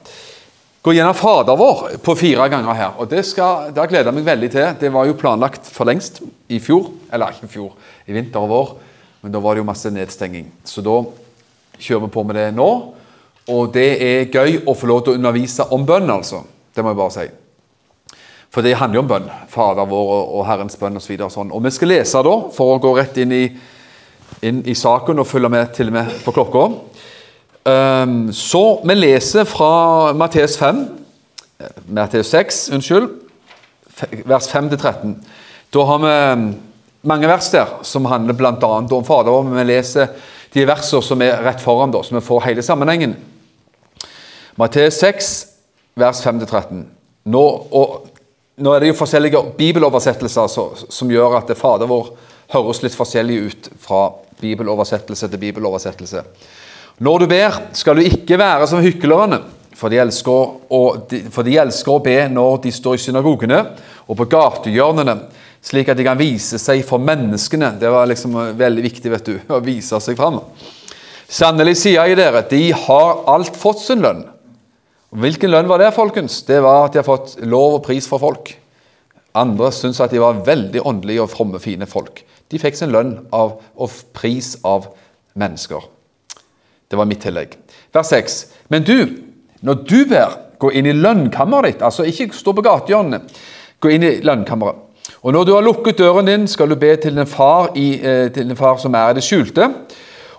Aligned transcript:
Gå 0.87 0.93
gjennom 0.93 1.13
Fader 1.13 1.55
vår 1.59 1.97
på 1.99 2.13
fire 2.15 2.45
ganger 2.47 2.73
her. 2.73 2.91
og 2.95 3.09
Det, 3.11 3.19
skal, 3.27 3.73
det 3.75 3.81
har 3.81 3.89
gleda 3.91 4.11
meg 4.15 4.23
veldig 4.23 4.47
til. 4.53 4.67
Det 4.79 4.87
var 4.95 5.03
jo 5.03 5.17
planlagt 5.19 5.65
for 5.67 5.83
lengst 5.83 6.21
i 6.47 6.61
fjor. 6.63 6.85
Eller 7.11 7.33
ikke 7.33 7.43
i 7.43 7.51
fjor, 7.51 7.73
i 8.07 8.15
vinter 8.15 8.39
og 8.39 8.47
vår. 8.53 8.69
Men 9.19 9.33
da 9.33 9.41
var 9.43 9.57
det 9.57 9.65
jo 9.65 9.67
masse 9.67 9.91
nedstenging. 9.91 10.45
Så 10.63 10.79
da 10.87 10.93
kjører 11.75 12.05
vi 12.05 12.09
på 12.13 12.23
med 12.23 12.39
det 12.39 12.45
nå. 12.55 12.69
Og 13.51 13.75
det 13.75 13.89
er 13.99 14.31
gøy 14.31 14.61
å 14.63 14.77
få 14.79 14.87
lov 14.87 15.03
til 15.03 15.17
å 15.17 15.19
undervise 15.19 15.67
om 15.75 15.83
bønn, 15.83 16.07
altså. 16.07 16.39
Det 16.71 16.87
må 16.87 16.95
jeg 16.95 17.01
bare 17.01 17.15
si. 17.17 17.27
For 18.47 18.63
det 18.63 18.77
handler 18.79 19.01
jo 19.01 19.03
om 19.03 19.11
bønn. 19.11 19.29
Fader 19.51 19.91
vår 19.91 20.15
og 20.23 20.47
Herrens 20.47 20.79
bønn 20.79 21.01
osv. 21.01 21.17
Og, 21.17 21.33
sånn. 21.35 21.51
og 21.51 21.67
vi 21.67 21.75
skal 21.75 21.95
lese 21.97 22.23
da, 22.31 22.37
for 22.55 22.77
å 22.77 22.79
gå 22.87 22.95
rett 22.95 23.19
inn 23.25 23.35
i, 23.35 23.43
inn 24.39 24.63
i 24.63 24.79
saken 24.87 25.19
og 25.19 25.27
følge 25.27 25.51
med 25.51 25.75
til 25.75 25.91
og 25.91 25.99
med 25.99 26.15
på 26.23 26.39
klokka. 26.39 26.69
Um, 27.67 28.33
så 28.33 28.81
vi 28.87 28.95
leser 28.95 29.43
fra 29.43 30.13
Matteus 30.15 30.55
5, 30.57 30.85
Matteus 31.91 32.29
6, 32.31 32.69
unnskyld, 32.77 33.09
vers 34.23 34.47
5-13. 34.47 35.15
Da 35.73 35.83
har 35.89 35.99
vi 35.99 36.13
mange 37.01 37.27
vers 37.27 37.49
der 37.51 37.73
som 37.83 38.05
handler 38.07 38.37
bl.a. 38.37 38.69
om 38.79 39.03
Fader 39.03 39.41
men 39.43 39.57
vi 39.59 39.65
leser 39.73 40.13
de 40.53 40.63
versene 40.67 41.03
som 41.03 41.21
er 41.25 41.41
rett 41.43 41.59
foran, 41.61 41.91
da, 41.91 42.03
så 42.03 42.15
vi 42.15 42.23
får 42.23 42.45
hele 42.45 42.63
sammenhengen. 42.63 43.17
Matteus 44.55 45.01
6, 45.03 45.33
vers 45.99 46.21
5-13. 46.23 46.85
Nå, 47.27 47.43
nå, 48.55 48.71
er 48.71 48.79
det 48.79 48.93
jo 48.93 48.99
forskjellige 49.01 49.41
bibeloversettelser 49.57 50.47
så, 50.53 50.69
som 50.87 51.11
gjør 51.11 51.35
at 51.41 51.51
Fader 51.59 51.91
vår 51.91 52.13
høres 52.55 52.79
litt 52.85 52.95
forskjellig 52.95 53.41
ut 53.43 53.69
fra 53.83 54.05
bibeloversettelse 54.39 55.27
til 55.27 55.43
bibeloversettelse. 55.43 56.23
Når 56.97 57.19
du 57.21 57.27
ber, 57.29 57.57
skal 57.77 57.99
du 57.99 58.07
ikke 58.07 58.39
være 58.41 58.65
som 58.69 58.81
hyklerne, 58.81 59.43
for 59.77 59.93
de, 59.93 59.99
elsker 60.01 60.71
å, 60.73 60.79
for 61.29 61.45
de 61.45 61.57
elsker 61.61 61.93
å 61.93 62.01
be 62.01 62.15
når 62.33 62.55
de 62.63 62.71
står 62.73 62.95
i 62.97 63.01
synagogene 63.03 63.59
og 64.07 64.15
på 64.17 64.25
gatehjørnene, 64.31 65.13
slik 65.61 65.91
at 65.91 65.99
de 65.99 66.05
kan 66.07 66.17
vise 66.17 66.57
seg 66.57 66.81
for 66.87 66.97
menneskene. 66.97 67.75
Det 67.77 67.91
var 67.93 68.09
liksom 68.09 68.33
veldig 68.57 68.85
viktig 68.87 69.11
vet 69.13 69.29
du, 69.29 69.35
å 69.55 69.59
vise 69.61 69.99
seg 70.01 70.17
fram. 70.17 70.39
Sannelig 71.29 71.75
sier 71.83 71.99
jeg 72.07 72.17
dere, 72.17 72.41
de 72.49 72.71
har 72.73 73.21
alt 73.29 73.59
fått 73.59 73.83
sin 73.83 74.01
lønn. 74.01 74.23
Hvilken 75.13 75.53
lønn 75.53 75.69
var 75.69 75.83
det, 75.83 75.91
folkens? 75.93 76.39
Det 76.47 76.57
var 76.65 76.87
at 76.87 76.95
de 76.95 77.01
har 77.03 77.07
fått 77.07 77.35
lov 77.45 77.77
og 77.77 77.83
pris 77.85 78.07
for 78.09 78.23
folk. 78.23 78.55
Andre 79.37 79.69
syntes 79.75 80.01
at 80.01 80.15
de 80.15 80.23
var 80.23 80.41
veldig 80.47 80.81
åndelige 80.81 81.27
og 81.27 81.29
fromme, 81.35 81.61
fine 81.61 81.85
folk. 81.85 82.23
De 82.49 82.57
fikk 82.57 82.79
sin 82.79 82.89
lønn 82.95 83.13
av, 83.35 83.59
og 83.77 84.01
pris 84.17 84.55
av 84.65 84.89
mennesker. 85.37 85.85
Det 86.87 86.97
var 86.97 87.07
mitt 87.09 87.21
tillegg. 87.21 87.57
Vers 87.93 88.11
6. 88.13 88.37
Men 88.71 88.83
du, 88.87 88.97
når 89.61 89.83
du 89.87 89.97
ber, 90.09 90.37
gå 90.59 90.71
inn 90.71 90.89
i 90.89 90.95
lønnkammeret 90.95 91.75
ditt. 91.75 91.85
Altså 91.85 92.05
ikke 92.07 92.31
stå 92.35 92.53
på 92.57 92.65
gatehjørnet. 92.65 93.39
Gå 93.83 93.91
inn 93.93 94.05
i 94.07 94.17
lønnkammeret. 94.25 94.83
Og 95.21 95.33
når 95.33 95.45
du 95.45 95.53
har 95.55 95.65
lukket 95.65 95.99
døren 95.99 96.27
din, 96.27 96.47
skal 96.47 96.69
du 96.69 96.75
be 96.79 96.95
til 96.95 97.15
din 97.15 97.27
far, 97.27 97.71
i, 97.75 97.99
eh, 98.01 98.31
til 98.31 98.47
din 98.47 98.57
far 98.57 98.77
som 98.77 98.95
er 98.95 99.11
i 99.11 99.17
det 99.17 99.23
skjulte. 99.23 99.69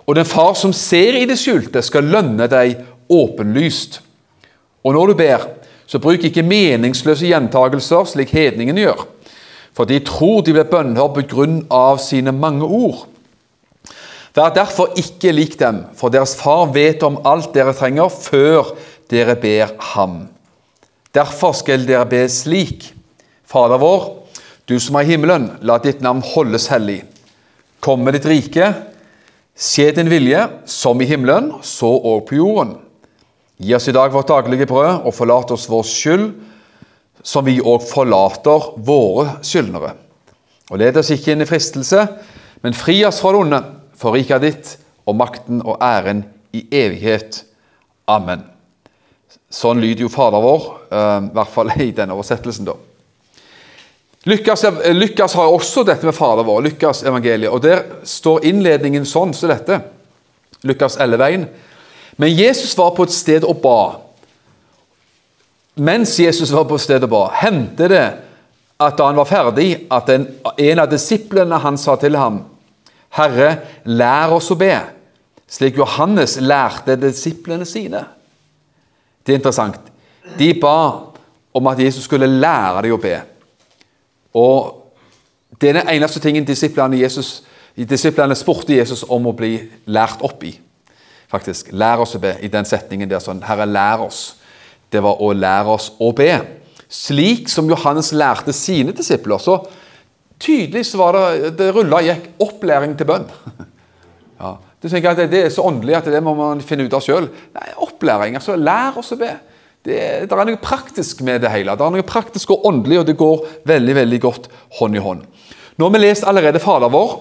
Og 0.07 0.15
den 0.15 0.25
far 0.25 0.53
som 0.53 0.73
ser 0.73 1.17
i 1.17 1.25
det 1.25 1.37
skjulte, 1.37 1.81
skal 1.81 2.03
lønne 2.03 2.47
deg 2.47 2.77
åpenlyst. 3.09 3.99
Og 4.83 4.93
når 4.93 5.07
du 5.07 5.13
ber, 5.13 5.47
så 5.87 5.99
bruk 5.99 6.23
ikke 6.23 6.43
meningsløse 6.45 7.27
gjentagelser, 7.27 8.05
slik 8.05 8.29
hedningene 8.29 8.81
gjør. 8.81 9.05
For 9.73 9.85
de 9.85 9.99
tror 9.99 10.41
de 10.41 10.53
blir 10.53 10.69
bønnhørt 10.69 11.15
på 11.15 11.25
grunn 11.29 11.65
av 11.71 11.97
sine 11.97 12.31
mange 12.31 12.65
ord. 12.65 13.07
Vær 14.37 14.53
derfor 14.53 14.93
ikke 14.99 15.33
lik 15.33 15.57
dem, 15.59 15.83
for 15.97 16.13
deres 16.13 16.35
far 16.37 16.69
vet 16.75 17.03
om 17.05 17.17
alt 17.27 17.53
dere 17.55 17.73
trenger, 17.77 18.09
før 18.13 18.73
dere 19.09 19.35
ber 19.39 19.73
ham. 19.93 20.21
Derfor 21.15 21.55
skal 21.57 21.87
dere 21.87 22.05
be 22.09 22.21
slik. 22.29 22.91
Fader 23.49 23.81
vår, 23.81 24.05
du 24.69 24.75
som 24.77 24.99
er 24.99 25.07
i 25.07 25.15
himmelen, 25.15 25.47
la 25.65 25.79
ditt 25.81 26.03
navn 26.05 26.21
holdes 26.21 26.67
hellig. 26.69 27.01
Kom 27.81 28.03
med 28.05 28.13
ditt 28.17 28.27
rike. 28.29 28.67
Skje 29.59 29.89
din 29.97 30.11
vilje, 30.11 30.43
som 30.69 31.01
i 31.01 31.07
himmelen, 31.09 31.49
så 31.65 31.89
òg 31.89 32.27
på 32.29 32.37
jorden. 32.37 32.75
Gi 33.59 33.73
oss 33.75 33.89
i 33.89 33.95
dag 33.95 34.13
vårt 34.13 34.29
daglige 34.29 34.69
brød, 34.69 35.01
og 35.09 35.15
forlat 35.17 35.51
oss 35.51 35.65
vår 35.71 35.83
skyld, 35.89 36.29
som 37.25 37.43
vi 37.43 37.57
òg 37.59 37.83
forlater 37.83 38.69
våre 38.85 39.39
skyldnere. 39.43 39.95
Og 40.69 40.79
led 40.79 41.01
oss 41.01 41.09
ikke 41.11 41.33
inn 41.33 41.43
i 41.43 41.49
fristelse, 41.49 42.05
men 42.63 42.77
fri 42.77 43.01
oss 43.07 43.19
fra 43.23 43.33
det 43.33 43.41
onde. 43.41 43.59
For 43.99 44.15
riket 44.15 44.45
ditt, 44.45 44.75
og 45.09 45.17
makten 45.19 45.61
og 45.65 45.81
æren 45.83 46.23
i 46.55 46.63
evighet. 46.71 47.43
Amen. 48.09 48.45
Sånn 49.49 49.81
lyder 49.81 50.05
jo 50.05 50.11
Fader 50.13 50.41
vår, 50.43 50.67
eh, 50.91 51.17
i 51.25 51.33
hvert 51.35 51.53
fall 51.53 51.73
i 51.81 51.91
denne 51.95 52.15
oversettelsen. 52.15 52.65
da. 52.65 52.75
Lukas, 54.23 54.65
Lukas 54.93 55.33
har 55.33 55.47
også 55.47 55.83
dette 55.83 56.05
med 56.05 56.15
Fader 56.15 56.43
vår, 56.43 56.61
Lukas 56.61 57.03
evangeliet, 57.03 57.51
og 57.51 57.61
der 57.63 57.83
står 58.03 58.45
innledningen 58.45 59.05
sånn 59.05 59.33
som 59.33 59.47
så 59.47 59.53
dette. 59.53 59.81
Lukas 60.63 60.97
11,1. 60.97 61.47
Men 62.17 62.35
Jesus 62.35 62.77
var 62.77 62.91
på 62.91 63.03
et 63.07 63.15
sted 63.15 63.45
og 63.47 63.61
ba. 63.63 63.99
Mens 65.79 66.17
Jesus 66.19 66.51
var 66.51 66.65
på 66.67 66.75
et 66.75 66.83
sted 66.83 67.03
og 67.07 67.09
ba, 67.13 67.21
hendte 67.39 67.87
det 67.87 68.05
at 68.79 68.97
da 68.97 69.07
han 69.07 69.15
var 69.15 69.27
ferdig, 69.27 69.87
at 69.91 70.09
en, 70.11 70.27
en 70.57 70.79
av 70.79 70.89
disiplene 70.91 71.57
han 71.63 71.77
sa 71.79 71.95
til 71.99 72.17
ham 72.19 72.43
Herre, 73.19 73.49
lær 73.85 74.35
oss 74.37 74.49
å 74.53 74.57
be, 74.59 74.73
slik 75.49 75.77
Johannes 75.79 76.37
lærte 76.41 76.95
disiplene 76.99 77.67
sine. 77.67 78.03
Det 79.25 79.33
er 79.33 79.39
interessant. 79.41 79.79
De 80.39 80.53
ba 80.61 81.09
om 81.53 81.67
at 81.67 81.79
Jesus 81.81 82.05
skulle 82.07 82.29
lære 82.29 82.85
dem 82.85 82.95
å 82.95 83.01
be. 83.01 83.15
Og 84.33 84.75
Det 85.59 85.69
er 85.69 85.73
den 85.73 85.89
eneste 85.91 86.19
tingen 86.23 86.45
disiplene, 86.45 87.01
Jesus, 87.01 87.41
disiplene 87.75 88.35
spurte 88.37 88.77
Jesus 88.77 89.01
om 89.09 89.25
å 89.27 89.33
bli 89.35 89.57
lært 89.91 90.21
opp 90.23 90.43
i. 90.47 90.53
Faktisk, 91.27 91.73
Lær 91.73 92.05
oss 92.05 92.15
å 92.15 92.21
be, 92.21 92.35
i 92.41 92.47
den 92.47 92.65
setningen 92.65 93.09
der 93.09 93.19
sånn 93.19 93.41
Herre, 93.43 93.65
lær 93.67 94.05
oss. 94.05 94.37
Det 94.91 95.01
var 95.03 95.19
å 95.19 95.33
lære 95.33 95.73
oss 95.73 95.89
å 95.99 96.13
be. 96.15 96.31
Slik 96.87 97.49
som 97.51 97.67
Johannes 97.69 98.13
lærte 98.13 98.53
sine 98.53 98.93
disipler. 98.95 99.37
så 99.37 99.59
Tydelig 100.39 100.85
så 100.87 101.01
var 101.01 101.17
det 101.17 101.51
det 101.59 101.69
rulla 101.75 101.99
gikk 102.05 102.31
opplæring 102.45 102.97
til 102.97 103.09
bønn. 103.09 103.27
Ja. 104.39 104.53
Du 104.79 104.85
tenker 104.87 105.11
at 105.11 105.27
det 105.27 105.39
er 105.43 105.49
så 105.51 105.65
åndelig 105.67 105.97
at 105.97 106.05
det 106.07 106.21
må 106.23 106.31
man 106.31 106.61
finne 106.63 106.85
ut 106.87 106.93
av 106.95 107.03
sjøl. 107.03 107.25
Opplæring. 107.83 108.37
altså 108.39 108.53
Lær 108.55 108.95
oss 109.01 109.11
å 109.11 109.17
be. 109.19 109.33
Det, 109.83 109.97
det, 110.27 110.31
er 110.31 110.47
noe 110.47 110.61
praktisk 110.63 111.19
med 111.27 111.43
det 111.43 111.51
hele. 111.51 111.75
Det 111.75 111.83
er 111.83 111.91
noe 111.97 112.05
praktisk 112.07 112.53
og 112.55 112.63
åndelig, 112.69 113.01
og 113.01 113.09
det 113.09 113.17
går 113.19 113.43
veldig 113.67 113.95
veldig 113.97 114.19
godt 114.23 114.47
hånd 114.79 114.95
i 114.95 115.03
hånd. 115.03 115.25
Nå 115.75 115.89
har 115.89 115.95
vi 115.95 116.01
lest 116.05 116.27
allerede 116.27 116.63
Fader 116.63 116.91
vår 116.91 117.11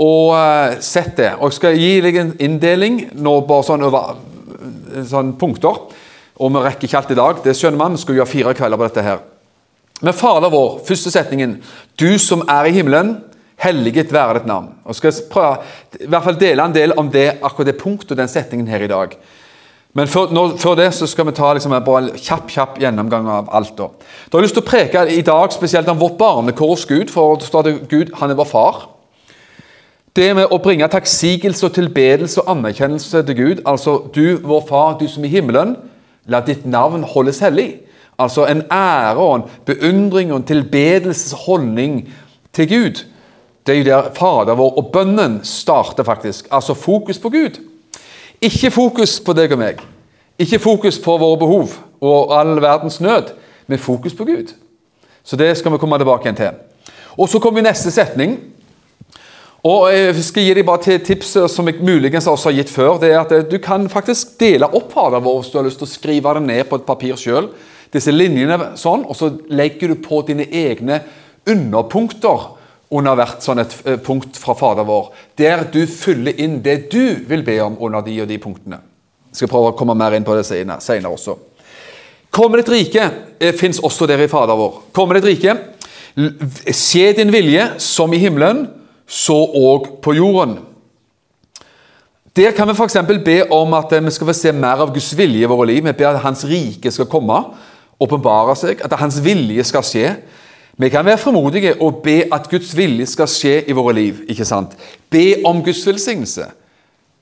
og 0.00 0.30
uh, 0.32 0.78
sett 0.78 1.16
det. 1.18 1.32
og 1.40 1.50
Jeg 1.50 1.58
skal 1.58 1.78
gi 1.78 1.90
deg 2.06 2.20
en 2.22 2.32
inndeling 2.38 3.02
nå 3.18 3.34
bare 3.50 3.66
sånn 3.66 3.88
over 3.90 5.02
sånn 5.10 5.34
punkter. 5.42 5.82
Og 6.40 6.54
vi 6.54 6.62
rekker 6.64 6.88
ikke 6.88 7.02
alt 7.02 7.12
i 7.12 7.18
dag. 7.18 7.42
Det 7.44 7.58
skjønner 7.58 7.82
man. 7.82 7.98
Vi 7.98 8.04
skal 8.06 8.20
gjøre 8.20 8.30
fire 8.30 8.54
kvelder 8.56 8.80
på 8.80 8.86
dette 8.88 9.06
her. 9.10 9.20
Men 10.00 10.16
Fader 10.16 10.52
vår, 10.52 10.80
første 10.88 11.12
setningen 11.12 11.58
Du 12.00 12.18
som 12.18 12.44
er 12.48 12.68
i 12.68 12.74
himmelen, 12.76 13.18
helliget 13.60 14.12
være 14.12 14.38
ditt 14.38 14.48
navn. 14.48 14.70
Og 14.84 14.96
skal 14.96 15.12
prøve 15.30 15.58
i 16.00 16.08
hvert 16.08 16.24
fall 16.24 16.38
dele 16.40 16.64
en 16.64 16.74
del 16.74 16.94
om 16.96 17.10
det, 17.12 17.42
akkurat 17.42 17.68
det 17.68 17.80
punktet 17.80 18.14
og 18.14 18.20
den 18.22 18.30
setningen 18.30 18.70
her 18.70 18.86
i 18.86 18.90
dag. 18.90 19.16
Men 19.92 20.06
før, 20.06 20.30
nå, 20.30 20.44
før 20.60 20.76
det 20.78 20.92
så 20.94 21.06
skal 21.10 21.26
vi 21.26 21.34
ta 21.34 21.50
liksom 21.52 21.74
en 21.74 22.10
kjapp 22.14 22.46
kjapp 22.48 22.78
gjennomgang 22.78 23.26
av 23.28 23.50
alt. 23.58 23.74
Da. 23.76 23.88
da 23.90 24.38
har 24.38 24.44
jeg 24.44 24.46
lyst 24.46 24.56
til 24.60 24.62
å 24.62 24.70
preke 24.70 25.02
i 25.10 25.24
dag 25.26 25.52
spesielt 25.52 25.90
om 25.90 25.98
vårt 25.98 26.16
barnekår 26.20 26.72
hos 26.72 26.86
Gud, 26.86 27.10
for 27.10 27.36
det 27.40 27.48
står 27.48 27.68
at 27.72 27.90
Gud 27.90 28.14
han 28.20 28.30
er 28.30 28.38
vår 28.38 28.48
far. 28.48 28.80
Det 30.16 30.30
med 30.34 30.50
å 30.50 30.60
bringe 30.62 30.88
takksigelse 30.90 31.66
og 31.66 31.74
tilbedelse 31.74 32.40
og 32.42 32.52
anerkjennelse 32.54 33.22
til 33.26 33.38
Gud, 33.38 33.62
altså 33.66 33.98
du, 34.14 34.38
vår 34.42 34.64
far, 34.70 34.96
du 34.98 35.08
som 35.10 35.26
er 35.26 35.30
i 35.30 35.34
himmelen, 35.36 35.76
la 36.30 36.40
ditt 36.46 36.64
navn 36.66 37.02
holdes 37.06 37.42
hellig. 37.42 37.82
Altså 38.20 38.44
en 38.46 38.62
ære 38.72 39.16
og 39.16 39.36
en 39.36 39.42
beundring 39.66 40.32
og 40.32 40.42
en 40.42 40.48
tilbedelsesholdning 40.48 42.02
til 42.52 42.68
Gud. 42.68 43.04
Det 43.66 43.74
er 43.74 43.78
jo 43.78 43.84
der 43.84 44.14
Fader 44.14 44.54
vår 44.54 44.78
og 44.78 44.90
bønnen 44.92 45.40
starter, 45.44 46.02
faktisk. 46.04 46.48
Altså 46.50 46.74
fokus 46.74 47.18
på 47.18 47.30
Gud. 47.30 47.60
Ikke 48.40 48.70
fokus 48.70 49.20
på 49.20 49.32
deg 49.36 49.52
og 49.52 49.60
meg. 49.60 49.82
Ikke 50.38 50.58
fokus 50.58 50.98
på 50.98 51.16
våre 51.20 51.38
behov 51.38 51.68
og 52.00 52.32
all 52.32 52.56
verdens 52.62 53.00
nød, 53.00 53.34
men 53.66 53.78
fokus 53.78 54.14
på 54.14 54.24
Gud. 54.24 54.54
Så 55.24 55.36
det 55.36 55.56
skal 55.58 55.72
vi 55.72 55.78
komme 55.78 55.98
tilbake 55.98 56.24
igjen 56.24 56.36
til. 56.36 56.56
Og 57.18 57.28
så 57.28 57.38
kommer 57.38 57.62
neste 57.62 57.90
setning. 57.90 58.38
Og 59.62 59.92
Jeg 59.92 60.14
skal 60.24 60.42
gi 60.42 60.54
deg 60.56 60.64
bare 60.64 60.80
til 60.80 61.00
tips 61.04 61.34
som 61.52 61.68
jeg 61.68 61.82
muligens 61.84 62.26
også 62.26 62.48
har 62.48 62.56
gitt 62.56 62.70
før. 62.72 62.98
det 62.98 63.12
er 63.12 63.20
at 63.20 63.50
Du 63.50 63.58
kan 63.58 63.88
faktisk 63.88 64.40
dele 64.40 64.66
opp 64.66 64.92
Fader 64.92 65.20
vår 65.20 65.42
hvis 65.42 65.52
du 65.52 65.58
har 65.58 65.64
lyst 65.64 65.78
til 65.78 65.86
å 65.86 65.90
skrive 65.90 66.34
det 66.34 66.42
ned 66.42 66.64
på 66.64 66.76
et 66.76 66.86
papir 66.86 67.16
sjøl. 67.16 67.50
Disse 67.90 68.12
linjene 68.14 68.72
sånn, 68.78 69.02
og 69.02 69.16
så 69.18 69.32
legger 69.50 69.90
du 69.90 70.00
på 70.02 70.22
dine 70.28 70.46
egne 70.46 71.00
underpunkter 71.48 72.46
under 72.90 73.18
hvert 73.18 73.42
sånn 73.44 73.62
et 73.62 73.74
eh, 73.86 73.98
punkt 74.02 74.38
fra 74.38 74.54
Fader 74.58 74.86
vår, 74.86 75.10
der 75.38 75.64
du 75.70 75.82
fyller 75.90 76.38
inn 76.42 76.58
det 76.62 76.90
du 76.90 77.22
vil 77.28 77.44
be 77.46 77.58
om 77.62 77.78
under 77.78 78.02
de 78.06 78.16
og 78.22 78.30
de 78.30 78.38
punktene. 78.42 78.80
Jeg 79.30 79.42
skal 79.42 79.52
prøve 79.52 79.70
å 79.70 79.76
komme 79.78 79.94
mer 79.98 80.16
inn 80.16 80.26
på 80.26 80.34
det 80.34 80.46
senere 80.46 81.10
også. 81.10 81.36
Kommer 82.34 82.60
ditt 82.60 82.72
rike 82.72 83.04
eh, 83.38 83.54
fins 83.58 83.82
også 83.82 84.08
der 84.10 84.22
i 84.22 84.30
Fader 84.30 84.58
vår. 84.58 84.82
Kommer 84.94 85.18
ditt 85.18 85.28
rike, 85.30 85.54
skje 86.70 87.12
din 87.18 87.30
vilje 87.34 87.72
som 87.82 88.10
i 88.14 88.22
himmelen, 88.22 88.66
så 89.10 89.38
òg 89.38 89.96
på 90.02 90.14
jorden. 90.18 90.58
Der 92.38 92.54
kan 92.54 92.68
vi 92.70 92.76
f.eks. 92.78 92.98
be 93.24 93.40
om 93.50 93.74
at 93.74 93.90
vi 93.90 94.12
skal 94.14 94.28
få 94.28 94.34
se 94.36 94.52
mer 94.54 94.82
av 94.84 94.92
Guds 94.94 95.10
vilje 95.18 95.42
i 95.42 95.50
våre 95.50 95.66
liv. 95.66 95.82
Vi 95.82 95.94
ber 95.98 96.12
at 96.12 96.22
Hans 96.22 96.44
rike 96.46 96.92
skal 96.94 97.08
komme, 97.10 97.40
åpenbare 98.00 98.56
seg, 98.56 98.80
at 98.84 98.96
Hans 99.00 99.20
vilje 99.24 99.64
skal 99.68 99.84
skje. 99.86 100.14
Vi 100.80 100.88
kan 100.88 101.04
være 101.04 101.20
fremodige 101.20 101.74
og 101.82 102.00
be 102.04 102.22
at 102.32 102.48
Guds 102.50 102.72
vilje 102.76 103.06
skal 103.12 103.28
skje 103.28 103.58
i 103.68 103.76
våre 103.76 103.94
liv. 103.94 104.22
ikke 104.28 104.44
sant? 104.48 104.72
Be 105.10 105.42
om 105.44 105.60
Guds 105.64 105.86
velsignelse. 105.86 106.46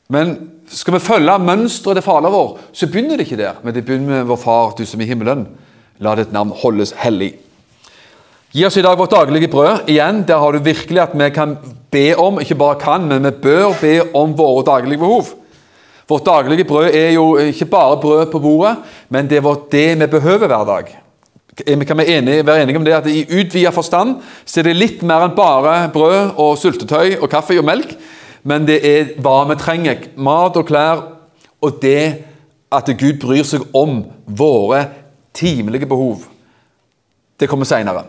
Men 0.09 0.37
skal 0.71 0.95
vi 0.95 1.01
følge 1.05 1.39
mønsteret 1.43 1.99
til 1.99 2.05
Fader 2.07 2.33
vår, 2.33 2.59
så 2.73 2.87
begynner 2.87 3.19
det 3.19 3.27
ikke 3.27 3.41
der. 3.43 3.59
Men 3.65 3.75
det 3.75 3.85
begynner 3.85 4.09
med 4.09 4.31
vår 4.31 4.41
Far, 4.41 4.73
du 4.79 4.87
som 4.87 5.01
er 5.01 5.05
i 5.05 5.09
himmelen. 5.09 5.47
La 5.99 6.15
ditt 6.15 6.33
navn 6.33 6.55
holdes 6.55 6.95
hellig. 7.03 7.35
Gi 8.55 8.65
oss 8.65 8.79
i 8.81 8.85
dag 8.85 8.97
vårt 8.97 9.13
daglige 9.13 9.51
brød. 9.53 9.89
Igjen, 9.91 10.23
Der 10.29 10.39
har 10.39 10.53
du 10.53 10.59
virkelig 10.59 11.03
at 11.03 11.19
vi 11.19 11.31
kan 11.31 11.59
be 11.91 12.17
om, 12.17 12.41
ikke 12.41 12.55
bare 12.55 12.81
kan, 12.81 13.05
men 13.09 13.25
vi 13.25 13.31
bør 13.31 13.75
be 13.81 14.15
om 14.15 14.39
våre 14.39 14.65
daglige 14.65 14.99
behov. 14.99 15.27
Vårt 16.09 16.25
daglige 16.27 16.65
brød 16.65 16.95
er 16.95 17.11
jo 17.17 17.37
ikke 17.37 17.69
bare 17.69 18.01
brød 18.01 18.31
på 18.33 18.41
bordet, 18.41 18.79
men 19.09 19.29
det 19.29 19.43
er 19.43 19.61
det 19.73 20.01
vi 20.01 20.07
behøver 20.07 20.47
hver 20.47 20.65
dag 20.65 20.97
vi 21.67 21.85
kan 21.85 21.99
være 21.99 22.19
enige, 22.19 22.47
være 22.47 22.63
enige 22.63 22.77
om 22.77 22.85
det 22.85 22.93
at 22.93 23.07
i 23.07 23.27
utvidet 23.41 23.75
forstand 23.75 24.17
så 24.45 24.61
er 24.61 24.69
det 24.69 24.77
litt 24.77 25.03
mer 25.03 25.27
enn 25.27 25.37
bare 25.37 25.91
brød 25.93 26.37
og 26.39 26.59
syltetøy 26.59 27.19
og 27.21 27.31
kaffe 27.31 27.59
og 27.59 27.67
melk. 27.67 27.95
Men 28.43 28.67
det 28.67 28.79
er 28.87 29.15
hva 29.23 29.43
vi 29.49 29.59
trenger. 29.59 30.09
Mat 30.17 30.57
og 30.57 30.67
klær. 30.69 31.03
Og 31.61 31.81
det 31.83 32.25
at 32.73 32.91
Gud 33.01 33.19
bryr 33.21 33.43
seg 33.45 33.65
om 33.75 34.05
våre 34.27 34.85
timelige 35.35 35.89
behov. 35.89 36.23
Det 37.41 37.49
kommer 37.49 37.67
seinere. 37.67 38.05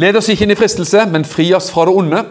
Led 0.00 0.16
oss 0.16 0.28
ikke 0.32 0.46
inn 0.46 0.54
i 0.54 0.58
fristelse, 0.58 1.04
men 1.10 1.26
fri 1.28 1.52
oss 1.54 1.70
fra 1.70 1.84
det 1.86 1.94
onde. 1.94 2.22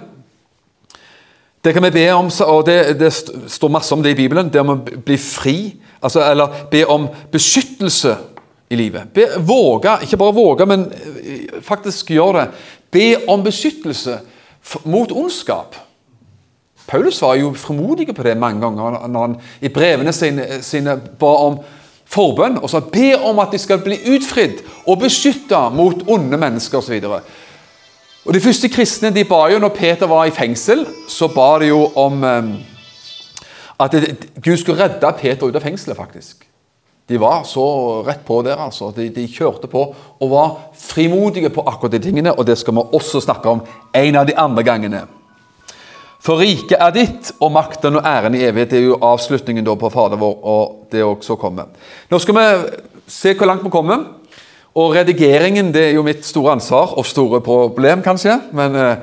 Det 1.64 1.74
kan 1.74 1.84
vi 1.84 1.94
be 1.96 2.10
om, 2.12 2.28
og 2.28 2.66
det, 2.68 2.78
det 3.00 3.14
står 3.14 3.72
masse 3.72 3.96
om 3.96 4.02
det 4.04 4.12
i 4.12 4.20
Bibelen. 4.20 4.50
Det 4.52 4.60
om 4.60 4.74
å 4.74 4.82
bli 4.84 5.16
fri, 5.18 5.58
altså, 6.04 6.20
eller 6.26 6.66
be 6.72 6.82
om 6.92 7.08
beskyttelse 7.32 8.18
i 8.68 8.76
livet. 8.76 9.14
Be, 9.16 9.30
våge, 9.40 9.94
ikke 10.04 10.20
bare 10.20 10.36
våge, 10.36 10.68
men 10.68 10.84
eh, 10.92 11.62
faktisk 11.64 12.12
gjøre 12.12 12.42
det. 12.42 12.66
Be 12.92 13.08
om 13.32 13.46
beskyttelse 13.46 14.18
mot 14.84 15.12
ondskap. 15.12 15.78
Paulus 16.88 17.22
var 17.24 17.38
jo 17.40 17.54
frimodig 17.56 18.10
på 18.12 18.26
det 18.28 18.36
mange 18.38 18.60
ganger 18.60 19.08
når 19.08 19.28
han 19.28 19.38
i 19.64 19.72
brevene 19.72 20.12
sine, 20.14 20.60
sine 20.66 20.98
ba 21.20 21.32
om 21.46 21.62
forbønn 22.12 22.60
og 22.60 22.68
sa 22.70 22.82
be 22.84 23.14
om 23.24 23.40
at 23.40 23.54
de 23.56 23.62
skal 23.62 23.80
bli 23.84 24.02
utfridd 24.14 24.60
og 24.84 25.00
beskytta 25.06 25.70
mot 25.74 26.04
onde 26.12 26.38
mennesker 26.38 26.82
osv. 26.84 27.00
Og 28.26 28.34
De 28.34 28.40
første 28.40 28.70
kristne 28.72 29.12
de 29.12 29.26
ba 29.28 29.42
jo 29.52 29.60
når 29.60 29.76
Peter 29.76 30.08
var 30.08 30.26
i 30.26 30.32
fengsel, 30.32 30.86
så 31.12 31.28
ba 31.28 31.58
de 31.60 31.74
jo 31.74 31.90
om 32.00 32.24
um, 32.24 32.54
at 33.84 33.96
Gud 34.40 34.58
skulle 34.58 34.80
redde 34.80 35.14
Peter 35.20 35.48
ut 35.48 35.56
av 35.56 35.62
fengselet. 35.62 35.98
faktisk. 35.98 36.48
De 37.10 37.20
var 37.20 37.44
så 37.44 37.66
rett 38.08 38.24
på 38.26 38.42
der, 38.42 38.56
altså. 38.56 38.94
De, 38.96 39.10
de, 39.10 39.28
kjørte 39.28 39.68
på 39.68 39.82
og 40.20 40.30
var 40.32 40.54
frimodige 40.80 41.50
på 41.52 41.66
akkurat 41.68 41.92
de 41.92 42.00
tingene, 42.00 42.32
og 42.32 42.48
det 42.48 42.58
skal 42.58 42.78
vi 42.78 42.86
også 42.94 43.20
snakke 43.20 43.50
om 43.50 43.62
en 43.94 44.16
av 44.16 44.28
de 44.28 44.38
andre 44.40 44.64
gangene. 44.64 45.04
For 46.24 46.40
riket 46.40 46.80
er 46.80 46.96
ditt, 46.96 47.34
og 47.44 47.52
makten 47.52 48.00
og 48.00 48.08
æren 48.08 48.38
i 48.40 48.46
evighet. 48.48 48.72
Det 48.72 48.80
er 48.80 48.86
jo 48.88 49.02
avslutningen 49.04 49.68
på 49.68 49.90
Fader 49.92 50.16
vår, 50.16 50.38
og 50.48 50.88
det 50.92 51.04
også 51.04 51.36
kommer. 51.36 51.76
Nå 52.10 52.20
skal 52.24 52.40
vi 52.40 52.46
se 53.08 53.34
hvor 53.36 53.52
langt 53.52 53.66
vi 53.66 53.74
kommer. 53.74 54.06
Og 54.74 54.96
redigeringen 54.96 55.70
det 55.74 55.84
er 55.90 55.98
jo 55.98 56.06
mitt 56.06 56.26
store 56.26 56.56
ansvar, 56.56 56.96
og 56.98 57.06
store 57.06 57.42
problem, 57.46 58.02
kanskje. 58.02 58.40
Men 58.58 58.76
eh, 58.76 58.96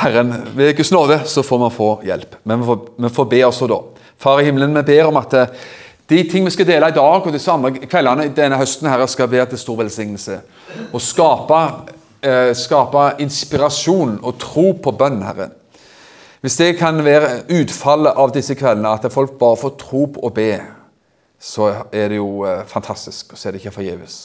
Herren, 0.00 0.32
ved 0.56 0.76
Guds 0.76 0.92
nåde 0.92 1.20
så 1.28 1.44
får 1.44 1.60
vi 1.64 1.74
få 1.76 1.88
hjelp. 2.08 2.38
Men 2.44 2.62
vi 2.62 2.68
får, 2.70 2.78
vi 2.98 3.10
får 3.18 3.28
be 3.30 3.42
også 3.46 3.68
da. 3.70 3.80
Far 4.18 4.40
i 4.40 4.46
himmelen, 4.48 4.76
vi 4.78 4.82
ber 4.88 5.10
om 5.10 5.20
at 5.20 5.36
eh, 5.36 5.58
de 6.10 6.22
ting 6.28 6.44
vi 6.44 6.52
skal 6.52 6.68
dele 6.68 6.88
i 6.88 6.96
dag 6.96 7.26
og 7.26 7.32
disse 7.32 7.52
andre 7.52 7.74
kveldene 7.84 8.30
denne 8.36 8.58
høsten, 8.60 8.88
her 8.88 9.04
skal 9.08 9.30
være 9.30 9.46
til 9.52 9.60
stor 9.60 9.78
velsignelse. 9.82 10.38
Og 10.92 11.04
skape, 11.04 11.60
eh, 12.24 12.54
skape 12.56 13.04
inspirasjon 13.24 14.18
og 14.22 14.38
tro 14.40 14.70
på 14.72 14.92
bønn, 14.92 15.22
Herre. 15.24 15.50
Hvis 16.40 16.56
det 16.60 16.74
kan 16.76 17.04
være 17.04 17.44
utfallet 17.60 18.16
av 18.20 18.32
disse 18.32 18.56
kveldene, 18.56 18.90
at 18.92 19.12
folk 19.12 19.38
bare 19.40 19.56
får 19.56 19.76
tro 19.80 20.06
på 20.12 20.24
å 20.28 20.32
be, 20.32 20.50
så 21.44 21.66
er 21.92 22.08
det 22.08 22.16
jo 22.16 22.44
eh, 22.48 22.62
fantastisk. 22.64 23.34
Og 23.34 23.38
så 23.38 23.48
er 23.48 23.52
det 23.52 23.60
ikke 23.60 23.74
forgjeves. 23.76 24.16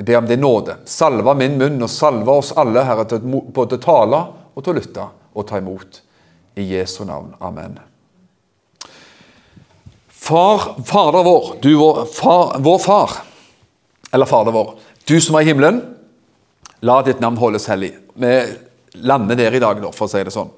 Jeg 0.00 0.08
ber 0.08 0.18
om 0.18 0.26
din 0.26 0.42
nåde. 0.42 0.80
Salve 0.90 1.34
min 1.38 1.54
munn, 1.60 1.78
og 1.86 1.92
salve 1.92 2.34
oss 2.34 2.50
alle, 2.58 2.82
Herre, 2.88 3.04
til 3.06 3.22
både 3.54 3.78
å 3.78 3.84
tale 3.84 4.20
og 4.50 4.64
til 4.64 4.72
å 4.72 4.78
lytte 4.80 5.06
og 5.30 5.46
ta 5.46 5.60
imot. 5.62 6.00
I 6.58 6.66
Jesu 6.66 7.04
navn. 7.06 7.30
Amen. 7.38 7.78
Far, 10.10 10.82
Fader 10.84 11.22
vår, 11.24 11.50
du 11.62 11.70
vår 11.78 12.02
far, 12.10 12.56
vår 12.58 12.82
far, 12.82 13.14
eller 14.10 14.28
Fader 14.28 14.52
vår, 14.52 14.74
du 15.08 15.14
som 15.22 15.38
er 15.38 15.46
i 15.46 15.48
himmelen, 15.48 15.78
la 16.84 16.98
ditt 17.06 17.22
navn 17.22 17.38
holdes 17.40 17.70
hellig. 17.70 17.94
Vi 18.18 18.34
lander 19.06 19.38
der 19.38 19.56
i 19.56 19.62
dag, 19.62 19.80
for 19.94 20.08
å 20.08 20.10
si 20.10 20.22
det 20.26 20.34
sånn. 20.34 20.50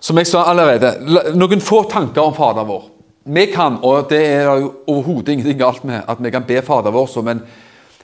Som 0.00 0.18
jeg 0.18 0.30
sa 0.30 0.48
allerede, 0.50 0.96
noen 1.36 1.62
få 1.62 1.84
tanker 1.92 2.24
om 2.24 2.34
Fader 2.34 2.66
vår. 2.66 2.88
Vi 3.28 3.44
kan, 3.52 3.74
og 3.84 4.06
det 4.08 4.22
er 4.24 4.46
jo 4.46 4.70
overhodet 4.88 5.34
ingenting 5.34 5.58
galt 5.60 5.82
med, 5.84 6.00
at 6.08 6.20
vi 6.24 6.30
kan 6.32 6.46
be 6.48 6.62
Fader 6.64 6.94
vår 6.94 7.10
som 7.12 7.26
en, 7.28 7.42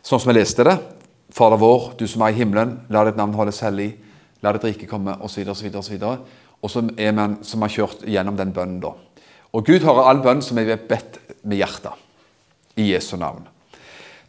sånn 0.05 0.21
som 0.21 0.29
vi 0.29 0.37
leste 0.37 0.67
det. 0.69 0.75
Fader 1.32 1.56
vår, 1.61 1.94
du 1.97 2.05
som 2.11 2.26
er 2.26 2.35
i 2.35 2.37
himmelen, 2.43 2.75
la 2.93 3.06
ditt 3.06 3.17
navn 3.17 3.33
holdes 3.38 3.62
hellig. 3.64 3.95
La 4.45 4.52
ditt 4.52 4.66
rike 4.69 4.88
komme, 4.90 5.16
osv., 5.25 5.49
osv., 5.49 5.71
osv. 5.81 6.04
Og 6.61 6.73
så 6.73 6.85
er 7.00 7.16
man 7.16 7.38
som 7.47 7.64
har 7.64 7.73
kjørt 7.73 8.04
gjennom 8.04 8.37
den 8.37 8.52
bønnen, 8.52 8.83
da. 8.85 8.93
Og 9.57 9.64
Gud 9.64 9.87
hører 9.87 10.11
all 10.11 10.21
bønn 10.21 10.45
som 10.45 10.61
er 10.61 10.76
bedt 10.76 11.16
med 11.47 11.57
hjertet, 11.62 11.97
i 12.76 12.90
Jesu 12.90 13.16
navn. 13.16 13.47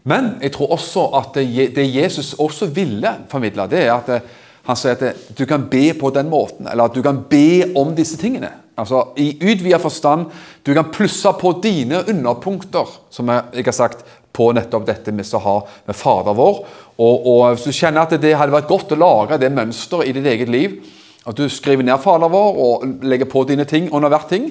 Men 0.08 0.36
jeg 0.40 0.54
tror 0.56 0.78
også 0.78 1.10
at 1.20 1.36
det, 1.42 1.88
Jesus 1.90 2.38
også 2.40 2.70
ville 2.72 3.18
formidle, 3.28 3.68
det 3.68 3.84
er 3.84 3.96
at 3.98 4.12
eh, 4.16 4.36
han 4.66 4.78
sier 4.80 4.96
at 4.96 5.34
du 5.36 5.44
kan 5.50 5.66
be 5.70 5.90
på 5.98 6.14
den 6.14 6.30
måten, 6.32 6.70
eller 6.70 6.88
at 6.88 6.96
du 6.96 7.02
kan 7.04 7.25
be 7.30 7.74
om 7.75 7.92
disse 7.98 8.16
tingene. 8.22 8.52
Altså 8.75 9.01
I 9.22 9.32
utvidet 9.39 9.82
forstand. 9.82 10.27
Du 10.65 10.74
kan 10.75 10.91
plusse 10.91 11.32
på 11.39 11.53
dine 11.63 12.03
underpunkter, 12.12 12.91
som 13.10 13.32
jeg 13.32 13.65
har 13.65 13.75
sagt, 13.75 14.05
på 14.36 14.50
nettopp 14.51 14.84
dette 14.88 15.13
vi 15.15 15.24
skal 15.24 15.44
ha 15.46 15.55
med 15.88 15.96
Fader 15.96 16.36
vår. 16.36 16.62
Og, 17.00 17.27
og 17.32 17.41
Hvis 17.53 17.70
du 17.70 17.75
kjenner 17.75 18.03
at 18.03 18.15
det 18.20 18.36
hadde 18.36 18.55
vært 18.55 18.72
godt 18.72 18.91
å 18.91 19.00
lage 19.00 19.39
det 19.39 19.53
mønsteret 19.55 20.10
i 20.10 20.15
ditt 20.17 20.27
eget 20.27 20.51
liv, 20.51 20.79
at 21.25 21.38
du 21.39 21.48
skriver 21.50 21.88
ned 21.88 22.01
Fader 22.03 22.32
vår 22.32 22.60
og 22.65 23.05
legger 23.08 23.29
på 23.32 23.46
dine 23.48 23.65
ting 23.70 23.88
under 23.96 24.12
hvert 24.12 24.27
ting, 24.32 24.50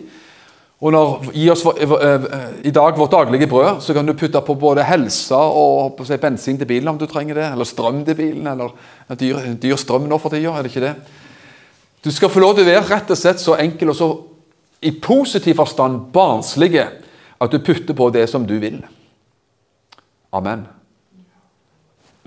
og 0.84 0.92
når, 0.92 1.28
Gi 1.32 1.44
oss 1.52 1.62
eh, 1.70 1.92
eh, 2.08 2.24
i 2.68 2.72
dag 2.74 2.98
vårt 2.98 3.14
daglige 3.14 3.48
brød, 3.48 3.80
så 3.80 3.94
kan 3.96 4.06
du 4.06 4.12
putte 4.18 4.40
på 4.44 4.56
både 4.58 4.84
helse 4.84 5.36
og 5.36 6.00
si, 6.04 6.18
bensin 6.20 6.58
til 6.60 6.68
bilen 6.68 6.90
om 6.90 6.98
du 7.00 7.06
trenger 7.08 7.38
det, 7.38 7.46
eller 7.52 7.68
strøm 7.68 8.02
til 8.04 8.18
bilen, 8.18 8.48
eller 8.50 8.74
dyr, 9.20 9.54
dyr 9.62 9.78
strøm 9.80 10.08
nå 10.10 10.18
for 10.20 10.34
tida, 10.34 10.52
er 10.52 10.66
det 10.66 10.72
ikke 10.74 10.84
det? 10.84 10.94
Du 12.04 12.12
skal 12.12 12.28
få 12.28 12.42
lov 12.42 12.52
til 12.56 12.66
å 12.66 12.68
være 12.68 12.84
rett 12.90 13.10
og 13.14 13.16
slett 13.16 13.40
så 13.40 13.56
enkel 13.56 13.88
og 13.88 13.96
så 13.96 14.08
i 14.84 14.90
positiv 14.92 15.56
forstand 15.56 16.10
barnslige 16.12 16.84
at 17.40 17.52
du 17.52 17.62
putter 17.64 17.96
på 17.96 18.10
det 18.12 18.26
som 18.28 18.44
du 18.44 18.58
vil. 18.60 18.82
Amen. 20.36 20.66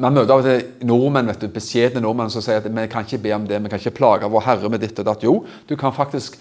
Man 0.01 0.15
møter 0.17 0.34
av 0.34 0.41
og 0.41 0.48
til 0.48 0.88
nordmenn, 0.89 1.29
vet 1.29 1.46
du, 1.46 1.51
beskjedne 1.53 2.01
nordmenn 2.01 2.34
som 2.34 2.41
sier 2.41 2.62
at 2.62 2.69
vi 2.69 2.86
kan 2.89 3.05
ikke 3.05 3.22
be 3.22 3.34
om 3.38 3.46
det, 3.50 3.60
vi 3.62 3.69
kan 3.69 3.81
ikke 3.81 4.00
plage 4.00 4.29
vår 4.34 4.46
Herre 4.48 4.72
med 4.74 4.81
ditt 4.81 4.98
og 5.01 5.07
datt. 5.10 5.25
Jo, 5.25 5.36
du 5.69 5.75
kan 5.77 5.93
faktisk 5.93 6.39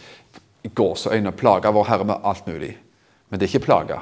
gåseøyne 0.76 1.32
plage 1.36 1.72
vår 1.72 1.88
Herre 1.90 2.08
med 2.08 2.24
alt 2.24 2.48
mulig. 2.48 2.72
Men 3.28 3.40
det 3.40 3.48
er 3.48 3.52
ikke 3.52 3.66
plage. 3.68 4.00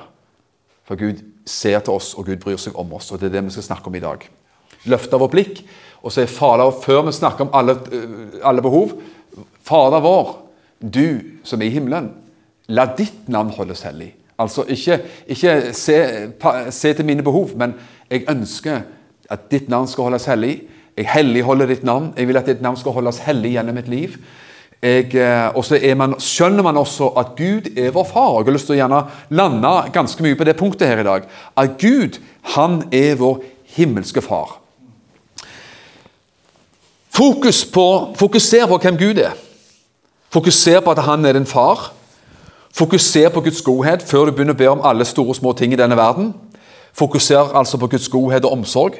For 0.86 1.00
Gud 1.00 1.22
ser 1.48 1.82
til 1.82 1.96
oss, 1.96 2.12
og 2.14 2.30
Gud 2.30 2.38
bryr 2.42 2.60
seg 2.60 2.78
om 2.78 2.94
oss. 2.94 3.10
og 3.10 3.18
Det 3.18 3.32
er 3.32 3.38
det 3.38 3.46
vi 3.48 3.56
skal 3.56 3.70
snakke 3.72 3.90
om 3.90 3.98
i 3.98 4.04
dag. 4.04 4.26
Løfte 4.90 5.18
vårt 5.18 5.34
blikk 5.34 5.64
og 6.04 6.12
så 6.12 6.20
er 6.20 6.28
farlig 6.30 6.66
før 6.84 7.06
vi 7.06 7.14
snakker 7.16 7.46
om 7.46 7.54
alle, 7.56 7.78
eh, 7.88 8.40
alle 8.44 8.62
behov 8.62 8.92
Fader 9.64 10.02
vår, 10.04 10.34
du 10.80 11.40
som 11.46 11.62
er 11.62 11.70
i 11.70 11.74
himmelen, 11.74 12.10
la 12.68 12.86
ditt 12.96 13.28
navn 13.32 13.52
holdes 13.56 13.84
hellig. 13.86 14.12
Altså 14.38 14.64
ikke, 14.68 14.98
ikke 15.30 15.72
se, 15.72 15.96
se, 16.70 16.92
til 16.92 17.06
mine 17.06 17.22
behov, 17.22 17.54
men 17.56 17.74
jeg 18.10 18.24
ønsker 18.28 18.80
At 19.30 19.46
ditt 19.50 19.70
navn 19.72 19.86
skal 19.88 20.04
holdes 20.04 20.26
hellig. 20.28 20.66
Jeg 20.96 21.06
helligholder 21.08 21.66
ditt 21.66 21.84
navn. 21.84 22.10
Jeg 22.16 22.28
vil 22.28 22.36
at 22.36 22.46
ditt 22.46 22.60
navn 22.62 22.76
skal 22.76 22.92
holdes 22.92 23.22
hellig 23.24 23.54
gjennom 23.54 23.74
mitt 23.74 23.88
liv. 23.88 24.18
Eh, 24.84 25.14
og 25.56 25.64
så 25.64 25.78
skjønner 26.20 26.62
man 26.62 26.76
også 26.76 27.08
at 27.16 27.32
Gud 27.38 27.70
er 27.72 27.94
vår 27.94 28.04
far. 28.04 28.34
Jeg 28.36 28.44
har 28.44 28.52
lyst 28.52 28.68
til 28.68 28.76
å 28.76 28.78
gjerne 28.82 29.00
lande 29.32 29.72
ganske 29.94 30.26
mye 30.26 30.36
på 30.36 30.44
det 30.44 30.56
punktet 30.60 30.90
her 30.90 31.00
i 31.00 31.06
dag. 31.08 31.24
At 31.56 31.78
Gud, 31.80 32.20
han 32.52 32.82
er 32.92 33.16
vår 33.16 33.40
himmelske 33.78 34.20
far. 34.20 34.58
Fokus 37.14 37.64
på, 37.64 37.88
fokuser 38.20 38.68
på 38.68 38.78
hvem 38.84 39.00
Gud 39.00 39.24
er. 39.24 39.32
Fokuser 40.34 40.80
på 40.80 40.90
at 40.90 40.98
han 40.98 41.24
er 41.24 41.32
din 41.32 41.46
far. 41.46 41.92
Fokuser 42.74 43.28
på 43.28 43.40
Guds 43.40 43.62
godhet 43.62 44.02
før 44.02 44.24
du 44.26 44.32
begynner 44.34 44.56
å 44.56 44.58
be 44.58 44.66
om 44.66 44.80
alle 44.82 45.04
store 45.06 45.30
og 45.30 45.36
små 45.38 45.52
ting 45.54 45.70
i 45.72 45.78
denne 45.78 45.94
verden. 45.94 46.32
Fokuser 46.90 47.54
altså 47.54 47.78
på 47.78 47.86
Guds 47.92 48.08
godhet 48.10 48.44
og 48.44 48.56
omsorg. 48.56 48.96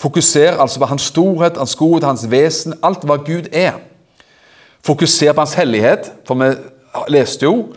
Fokuser 0.00 0.56
altså 0.56 0.80
på 0.80 0.88
hans 0.88 1.10
storhet, 1.10 1.60
hans 1.60 1.76
godhet, 1.76 2.06
hans 2.08 2.24
vesen, 2.30 2.78
alt 2.82 3.04
hva 3.04 3.18
Gud 3.26 3.52
er. 3.52 3.76
Fokuser 4.80 5.36
på 5.36 5.44
hans 5.44 5.54
hellighet, 5.60 6.12
for 6.24 6.40
vi 6.40 6.54
leste 7.12 7.44
jo 7.44 7.74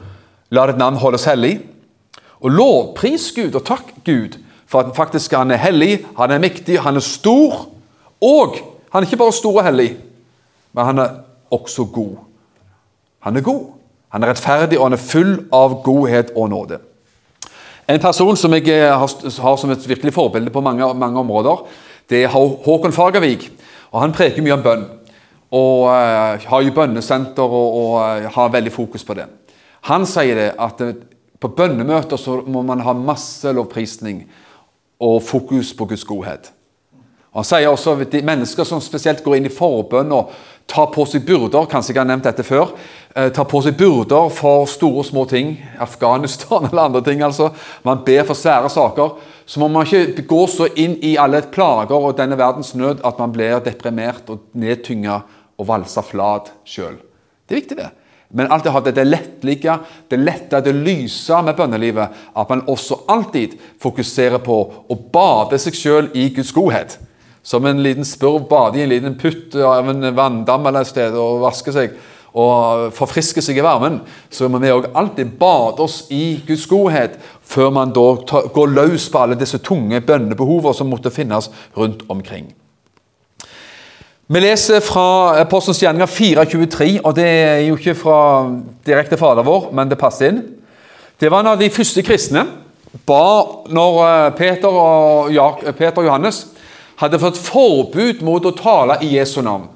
'La 0.50 0.68
ditt 0.68 0.78
navn 0.78 0.96
holdes 0.96 1.28
hellig'. 1.28 1.60
Og 2.40 2.52
lovpris 2.52 3.32
Gud 3.36 3.56
og 3.56 3.66
takk 3.66 3.94
Gud 4.06 4.40
for 4.66 4.80
at 4.80 4.96
faktisk 4.96 5.34
han 5.34 5.52
er 5.52 5.60
hellig, 5.60 6.06
han 6.18 6.32
er 6.32 6.40
mektig, 6.40 6.80
han 6.80 6.96
er 6.96 7.04
stor. 7.04 7.68
Og 8.22 8.56
han 8.92 9.04
er 9.04 9.08
ikke 9.08 9.18
bare 9.18 9.34
stor 9.34 9.58
og 9.58 9.64
hellig, 9.64 9.98
men 10.74 10.86
han 10.86 11.00
er 11.00 11.27
også 11.52 11.86
god. 11.94 12.16
Han 13.26 13.38
er 13.38 13.42
god. 13.42 13.66
Han 14.10 14.24
er 14.24 14.32
rettferdig, 14.32 14.80
og 14.80 14.86
han 14.86 14.96
er 14.96 15.04
full 15.04 15.34
av 15.54 15.82
godhet 15.84 16.32
og 16.36 16.50
nåde. 16.50 16.80
En 17.88 18.02
person 18.04 18.36
som 18.36 18.54
jeg 18.56 18.68
eh, 18.68 18.92
har 18.92 19.58
som 19.58 19.72
et 19.72 19.90
virkelig 19.90 20.14
forbilde 20.16 20.52
på 20.52 20.62
mange, 20.62 20.88
mange 20.94 21.20
områder, 21.20 21.66
det 22.10 22.24
er 22.24 22.32
Håkon 22.32 22.96
Fagervik. 22.96 23.52
og 23.92 24.02
Han 24.02 24.16
preker 24.16 24.44
mye 24.44 24.56
om 24.56 24.64
bønn. 24.64 24.86
Og 25.52 25.86
uh, 25.88 26.44
har 26.44 26.62
jo 26.62 26.74
bønnesenter 26.76 27.44
og, 27.44 27.76
og 27.80 27.94
uh, 27.96 28.26
har 28.36 28.50
veldig 28.52 28.72
fokus 28.72 29.04
på 29.08 29.16
det. 29.16 29.30
Han 29.88 30.04
sier 30.06 30.36
det 30.36 30.50
at 30.60 30.82
på 31.40 31.48
bønnemøter 31.56 32.20
så 32.20 32.42
må 32.48 32.66
man 32.68 32.82
ha 32.84 32.94
masse 32.94 33.52
lovprisning 33.56 34.26
og 35.00 35.22
fokus 35.24 35.72
på 35.78 35.86
Guds 35.86 36.04
godhet. 36.04 36.52
Og 37.32 37.44
Han 37.44 37.48
sier 37.48 37.70
også 37.70 37.96
at 37.96 38.12
de 38.12 38.22
mennesker 38.26 38.68
som 38.68 38.82
spesielt 38.82 39.24
går 39.24 39.38
inn 39.38 39.48
i 39.48 39.54
forbønn 39.54 40.12
og 40.12 40.32
tar 40.68 40.90
på 40.94 41.06
seg 41.08 41.26
byrder 41.28 41.68
Kanskje 41.72 41.94
jeg 41.94 42.02
har 42.02 42.10
nevnt 42.10 42.28
dette 42.28 42.46
før. 42.46 42.74
Eh, 43.16 43.30
tar 43.34 43.48
på 43.50 43.62
seg 43.66 43.78
byrder 43.80 44.30
for 44.34 44.68
store 44.70 45.02
og 45.02 45.08
små 45.08 45.26
ting. 45.30 45.56
Afghanistan 45.80 46.66
eller 46.70 46.90
andre 46.90 47.04
ting. 47.06 47.24
altså. 47.26 47.50
Man 47.88 48.04
ber 48.06 48.28
for 48.28 48.38
svære 48.38 48.70
saker. 48.70 49.18
Så 49.48 49.60
må 49.60 49.70
man 49.72 49.88
ikke 49.88 50.28
gå 50.28 50.42
så 50.52 50.68
inn 50.76 50.98
i 51.02 51.16
alle 51.18 51.42
plager 51.52 51.96
og 51.96 52.18
denne 52.18 52.38
verdens 52.38 52.74
nød 52.76 53.06
at 53.08 53.20
man 53.20 53.32
blir 53.32 53.62
deprimert 53.64 54.28
og 54.30 54.44
nedtynga 54.54 55.22
og 55.58 55.70
valsa 55.70 56.04
flat 56.04 56.52
sjøl. 56.68 57.00
Det 57.48 57.56
er 57.56 57.62
viktig, 57.62 57.78
det. 57.80 57.90
Men 58.30 58.52
alltid 58.52 58.74
ha 58.76 58.82
det 58.84 59.06
lettlige, 59.08 59.78
det 60.12 60.18
lette, 60.20 60.60
det 60.62 60.74
lyse 60.76 61.42
med 61.42 61.56
bønnelivet. 61.56 62.24
At 62.36 62.50
man 62.52 62.66
også 62.68 63.06
alltid 63.08 63.56
fokuserer 63.80 64.44
på 64.44 64.58
å 64.84 64.98
bade 65.14 65.60
seg 65.64 65.78
sjøl 65.80 66.10
i 66.12 66.28
Guds 66.36 66.52
godhet. 66.52 66.98
Som 67.48 67.66
en 67.66 67.80
liten 67.84 68.06
spurv 68.08 68.50
bader 68.50 68.82
i 68.82 68.84
en 68.84 68.92
liten 68.92 69.16
putt 69.20 69.56
av 69.56 69.88
en 69.88 70.10
vanndam 70.16 70.68
eller 70.68 70.84
et 70.84 70.92
sted 70.92 71.16
og 71.16 71.44
vasker 71.46 71.76
seg 71.76 71.98
og 72.38 72.92
forfrisker 72.94 73.42
seg 73.42 73.58
i 73.58 73.64
varmen, 73.66 74.02
så 74.30 74.50
må 74.52 74.60
vi 74.62 74.70
òg 74.70 74.92
alltid 75.00 75.32
bade 75.40 75.82
oss 75.82 76.04
i 76.14 76.38
Guds 76.46 76.68
godhet 76.70 77.16
før 77.48 77.72
man 77.74 77.94
da 77.96 78.04
går 78.54 78.74
løs 78.76 79.08
på 79.10 79.24
alle 79.24 79.40
disse 79.40 79.58
tunge 79.64 80.04
bønnebehovene 80.06 80.76
som 80.76 80.92
måtte 80.92 81.14
finnes 81.14 81.50
rundt 81.78 82.04
omkring. 82.12 82.52
Vi 84.28 84.44
leser 84.44 84.84
fra 84.84 85.40
Apostelens 85.40 85.80
gjerninger 85.80 86.10
4.23, 86.12 86.90
og 87.00 87.16
det 87.16 87.26
er 87.26 87.62
jo 87.64 87.78
ikke 87.80 87.96
fra 87.96 88.20
direkte 88.86 89.18
Fader 89.18 89.48
vår, 89.48 89.70
men 89.72 89.88
det 89.88 90.00
passer 90.02 90.34
inn. 90.34 90.42
Det 91.18 91.32
var 91.32 91.46
en 91.46 91.54
av 91.54 91.62
de 91.62 91.72
første 91.72 92.04
kristne 92.04 92.44
ba 93.08 93.24
når 93.72 94.02
eh, 94.04 94.28
Peter 94.36 94.68
og, 94.68 95.32
Peter 95.78 96.04
og 96.04 96.10
Johannes 96.10 96.44
hadde 96.98 97.20
fått 97.22 97.40
forbud 97.42 98.24
mot 98.26 98.46
å 98.46 98.56
tale 98.58 99.00
i 99.06 99.14
Jesu 99.16 99.40
navn. 99.46 99.68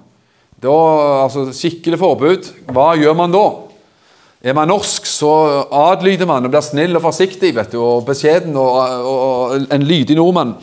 Da, 0.61 0.77
altså 1.23 1.47
Skikkelig 1.53 1.99
forbud. 2.01 2.49
Hva 2.73 2.91
gjør 2.99 3.17
man 3.17 3.33
da? 3.33 3.45
Er 4.41 4.55
man 4.57 4.71
norsk, 4.71 5.05
så 5.05 5.31
adlyder 5.69 6.25
man 6.29 6.47
og 6.47 6.53
blir 6.53 6.63
snill 6.65 6.97
og 6.97 7.03
forsiktig 7.03 7.51
vet 7.53 7.75
du, 7.75 7.77
og 7.77 8.07
beskjeden 8.07 8.55
og, 8.57 8.77
og, 9.05 9.19
og 9.25 9.67
en 9.73 9.85
lydig 9.85 10.17
nordmann. 10.17 10.55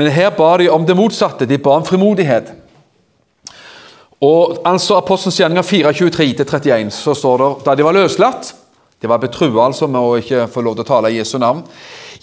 Men 0.00 0.12
her 0.14 0.30
ba 0.36 0.54
de 0.60 0.70
om 0.72 0.86
det 0.88 0.96
motsatte. 0.96 1.48
De 1.48 1.58
ba 1.60 1.74
om 1.76 1.84
frimodighet. 1.84 2.54
Og 4.24 4.62
altså 4.66 4.96
Apostelens 4.98 5.38
gjerninger 5.38 5.66
4.23-31 5.92 6.88
så 6.94 7.14
står 7.14 7.42
det 7.42 7.50
da 7.66 7.74
de 7.78 7.84
var 7.86 7.94
løslatt 7.94 8.48
De 8.98 9.06
var 9.06 9.20
betrua 9.22 9.68
altså 9.68 9.86
med 9.86 10.02
å 10.02 10.16
ikke 10.18 10.48
få 10.50 10.64
lov 10.66 10.74
til 10.74 10.82
å 10.82 10.88
tale 10.88 11.12
i 11.12 11.20
Jesu 11.20 11.36
navn 11.38 11.60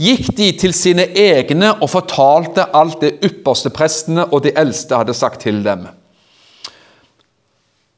gikk 0.01 0.31
de 0.37 0.49
til 0.59 0.73
sine 0.75 1.07
egne 1.17 1.71
og 1.79 1.89
fortalte 1.91 2.67
alt 2.75 3.01
det 3.03 3.15
ypperste 3.25 3.71
prestene 3.73 4.27
og 4.31 4.43
de 4.45 4.53
eldste 4.57 4.97
hadde 4.99 5.15
sagt 5.15 5.45
til 5.45 5.61
dem. 5.65 5.87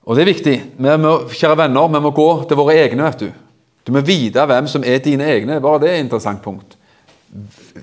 Og 0.08 0.16
det 0.16 0.24
er 0.24 0.32
viktig. 0.32 0.56
Vi 0.78 0.98
må, 1.04 1.14
kjære 1.34 1.58
venner, 1.66 1.88
vi 1.92 2.04
må 2.04 2.12
gå 2.16 2.30
til 2.48 2.60
våre 2.60 2.78
egne. 2.80 3.04
vet 3.04 3.20
Du 3.20 3.32
Du 3.88 3.92
må 3.92 4.02
vite 4.02 4.46
hvem 4.46 4.68
som 4.68 4.84
er 4.84 4.98
dine 5.00 5.24
egne. 5.24 5.62
Bare 5.62 5.80
det 5.80 5.90
er 5.90 5.94
et 5.96 6.04
interessant 6.04 6.42
punkt. 6.42 6.76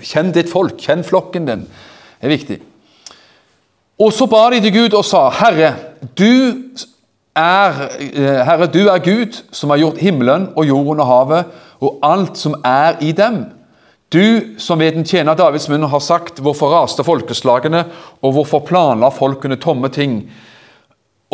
Kjenn 0.01 0.31
ditt 0.31 0.49
folk, 0.49 0.77
kjenn 0.77 1.03
flokken 1.03 1.45
din. 1.45 1.65
Det 1.65 2.27
er 2.27 2.29
viktig. 2.29 2.59
Og 3.99 4.13
så 4.13 4.27
ba 4.27 4.49
de 4.51 4.59
til 4.61 4.73
Gud 4.73 4.93
og 4.93 5.05
sa, 5.05 5.29
Herre, 5.29 5.73
du 6.17 6.61
er, 7.35 7.89
eh, 7.99 8.45
Herre, 8.45 8.67
du 8.67 8.87
er 8.87 8.99
Gud 8.99 9.41
som 9.51 9.69
har 9.69 9.77
gjort 9.77 9.97
himmelen 9.97 10.49
og 10.55 10.67
jorden 10.67 10.99
og 10.99 11.07
havet 11.07 11.45
og 11.81 11.99
alt 12.03 12.37
som 12.37 12.55
er 12.63 12.97
i 13.01 13.11
dem. 13.11 13.45
Du 14.15 14.55
som 14.57 14.79
ved 14.79 14.95
den 14.95 15.03
tjener 15.03 15.35
Davids 15.35 15.67
munn 15.67 15.83
har 15.91 15.99
sagt, 15.99 16.37
hvorfor 16.39 16.71
raste 16.71 17.03
folkeslagene, 17.03 17.81
og 18.23 18.35
hvorfor 18.37 18.61
planla 18.63 19.09
folkene 19.11 19.57
tomme 19.59 19.89
ting, 19.91 20.21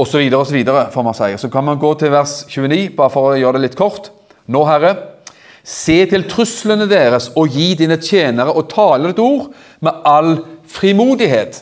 osv., 0.01 0.23
osv., 0.33 0.63
får 0.65 1.05
man 1.05 1.17
si. 1.17 1.29
Så 1.37 1.49
kan 1.53 1.67
man 1.67 1.77
gå 1.77 1.91
til 2.01 2.09
vers 2.09 2.39
29, 2.49 2.95
bare 2.97 3.13
for 3.13 3.29
å 3.29 3.37
gjøre 3.37 3.59
det 3.59 3.67
litt 3.67 3.77
kort. 3.77 4.09
Nå, 4.49 4.63
Herre, 4.65 4.95
se 5.61 5.99
til 6.09 6.25
truslene 6.31 6.87
deres 6.89 7.29
og 7.37 7.53
gi 7.53 7.75
dine 7.77 7.99
tjenere 8.01 8.55
og 8.57 8.71
tale 8.71 9.13
et 9.13 9.21
ord 9.21 9.51
med 9.85 10.01
all 10.07 10.33
frimodighet, 10.65 11.61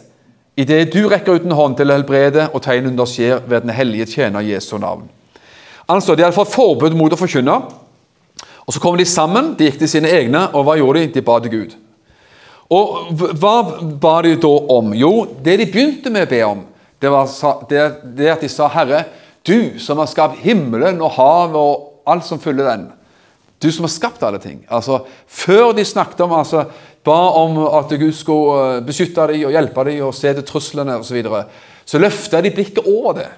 idet 0.56 0.86
du 0.94 1.02
rekker 1.12 1.36
ut 1.36 1.50
en 1.50 1.58
hånd 1.58 1.76
til 1.80 1.92
å 1.92 2.00
helbrede 2.00 2.48
og 2.54 2.64
tegn 2.64 2.94
under 2.94 3.08
skjer 3.10 3.44
ved 3.44 3.68
den 3.68 3.76
hellige 3.76 4.08
tjener 4.14 4.46
Jesu 4.46 4.78
navn. 4.80 5.10
Altså, 5.90 6.16
De 6.16 6.24
hadde 6.24 6.38
fått 6.38 6.56
forbud 6.56 6.96
mot 6.96 7.12
å 7.12 7.20
forkynne. 7.20 7.60
Og 8.70 8.74
Så 8.74 8.80
kom 8.84 8.98
de 9.00 9.06
sammen, 9.10 9.56
de 9.58 9.66
gikk 9.66 9.80
til 9.82 9.90
sine 9.90 10.12
egne, 10.14 10.44
og 10.54 10.68
hva 10.68 10.76
gjorde 10.78 11.02
de? 11.02 11.14
De 11.16 11.26
ba 11.26 11.40
til 11.42 11.56
Gud. 11.56 11.72
Og 12.70 13.08
Hva 13.42 13.56
ba 13.98 14.20
de 14.22 14.36
da 14.38 14.52
om? 14.76 14.92
Jo, 14.94 15.26
det 15.42 15.56
de 15.58 15.66
begynte 15.74 16.14
med 16.14 16.28
å 16.28 16.30
be 16.30 16.44
om, 16.46 16.62
det 17.02 17.10
var 17.10 17.32
det, 17.72 18.30
at 18.30 18.44
de 18.44 18.52
sa 18.52 18.68
Herre, 18.70 19.08
du 19.48 19.80
som 19.82 19.98
har 19.98 20.12
skapt 20.12 20.44
himmelen 20.44 21.02
og 21.02 21.16
havet 21.16 21.58
og 21.58 22.12
alt 22.14 22.28
som 22.28 22.42
fyller 22.44 22.70
den. 22.70 22.86
Du 23.58 23.72
som 23.74 23.88
har 23.88 23.94
skapt 23.96 24.22
alle 24.24 24.38
ting. 24.44 24.62
Altså, 24.70 25.02
Før 25.26 25.74
de 25.74 25.88
snakket 25.88 26.22
om, 26.28 26.38
altså, 26.38 26.68
ba 27.04 27.18
om 27.42 27.58
at 27.80 27.90
Gud 27.98 28.14
skulle 28.14 28.78
eh, 28.78 28.82
beskytte 28.86 29.32
dem 29.32 29.48
og 29.48 29.56
hjelpe 29.56 29.86
dem 29.88 30.02
og 30.06 30.14
se 30.14 30.34
til 30.36 30.46
truslene 30.46 31.00
osv., 31.00 31.10
så, 31.10 31.18
videre, 31.18 31.46
så 31.90 31.98
løfta 31.98 32.44
de 32.46 32.54
blikket 32.54 32.86
over 32.86 33.18
det. 33.18 33.30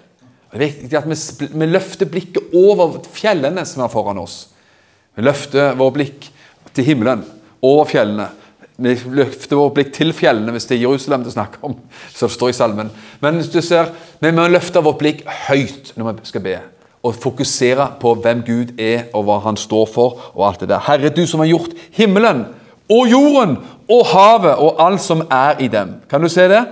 Det 0.52 0.58
er 0.58 0.66
viktig 0.66 0.98
at 0.98 1.08
vi, 1.08 1.52
vi 1.56 1.70
løfter 1.70 2.10
blikket 2.10 2.58
over 2.58 3.00
fjellene 3.16 3.64
som 3.70 3.86
er 3.86 3.94
foran 3.94 4.20
oss. 4.20 4.50
Vi 5.15 5.25
løfter 5.25 5.75
vår 5.80 5.91
blikk 5.96 6.27
til 6.75 6.88
himmelen, 6.88 7.25
over 7.62 7.86
fjellene. 7.89 8.30
Vi 8.82 8.96
løfter 9.13 9.60
vår 9.60 9.74
blikk 9.75 9.91
til 9.94 10.13
fjellene 10.15 10.53
hvis 10.56 10.65
det 10.70 10.77
er 10.77 10.86
Jerusalem 10.86 11.25
det 11.25 11.34
snakker 11.36 11.65
om. 11.68 11.75
så 12.15 12.27
det 12.30 12.36
står 12.38 12.50
i 12.50 12.58
salmen. 12.58 12.91
Men 13.22 13.41
du 13.41 13.62
ser, 13.62 13.91
vi 14.20 14.32
må 14.32 14.48
løfte 14.48 14.82
vårt 14.82 15.01
blikk 15.01 15.25
høyt 15.48 15.91
når 15.96 16.15
vi 16.22 16.32
skal 16.32 16.46
be. 16.46 16.56
Og 17.03 17.18
fokusere 17.18 17.88
på 18.01 18.13
hvem 18.24 18.44
Gud 18.46 18.80
er, 18.80 19.10
og 19.13 19.25
hva 19.25 19.39
Han 19.44 19.58
står 19.58 19.86
for. 19.94 20.32
og 20.34 20.48
alt 20.48 20.60
det 20.60 20.70
der. 20.70 20.80
Herre, 20.80 21.10
du 21.10 21.25
som 21.27 21.39
har 21.39 21.48
gjort 21.48 21.75
himmelen 21.91 22.46
og 22.89 23.08
jorden 23.10 23.58
og 23.89 24.06
havet 24.06 24.56
og 24.56 24.80
alt 24.80 25.01
som 25.01 25.25
er 25.30 25.60
i 25.60 25.68
dem. 25.68 25.96
Kan 26.10 26.22
du 26.22 26.30
se 26.30 26.48
det? 26.48 26.65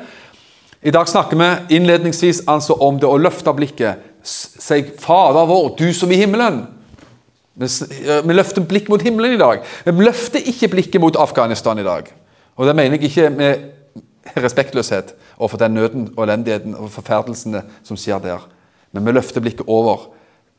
I 0.81 0.91
dag 0.91 1.07
snakker 1.07 1.37
vi 1.37 1.75
innledningsvis 1.75 2.43
altså 2.47 2.73
om 2.73 2.99
det 2.99 3.07
å 3.07 3.17
løfte 3.17 3.53
blikket. 3.53 3.99
Si, 4.23 4.83
Fader 4.99 5.45
vår, 5.45 5.73
du 5.79 5.93
som 5.93 6.11
i 6.11 6.19
himmelen. 6.19 6.61
Vi 7.57 8.35
løfter 8.35 8.65
blikk 8.65 8.89
mot 8.89 9.01
himmelen 9.01 9.35
i 9.35 9.41
dag. 9.41 9.63
Vi 9.85 10.05
løfter 10.05 10.45
ikke 10.51 10.69
blikket 10.75 11.01
mot 11.01 11.15
Afghanistan 11.19 11.79
i 11.79 11.87
dag. 11.87 12.11
Og 12.55 12.67
det 12.67 12.75
mener 12.75 12.97
jeg 12.97 13.09
ikke 13.09 13.29
med 13.29 13.69
respektløshet 14.37 15.13
overfor 15.37 15.57
den 15.57 15.77
nøden 15.79 16.09
og 16.17 16.23
elendigheten 16.23 16.75
og 16.75 16.91
forferdelsene 16.91 17.63
som 17.83 17.97
skjer 17.97 18.19
der. 18.23 18.43
Men 18.91 19.05
vi 19.05 19.15
løfter 19.15 19.41
blikket 19.41 19.67
over 19.67 20.09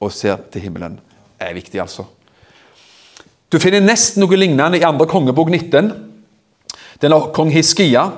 og 0.00 0.12
ser 0.12 0.36
til 0.52 0.64
himmelen. 0.64 0.98
Det 1.38 1.48
er 1.48 1.54
viktig, 1.54 1.80
altså. 1.80 2.04
Du 3.52 3.58
finner 3.58 3.82
nesten 3.82 4.22
noe 4.22 4.36
lignende 4.38 4.78
i 4.78 4.86
andre 4.86 5.08
kongebok 5.10 5.50
19. 5.50 5.90
Den 7.02 7.12
av 7.16 7.30
kong 7.34 7.50
Hiskia. 7.50 8.10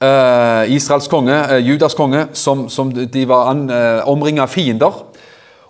eh, 0.00 0.72
Israels 0.76 1.08
konge, 1.08 1.34
eh, 1.34 1.58
Judas 1.66 1.94
konge, 1.94 2.28
som, 2.32 2.68
som 2.68 2.92
de 2.92 3.28
var 3.28 3.50
eh, 3.50 4.08
omringa 4.08 4.42
av 4.42 4.48
fiender. 4.52 4.92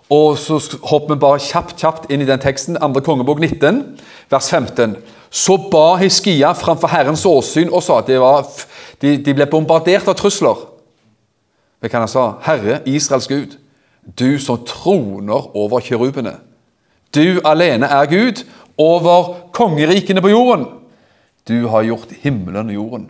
Og 0.09 0.37
så 0.39 0.59
hopper 0.87 1.15
vi 1.15 1.19
bare 1.19 1.43
kjapt 1.43 1.81
kjapt 1.81 2.11
inn 2.11 2.23
i 2.23 2.27
den 2.29 2.39
teksten. 2.39 2.79
Andre 2.81 3.03
kongebok 3.03 3.41
19, 3.43 3.81
vers 4.31 4.49
15. 4.49 4.95
Så 5.29 5.57
ba 5.71 5.97
Hiskia 5.99 6.53
framfor 6.55 6.87
Herrens 6.87 7.25
åsyn 7.27 7.71
og 7.73 7.83
sa 7.83 7.99
at 7.99 8.07
de, 8.07 8.19
var, 8.21 8.47
de, 9.01 9.17
de 9.19 9.35
ble 9.35 9.47
bombardert 9.51 10.07
av 10.07 10.15
trusler. 10.15 10.63
Hva 11.81 11.91
kan 11.91 12.05
han 12.05 12.11
sa? 12.11 12.27
Herre, 12.47 12.79
Israels 12.87 13.27
Gud, 13.27 13.57
du 14.19 14.39
som 14.39 14.63
troner 14.65 15.51
over 15.57 15.83
kirubene. 15.83 16.37
Du 17.15 17.41
alene 17.45 17.89
er 17.91 18.07
Gud 18.09 18.45
over 18.79 19.33
kongerikene 19.53 20.23
på 20.23 20.31
jorden. 20.31 20.65
Du 21.47 21.67
har 21.67 21.83
gjort 21.83 22.15
himmelen 22.23 22.71
og 22.71 22.75
jorden. 22.75 23.05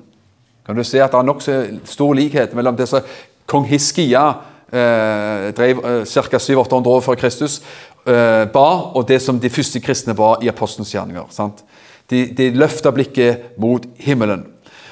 Kan 0.66 0.76
du 0.76 0.84
se 0.84 1.00
at 1.00 1.14
det 1.14 1.22
er 1.22 1.30
nokså 1.30 1.56
stor 1.88 2.14
likhet 2.18 2.54
mellom 2.58 2.76
det 2.78 2.90
som 2.90 3.06
kong 3.48 3.66
Hiskia 3.70 4.34
eh, 4.74 5.48
drev 5.58 5.82
ca. 6.06 6.40
700-800 6.40 6.94
år 6.94 7.04
før 7.06 7.20
Kristus 7.20 7.62
eh, 8.08 8.46
ba, 8.54 8.68
og 8.94 9.08
det 9.08 9.22
som 9.24 9.40
de 9.40 9.52
første 9.52 9.82
kristne 9.84 10.16
ba 10.18 10.36
i 10.42 10.52
apostelens 10.52 10.94
gjerninger. 10.96 11.28
Sant? 11.32 11.64
De, 12.10 12.26
de 12.38 12.52
løfta 12.56 12.92
blikket 12.96 13.58
mot 13.60 13.84
himmelen. 14.00 14.46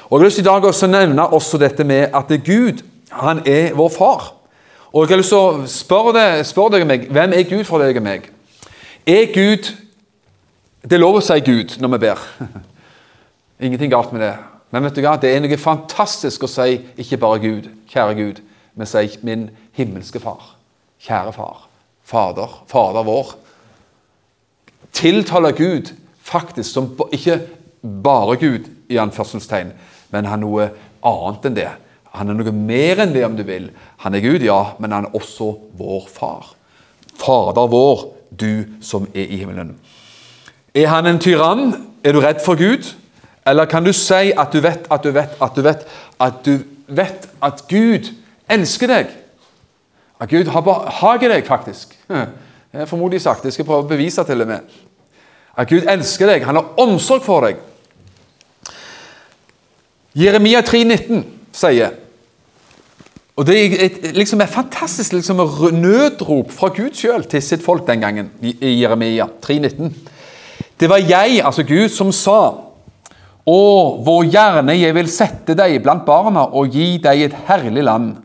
Og 0.09 0.19
Jeg 0.19 0.19
har 0.19 0.25
lyst 0.25 0.35
til 0.35 0.45
i 0.45 0.49
dag 0.51 0.65
også 0.65 0.87
nevne 0.87 1.27
også 1.27 1.57
dette 1.57 1.83
med 1.83 2.13
at 2.13 2.31
Gud 2.45 2.83
han 3.11 3.41
er 3.47 3.73
vår 3.73 3.89
far. 3.89 4.33
Og 4.93 5.03
jeg 5.03 5.15
har 5.15 5.19
lyst 5.19 5.33
til 5.33 5.41
å 5.41 5.67
spørre 5.67 6.13
deg, 6.15 6.45
spørre 6.47 6.77
deg 6.77 6.87
meg, 6.87 7.07
Hvem 7.11 7.33
er 7.35 7.47
Gud 7.49 7.63
for 7.67 7.83
deg 7.83 7.97
og 7.97 8.05
meg? 8.05 8.29
Er 9.05 9.25
Gud 9.33 9.71
Det 10.85 10.93
er 10.95 11.01
lov 11.01 11.17
å 11.17 11.23
si 11.23 11.39
Gud 11.41 11.79
når 11.81 11.95
vi 11.95 12.01
ber. 12.05 12.21
Ingenting 13.65 13.91
galt 13.91 14.13
med 14.13 14.21
det. 14.21 14.35
Men 14.71 14.83
vet 14.85 14.97
du 14.97 15.01
hva? 15.01 15.15
det 15.17 15.31
er 15.31 15.41
noe 15.41 15.57
fantastisk 15.57 16.43
å 16.45 16.51
si 16.51 16.77
ikke 17.01 17.17
bare 17.17 17.41
Gud, 17.41 17.69
kjære 17.89 18.15
Gud, 18.19 18.41
men 18.75 18.89
si 18.89 19.07
min 19.25 19.47
himmelske 19.75 20.19
far. 20.23 20.55
Kjære 21.03 21.33
far. 21.35 21.67
Fader. 22.05 22.63
Fader 22.67 23.03
vår. 23.03 23.35
Tiltaler 24.95 25.51
Gud 25.51 25.93
faktisk 26.25 26.73
som 26.73 26.91
ikke 27.13 27.39
bare 28.03 28.35
Gud, 28.41 28.69
i 28.89 28.97
anførselstegn, 29.01 29.71
men 30.13 30.27
han 30.29 30.43
er 30.43 30.45
noe 30.45 30.65
annet 31.05 31.47
enn 31.49 31.57
det. 31.57 31.69
Han 32.15 32.29
er 32.29 32.37
noe 32.37 32.51
mer 32.53 33.01
enn 33.01 33.13
det, 33.15 33.23
om 33.25 33.35
du 33.37 33.43
vil. 33.45 33.71
Han 34.03 34.15
er 34.15 34.23
Gud, 34.23 34.45
ja, 34.45 34.75
men 34.79 34.93
han 34.93 35.07
er 35.07 35.17
også 35.17 35.51
vår 35.77 36.05
far. 36.13 36.51
Fader 37.17 37.69
vår, 37.71 38.05
du 38.29 38.65
som 38.85 39.07
er 39.13 39.25
i 39.25 39.39
himmelen. 39.41 39.73
Er 40.75 40.91
han 40.91 41.09
en 41.09 41.19
tyrann? 41.19 41.73
Er 42.03 42.13
du 42.13 42.21
redd 42.21 42.43
for 42.45 42.59
Gud? 42.59 42.93
Eller 43.45 43.65
kan 43.69 43.85
du 43.85 43.93
si 43.93 44.31
at 44.37 44.53
du 44.53 44.61
vet 44.61 44.87
at 44.91 45.03
du 45.03 45.11
vet 45.13 45.37
at 45.41 45.55
du 45.55 45.61
vet 45.65 45.85
at 46.19 46.39
du 46.45 46.55
vet 46.87 47.27
at 47.41 47.65
Gud 47.69 48.09
elsker 48.49 48.89
deg? 48.89 49.13
At 50.19 50.31
Gud 50.31 50.47
har 50.51 50.63
behager 50.65 51.31
deg, 51.35 51.45
faktisk. 51.47 51.95
Det 52.75 52.83
er 52.83 52.89
formodentlig 52.89 53.21
sagt. 53.23 53.45
Jeg 53.47 53.55
skal 53.55 53.67
prøve 53.67 53.85
å 53.85 53.87
bevise 53.87 54.23
til 54.27 54.43
og 54.43 54.49
med. 54.49 54.73
At 55.55 55.69
Gud 55.69 55.85
elsker 55.87 56.27
deg. 56.27 56.43
Han 56.43 56.59
har 56.59 56.81
omsorg 56.83 57.23
for 57.23 57.45
deg. 57.47 57.61
Jeremia 60.15 60.59
3,19 60.63 61.23
sier 61.55 62.01
og 63.35 63.43
Det 63.47 63.55
er 63.59 63.73
et, 63.83 63.97
liksom 64.15 64.39
et 64.41 64.51
fantastisk 64.51 65.13
liksom, 65.13 65.41
nødrop 65.75 66.53
fra 66.55 66.69
Gud 66.71 66.95
sjøl 66.95 67.25
til 67.27 67.41
sitt 67.43 67.63
folk 67.63 67.83
den 67.87 67.99
gangen, 67.99 68.29
i 68.39 68.77
Jeremia 68.79 69.27
3,19. 69.43 69.89
Det 70.79 70.87
var 70.89 71.03
jeg, 71.03 71.41
altså 71.43 71.63
Gud, 71.67 71.89
som 71.91 72.13
sa 72.15 72.39
Å, 73.45 73.57
hvor 74.01 74.23
gjerne 74.25 74.73
jeg 74.73 74.95
vil 74.95 75.09
sette 75.11 75.53
deg 75.53 75.75
blant 75.83 76.01
barna 76.07 76.47
og 76.57 76.73
gi 76.73 76.95
deg 76.97 77.27
et 77.27 77.35
herlig 77.45 77.83
land. 77.85 78.15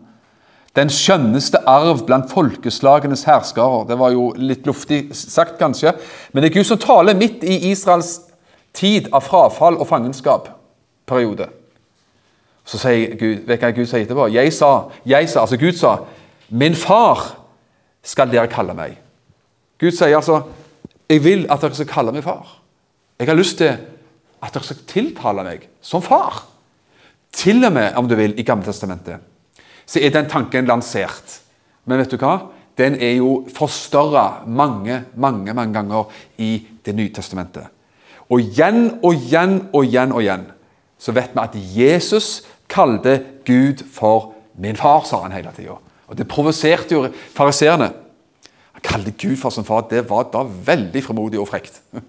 Den 0.78 0.90
skjønneste 0.92 1.58
arv 1.66 2.04
blant 2.06 2.30
folkeslagenes 2.30 3.25
herskere. 3.26 3.84
Det 3.88 3.97
var 3.99 4.12
jo 4.14 4.28
litt 4.38 4.66
luftig 4.68 5.08
sagt, 5.16 5.56
kanskje, 5.58 5.97
men 6.32 6.42
det 6.45 6.50
er 6.50 6.60
Gud 6.60 6.68
som 6.68 6.78
taler 6.78 7.18
midt 7.18 7.42
i 7.42 7.73
Israels 7.73 8.21
tid 8.76 9.08
av 9.12 9.25
frafall 9.26 9.80
og 9.80 9.88
fangenskap-periode. 9.90 11.49
Så 12.64 12.78
sier 12.78 13.16
Gud, 13.18 13.42
vet 13.49 13.64
hva 13.64 13.73
Gud 13.75 13.88
sier 13.90 14.04
etterpå? 14.04 14.28
Jeg 14.30 14.52
sa, 14.54 14.71
jeg 15.08 15.28
sa, 15.30 15.42
altså 15.42 15.58
Gud 15.58 15.75
sa, 15.78 15.97
'Min 16.50 16.75
far 16.75 17.36
skal 18.02 18.30
dere 18.30 18.47
kalle 18.47 18.75
meg'. 18.75 18.99
Gud 19.78 19.90
sier 19.90 20.16
altså, 20.16 20.42
'Jeg 21.08 21.25
vil 21.25 21.47
at 21.50 21.60
dere 21.60 21.75
skal 21.75 21.86
kalle 21.86 22.12
meg 22.12 22.25
far'. 22.25 22.58
Jeg 23.18 23.28
har 23.28 23.34
lyst 23.34 23.58
til 23.58 23.76
at 24.42 24.54
dere 24.54 24.64
skal 24.64 24.76
tiltale 24.86 25.45
meg 25.45 25.68
som 25.80 26.02
far. 26.02 26.47
Til 27.32 27.64
og 27.64 27.73
med, 27.73 27.95
om 27.97 28.08
du 28.08 28.14
vil, 28.14 28.38
i 28.38 28.42
Gammeltestamentet, 28.42 29.18
så 29.90 29.98
er 29.98 30.12
den 30.14 30.28
tanken 30.30 30.68
lansert. 30.70 31.40
Men 31.84 31.98
vet 31.98 32.12
du 32.12 32.20
hva? 32.20 32.36
Den 32.78 32.94
er 33.02 33.16
jo 33.18 33.42
forstørra 33.54 34.46
mange, 34.46 35.02
mange 35.16 35.54
mange 35.54 35.74
ganger 35.74 36.04
i 36.38 36.66
Det 36.84 36.94
nye 36.96 37.12
testamentet. 37.12 37.66
Og 38.30 38.40
igjen 38.40 39.00
og 39.02 39.14
igjen 39.14 39.68
og 39.72 39.84
igjen 39.84 40.12
og 40.12 40.22
igjen 40.22 40.46
så 41.00 41.12
vet 41.12 41.34
vi 41.34 41.42
at 41.42 41.56
Jesus 41.76 42.42
kalte 42.68 43.18
Gud 43.44 43.84
for 43.92 44.32
min 44.56 44.76
far, 44.76 45.04
sa 45.04 45.22
han 45.22 45.32
hele 45.32 45.52
tida. 45.56 45.76
Og 46.08 46.16
det 46.16 46.28
provoserte 46.28 46.94
jo 46.94 47.08
fariseerne. 47.36 47.90
Han 48.72 48.82
kalte 48.84 49.12
Gud 49.12 49.36
for 49.36 49.50
sin 49.50 49.64
far. 49.64 49.88
Det 49.90 50.06
var 50.08 50.30
da 50.32 50.44
veldig 50.44 51.04
fremodig 51.04 51.40
og 51.40 51.48
frekt. 51.48 51.82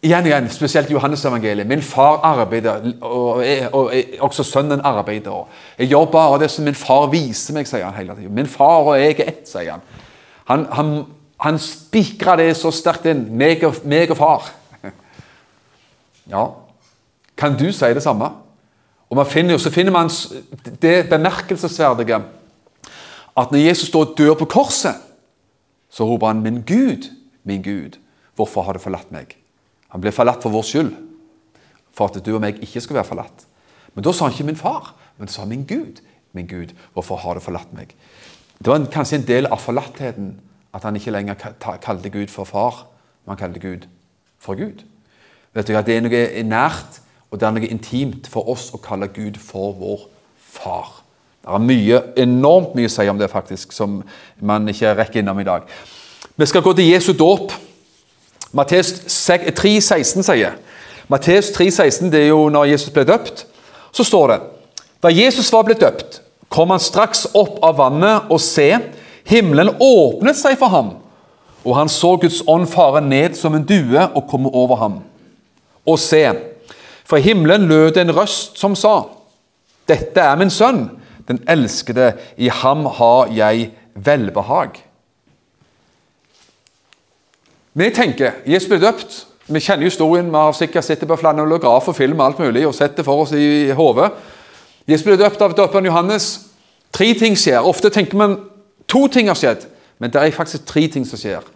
Igjen 0.00 0.26
igjen, 0.26 0.46
spesielt 0.48 0.90
Johannes-evangeliet. 0.90 1.66
Min 1.68 1.82
far 1.82 2.22
arbeider, 2.24 2.92
og, 3.00 3.42
og, 3.72 3.90
også 4.20 4.44
sønnen 4.44 4.80
arbeider. 4.80 5.48
Jeg 5.78 5.90
gjør 5.90 6.04
bare 6.04 6.38
det 6.40 6.50
som 6.50 6.64
min 6.64 6.74
far 6.74 7.10
viser 7.12 7.52
meg, 7.54 7.68
sier 7.68 7.84
han 7.84 7.98
hele 7.98 8.16
tiden. 8.16 8.32
Min 8.34 8.48
far 8.48 8.86
og 8.86 8.96
jeg 8.96 9.18
er 9.18 9.28
ett, 9.28 9.42
sier 9.48 9.74
han. 9.74 9.82
Han, 10.48 10.64
han, 10.72 10.92
han 11.44 11.60
spikra 11.60 12.38
det 12.40 12.54
så 12.56 12.72
sterkt 12.72 13.10
inn. 13.12 13.26
Meg 13.36 13.66
og, 13.68 13.82
meg 13.84 14.14
og 14.14 14.18
far. 14.20 14.48
Ja, 16.30 16.46
kan 17.36 17.56
du 17.58 17.66
si 17.74 17.88
det 17.92 18.04
samme? 18.04 18.28
Og 19.10 19.20
finner, 19.26 19.58
Så 19.58 19.70
finner 19.70 19.92
man 19.92 20.08
det 20.82 21.08
bemerkelsesverdige 21.10 22.20
at 23.36 23.52
når 23.52 23.58
Jesus 23.58 23.88
står 23.88 24.04
og 24.04 24.14
dør 24.18 24.34
på 24.34 24.44
korset, 24.44 24.94
så 25.90 26.04
roper 26.06 26.26
han 26.26 26.40
'Min 26.42 26.62
Gud, 26.62 27.10
min 27.44 27.62
Gud, 27.62 27.98
hvorfor 28.36 28.62
har 28.62 28.72
du 28.72 28.78
forlatt 28.78 29.12
meg?' 29.12 29.39
Han 29.90 30.02
ble 30.02 30.12
forlatt 30.14 30.42
for 30.42 30.54
vår 30.54 30.66
skyld, 30.66 30.92
for 31.92 32.10
at 32.10 32.24
du 32.24 32.34
og 32.34 32.42
meg 32.42 32.60
ikke 32.62 32.80
skulle 32.80 33.00
være 33.00 33.10
forlatt. 33.10 33.46
Men 33.94 34.06
da 34.06 34.12
sa 34.12 34.24
han 34.24 34.32
ikke 34.32 34.44
'min 34.44 34.56
far', 34.56 34.94
men 35.18 35.28
sa 35.28 35.44
'min 35.44 35.64
Gud, 35.64 36.00
min 36.32 36.46
Gud, 36.46 36.74
hvorfor 36.94 37.16
har 37.16 37.34
du 37.34 37.40
forlatt 37.40 37.72
meg'? 37.74 37.94
Det 38.58 38.66
var 38.66 38.86
kanskje 38.86 39.16
en 39.16 39.26
del 39.26 39.46
av 39.46 39.58
forlattheten 39.58 40.40
at 40.74 40.82
han 40.82 40.96
ikke 40.96 41.10
lenger 41.10 41.34
kalte 41.80 42.10
Gud 42.10 42.28
for 42.28 42.44
far, 42.44 42.86
men 43.26 43.36
han 43.36 43.38
kalte 43.38 43.60
Gud 43.60 43.88
for 44.38 44.54
Gud. 44.54 44.84
Vet 45.54 45.66
du, 45.66 45.76
at 45.76 45.86
Det 45.86 45.96
er 45.96 46.00
noe 46.00 46.42
nært 46.42 47.00
og 47.30 47.38
det 47.38 47.46
er 47.46 47.54
noe 47.54 47.70
intimt 47.70 48.26
for 48.30 48.48
oss 48.50 48.70
å 48.74 48.80
kalle 48.82 49.08
Gud 49.14 49.38
for 49.38 49.76
vår 49.78 50.06
far. 50.50 51.04
Det 51.40 51.54
er 51.54 51.62
mye, 51.62 52.00
enormt 52.20 52.74
mye 52.76 52.90
å 52.90 52.92
si 52.92 53.06
om 53.08 53.18
det, 53.18 53.30
faktisk, 53.30 53.72
som 53.72 54.00
man 54.42 54.68
ikke 54.68 54.96
rekker 54.98 55.22
innom 55.22 55.38
i 55.40 55.46
dag. 55.46 55.68
Vi 56.36 56.48
skal 56.50 56.64
gå 56.64 56.74
til 56.76 56.90
Jesu 56.90 57.12
dåp. 57.16 57.54
Matteus 58.52 58.92
3,16 59.06 60.24
sier 60.26 60.56
Matteus 61.10 61.50
3,16 61.54 62.10
det 62.10 62.24
er 62.24 62.30
jo 62.30 62.48
når 62.50 62.70
Jesus 62.70 62.92
ble 62.94 63.04
døpt. 63.06 63.44
Så 63.90 64.06
står 64.06 64.26
det 64.30 64.40
Da 65.02 65.10
Jesus 65.10 65.50
var 65.52 65.64
blitt 65.66 65.80
døpt, 65.82 66.20
kom 66.48 66.70
han 66.70 66.82
straks 66.82 67.24
opp 67.34 67.58
av 67.66 67.78
vannet, 67.78 68.28
og 68.30 68.40
se, 68.42 68.68
himmelen 69.26 69.72
åpnet 69.80 70.38
seg 70.38 70.58
for 70.60 70.70
ham. 70.70 70.90
Og 71.64 71.76
han 71.76 71.90
så 71.90 72.14
Guds 72.20 72.42
ånd 72.48 72.68
fare 72.70 73.02
ned 73.02 73.34
som 73.38 73.56
en 73.56 73.66
due 73.66 74.02
og 74.14 74.28
komme 74.30 74.52
over 74.54 74.78
ham. 74.80 75.00
Og 75.86 75.98
se, 75.98 76.22
fra 77.04 77.18
himmelen 77.18 77.66
lød 77.70 77.98
en 77.98 78.14
røst 78.14 78.58
som 78.58 78.76
sa, 78.76 79.10
'Dette 79.88 80.20
er 80.20 80.36
min 80.36 80.50
sønn, 80.50 80.90
den 81.28 81.42
elskede, 81.48 82.12
i 82.36 82.48
ham 82.48 82.86
har 82.86 83.26
jeg 83.34 83.70
velbehag'. 83.94 84.89
Vi 87.80 87.88
tenker 87.96 88.42
Jesus 88.44 88.68
ble 88.68 88.76
døpt. 88.82 89.14
Vi 89.50 89.60
kjenner 89.62 89.88
historien, 89.88 90.28
vi 90.28 90.36
har 90.36 90.52
sikkert 90.54 90.84
sett 90.84 91.00
det 91.00 91.08
på 91.08 91.16
flanellograf 91.18 91.88
og 91.88 91.96
film 91.96 92.20
alt 92.20 92.38
mulig, 92.38 92.66
og 92.68 92.74
sett 92.76 92.98
det 92.98 93.06
for 93.06 93.24
oss 93.24 93.32
i 93.32 93.70
hodet. 93.74 94.10
Jesus 94.86 95.06
ble 95.06 95.16
døpt 95.18 95.40
av 95.42 95.54
døperen 95.56 95.88
Johannes. 95.88 96.26
Tre 96.92 97.08
ting 97.18 97.38
skjer. 97.38 97.64
Ofte 97.64 97.90
tenker 97.94 98.20
man 98.20 98.36
to 98.90 99.06
ting 99.08 99.30
har 99.30 99.38
skjedd, 99.38 99.64
men 99.98 100.12
det 100.12 100.20
er 100.20 100.36
faktisk 100.36 100.68
tre 100.68 100.84
ting 100.92 101.06
som 101.08 101.18
skjer. 101.18 101.46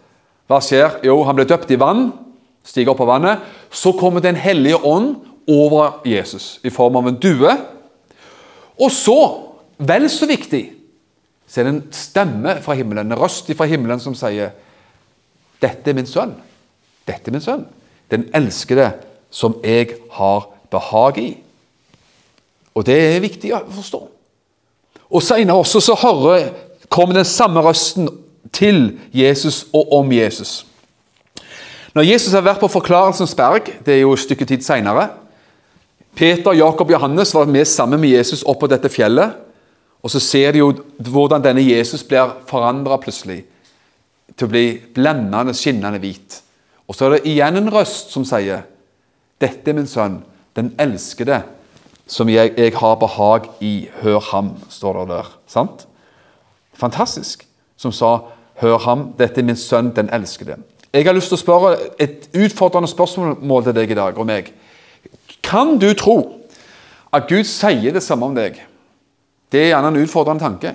Hva 0.49 0.59
skjer? 0.63 0.97
Jo, 1.05 1.19
han 1.27 1.37
ble 1.37 1.45
døpt 1.47 1.71
i 1.71 1.79
vann, 1.79 2.09
stiger 2.65 2.95
opp 2.95 3.05
av 3.05 3.13
vannet. 3.13 3.45
Så 3.69 3.93
kommer 3.93 4.23
Den 4.23 4.35
hellige 4.35 4.81
ånd 4.81 5.15
over 5.47 6.01
Jesus 6.09 6.59
i 6.65 6.73
form 6.73 6.97
av 6.97 7.07
en 7.07 7.21
due. 7.21 7.53
Og 8.81 8.91
så, 8.91 9.19
vel 9.77 10.09
så 10.09 10.25
viktig, 10.25 10.65
så 11.47 11.61
er 11.61 11.67
det 11.67 11.75
en 11.75 11.83
stemme 11.93 12.59
fra 12.65 12.73
himmelen, 12.73 13.11
en 13.11 13.19
røst 13.19 13.53
fra 13.53 13.69
himmelen 13.69 14.01
som 14.01 14.17
sier 14.17 14.55
Dette 15.65 15.91
er 15.91 15.97
min 15.97 16.09
sønn. 16.09 16.35
Dette 17.07 17.31
er 17.31 17.35
min 17.35 17.43
sønn. 17.43 17.65
Den 18.13 18.27
elskede 18.37 18.91
som 19.33 19.57
jeg 19.63 19.97
har 20.13 20.47
behag 20.71 21.17
i. 21.21 21.29
Og 22.75 22.85
det 22.85 22.95
er 22.99 23.23
viktig 23.23 23.53
å 23.55 23.63
forstå. 23.71 24.01
Og 25.09 25.23
senere 25.23 25.57
også 25.61 25.81
så 25.83 25.97
hører, 25.99 26.51
kommer 26.89 27.17
den 27.17 27.27
samme 27.27 27.63
røsten 27.65 28.09
til 28.53 28.99
Jesus 29.15 29.65
og 29.73 29.93
om 29.99 30.11
Jesus. 30.13 30.65
Når 31.95 32.09
Jesus 32.09 32.33
har 32.35 32.43
vært 32.43 32.59
på 32.59 32.71
Forklarelsens 32.71 33.35
berg, 33.35 33.71
det 33.85 33.95
er 33.95 34.03
jo 34.03 34.13
et 34.13 34.23
stykke 34.25 34.47
tid 34.47 34.65
senere 34.65 35.09
Peter, 36.15 36.53
Jakob 36.55 36.87
og 36.87 36.93
Johannes 36.93 37.33
var 37.35 37.49
med 37.51 37.67
sammen 37.67 37.99
med 37.99 38.13
Jesus 38.13 38.43
opp 38.47 38.61
på 38.61 38.69
dette 38.71 38.87
fjellet. 38.87 39.33
Og 39.99 40.11
så 40.13 40.21
ser 40.23 40.53
de 40.55 40.61
jo 40.61 40.69
hvordan 41.11 41.43
denne 41.43 41.63
Jesus 41.65 42.05
blir 42.07 42.37
forandra 42.47 42.95
plutselig 43.01 43.41
til 44.33 44.47
å 44.47 44.51
bli 44.51 44.65
blendende, 44.95 45.53
skinnende 45.55 46.01
hvit. 46.01 46.41
Og 46.87 46.95
så 46.95 47.07
er 47.07 47.15
det 47.15 47.31
igjen 47.31 47.59
en 47.59 47.71
røst 47.73 48.13
som 48.13 48.25
sier, 48.25 48.65
'Dette 49.39 49.69
er 49.69 49.75
min 49.75 49.87
sønn, 49.87 50.23
den 50.55 50.73
elskede, 50.79 51.43
som 52.07 52.29
jeg, 52.29 52.53
jeg 52.57 52.73
har 52.75 52.95
behag 52.95 53.49
i. 53.61 53.89
Hør 54.01 54.19
ham', 54.19 54.55
står 54.69 54.99
det 54.99 55.09
der. 55.09 55.31
Sant? 55.47 55.87
Fantastisk. 56.73 57.45
Som 57.77 57.91
sa, 57.91 58.19
'Hør 58.61 58.77
ham, 58.77 59.13
dette 59.17 59.41
er 59.41 59.45
min 59.45 59.55
sønn, 59.55 59.95
den 59.95 60.09
elskede'. 60.09 60.61
Jeg 60.93 61.05
har 61.05 61.13
lyst 61.13 61.27
til 61.27 61.35
å 61.35 61.43
spørre 61.43 61.77
et 61.99 62.29
utfordrende 62.33 62.87
spørsmål 62.87 63.63
til 63.63 63.75
deg 63.75 63.91
i 63.91 63.97
dag 63.97 64.17
og 64.17 64.25
meg. 64.25 64.53
Kan 65.43 65.77
du 65.77 65.93
tro 65.93 66.39
at 67.13 67.27
Gud 67.27 67.43
sier 67.43 67.91
det 67.91 68.03
samme 68.03 68.25
om 68.25 68.35
deg? 68.35 68.61
Det 69.51 69.59
er 69.59 69.67
gjerne 69.73 69.87
en 69.91 69.99
utfordrende 69.99 70.39
tanke. 70.39 70.71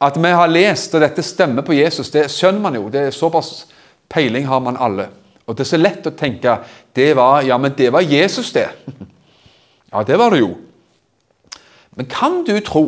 At 0.00 0.16
vi 0.16 0.30
har 0.30 0.50
lest, 0.50 0.94
og 0.94 1.00
dette 1.00 1.22
stemmer 1.22 1.62
på 1.62 1.76
Jesus, 1.76 2.10
det 2.10 2.26
skjønner 2.30 2.60
man 2.60 2.74
jo. 2.74 2.88
det 2.88 3.00
er 3.00 3.10
Såpass 3.14 3.66
peiling 4.08 4.46
har 4.46 4.60
man 4.60 4.76
alle. 4.76 5.08
Og 5.46 5.56
Det 5.56 5.64
er 5.64 5.68
så 5.68 5.80
lett 5.80 6.06
å 6.06 6.16
tenke 6.16 6.58
det 6.96 7.16
var, 7.16 7.42
ja, 7.42 7.58
men 7.58 7.74
det 7.76 7.92
var 7.92 8.00
Jesus, 8.00 8.52
det. 8.52 8.68
Ja, 9.94 10.02
det 10.02 10.16
var 10.18 10.30
det 10.34 10.40
jo. 10.40 10.56
Men 11.94 12.06
kan 12.10 12.40
du 12.42 12.56
tro 12.66 12.82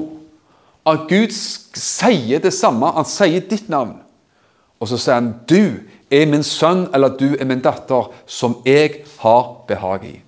at 0.87 1.05
Gud 1.07 1.31
sier 1.31 2.41
det 2.43 2.51
samme? 2.51 2.89
Han 2.97 3.07
sier 3.07 3.45
ditt 3.47 3.69
navn. 3.71 4.01
Og 4.81 4.89
så 4.91 4.99
sier 4.99 5.15
han 5.15 5.35
'Du 5.47 5.87
er 6.11 6.27
min 6.27 6.43
sønn', 6.43 6.89
eller 6.95 7.09
'Du 7.09 7.37
er 7.41 7.45
min 7.45 7.63
datter', 7.63 8.11
som 8.27 8.57
jeg 8.65 9.05
har 9.19 9.55
behag 9.69 10.05
i. 10.05 10.21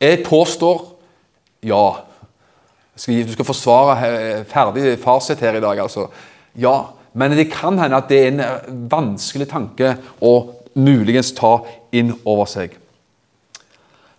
Jeg 0.00 0.24
påstår 0.24 0.94
ja. 1.62 2.07
Du 2.98 3.32
skal 3.32 3.46
forsvare 3.46 4.44
ferdig 4.50 4.96
fasit 5.02 5.40
her 5.40 5.58
i 5.58 5.62
dag, 5.62 5.78
altså. 5.78 6.08
Ja. 6.58 6.94
Men 7.18 7.34
det 7.34 7.48
kan 7.50 7.78
hende 7.78 7.98
at 7.98 8.10
det 8.10 8.18
er 8.20 8.28
en 8.32 8.88
vanskelig 8.90 9.48
tanke 9.50 9.94
å 10.20 10.34
muligens 10.78 11.32
ta 11.34 11.56
inn 11.94 12.12
over 12.28 12.46
seg. 12.50 12.74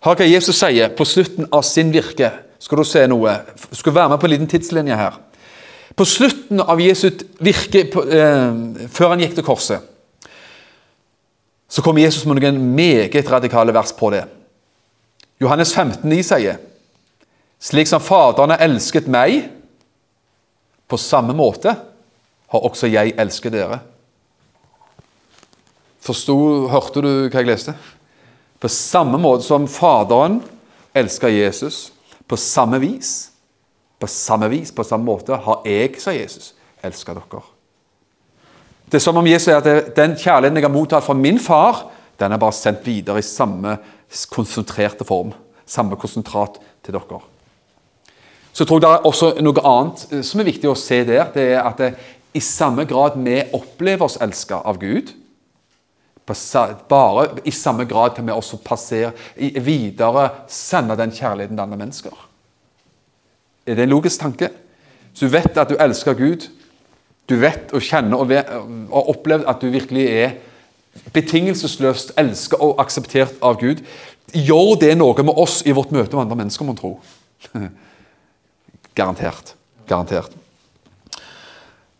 Hør 0.04 0.16
hva 0.16 0.28
Jesus 0.28 0.58
sier 0.58 0.92
på 0.96 1.06
slutten 1.08 1.48
av 1.52 1.64
sin 1.68 1.92
virke. 1.92 2.32
Skal 2.60 2.80
du 2.80 2.88
se 2.88 3.04
noe? 3.08 3.34
Skal 3.72 3.96
være 3.96 4.12
med 4.12 4.20
på 4.20 4.28
en 4.28 4.34
liten 4.34 4.50
tidslinje 4.50 4.96
her. 4.96 5.18
På 5.96 6.06
slutten 6.08 6.60
av 6.60 6.80
Jesu 6.80 7.10
virke, 7.40 7.84
eh, 7.84 8.88
før 8.88 9.12
han 9.12 9.20
gikk 9.20 9.36
til 9.36 9.44
korset, 9.44 9.80
så 11.70 11.82
kom 11.82 11.98
Jesus 11.98 12.24
med 12.26 12.40
noen 12.40 12.58
meget 12.74 13.30
radikale 13.30 13.72
vers 13.74 13.92
på 13.92 14.10
det. 14.10 14.24
Johannes 15.40 15.72
15, 15.74 16.08
9 16.08 16.22
sier 16.26 16.58
slik 17.60 17.88
som 17.90 18.02
Faderen 18.02 18.54
har 18.54 18.64
elsket 18.64 19.08
meg, 19.10 19.50
på 20.90 20.98
samme 20.98 21.36
måte 21.36 21.74
har 22.50 22.66
også 22.66 22.90
jeg 22.90 23.14
elsket 23.20 23.54
dere. 23.54 23.78
Forstod, 26.02 26.70
Hørte 26.72 27.02
du 27.04 27.10
hva 27.28 27.42
jeg 27.42 27.50
leste? 27.50 27.76
På 28.60 28.68
samme 28.72 29.20
måte 29.20 29.46
som 29.46 29.68
Faderen 29.70 30.40
elsker 30.96 31.30
Jesus, 31.30 31.90
på 32.26 32.38
samme 32.40 32.80
vis 32.82 33.30
på 34.00 34.06
samme 34.06 34.48
vis, 34.48 34.72
på 34.72 34.84
samme 34.84 35.04
måte, 35.04 35.36
har 35.36 35.66
jeg, 35.68 35.98
sa 36.00 36.14
Jesus, 36.16 36.54
elska 36.82 37.14
dere. 37.14 37.42
Det 38.90 38.98
er 38.98 39.04
som 39.04 39.18
om 39.20 39.26
Jesus 39.28 39.50
sier 39.50 39.60
at 39.60 39.92
den 39.94 40.16
kjærligheten 40.18 40.58
jeg 40.58 40.66
har 40.66 40.72
mottatt 40.72 41.04
fra 41.04 41.14
min 41.14 41.38
far, 41.38 41.84
den 42.18 42.32
er 42.32 42.40
bare 42.40 42.56
sendt 42.56 42.86
videre 42.86 43.20
i 43.20 43.26
samme 43.26 43.76
konsentrerte 44.32 45.04
form. 45.06 45.34
Samme 45.68 46.00
konsentrat 46.00 46.56
til 46.82 46.96
dere. 46.96 47.20
Så 48.52 48.64
jeg 48.64 48.68
tror 48.68 48.82
det 48.82 48.90
er 48.90 49.06
også 49.06 49.34
noe 49.44 49.64
annet 49.66 50.06
eh, 50.10 50.24
som 50.26 50.42
er 50.42 50.50
viktig 50.50 50.70
å 50.70 50.78
se 50.78 51.02
der. 51.06 51.30
Det 51.34 51.46
er 51.54 51.62
at 51.62 51.80
det, 51.80 51.94
i 52.34 52.42
samme 52.44 52.84
grad 52.86 53.18
vi 53.18 53.40
opplever 53.56 54.06
oss 54.06 54.20
elska 54.22 54.62
av 54.66 54.78
Gud, 54.82 55.14
bare 56.88 57.24
i 57.44 57.50
samme 57.50 57.84
grad 57.90 58.14
kan 58.14 58.26
vi 58.26 58.32
også 58.32 58.60
passere 58.62 59.10
videre, 59.36 60.28
sende 60.46 60.94
den 60.94 61.10
kjærligheten 61.10 61.56
til 61.56 61.62
andre 61.62 61.78
mennesker. 61.80 62.26
Er 63.66 63.74
det 63.74 63.82
en 63.82 63.90
logisk 63.90 64.20
tanke? 64.20 64.50
Så 65.14 65.26
du 65.26 65.32
vet 65.32 65.58
at 65.58 65.68
du 65.68 65.74
elsker 65.74 66.14
Gud. 66.14 66.46
Du 67.28 67.34
vet 67.34 67.72
og 67.74 67.82
kjenner 67.82 68.22
og, 68.22 68.30
har 68.30 69.10
opplevd 69.10 69.48
at 69.50 69.60
du 69.60 69.70
virkelig 69.70 70.06
er 70.06 70.38
betingelsesløst 71.14 72.14
elsket 72.18 72.62
og 72.62 72.78
akseptert 72.82 73.34
av 73.42 73.58
Gud. 73.60 73.82
Gjør 74.34 74.78
det 74.80 74.96
noe 74.98 75.26
med 75.26 75.34
oss 75.34 75.60
i 75.66 75.74
vårt 75.74 75.90
møte 75.90 76.14
med 76.14 76.24
andre 76.28 76.44
mennesker, 76.44 76.66
mon 76.66 76.78
tro? 76.78 76.98
Garantert. 78.94 79.54
Garantert. 79.86 80.30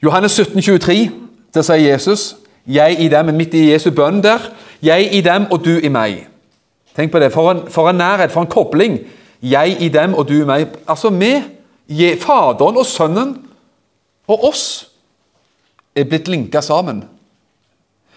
Johannes 0.03 0.33
17, 0.33 0.63
23, 0.63 1.11
der 1.55 1.63
sier 1.63 1.93
Jesus 1.93 2.37
jeg 2.67 3.01
i 3.01 3.09
dem, 3.09 3.35
midt 3.35 3.55
i 3.55 3.71
Jesu 3.73 3.91
bønn 3.91 4.23
der. 4.23 4.51
Jeg 4.83 5.09
i 5.15 5.21
dem 5.21 5.47
og 5.51 5.65
du 5.65 5.73
i 5.79 5.89
meg. 5.89 6.27
Tenk 6.97 7.13
på 7.13 7.19
det. 7.19 7.33
For 7.33 7.51
en, 7.51 7.63
for 7.71 7.91
en 7.91 7.97
nærhet, 7.97 8.33
for 8.33 8.45
en 8.45 8.51
kobling. 8.51 8.99
Jeg 9.43 9.77
i 9.81 9.89
dem 9.89 10.15
og 10.15 10.29
du 10.29 10.37
i 10.43 10.47
meg. 10.47 10.69
Altså 10.89 11.11
vi, 11.11 11.41
Faderen 12.21 12.77
og 12.77 12.87
Sønnen 12.87 13.35
og 14.29 14.45
oss, 14.45 14.87
er 15.95 16.07
blitt 16.07 16.29
linka 16.29 16.61
sammen. 16.63 17.03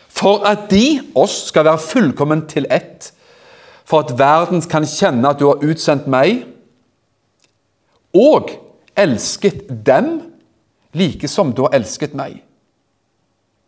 For 0.09 0.45
at 0.45 0.69
de, 0.69 1.01
oss, 1.15 1.47
skal 1.47 1.65
være 1.65 1.81
fullkommen 1.81 2.45
til 2.47 2.67
ett. 2.69 3.09
For 3.86 4.05
at 4.05 4.13
verden 4.19 4.62
kan 4.62 4.86
kjenne 4.86 5.29
at 5.29 5.39
du 5.39 5.47
har 5.47 5.63
utsendt 5.65 6.05
meg, 6.07 6.43
og 8.13 8.52
elsket 8.95 9.67
dem 9.86 10.21
like 10.93 11.28
som 11.28 11.54
du 11.54 11.63
har 11.65 11.73
elsket 11.73 12.13
meg. 12.17 12.43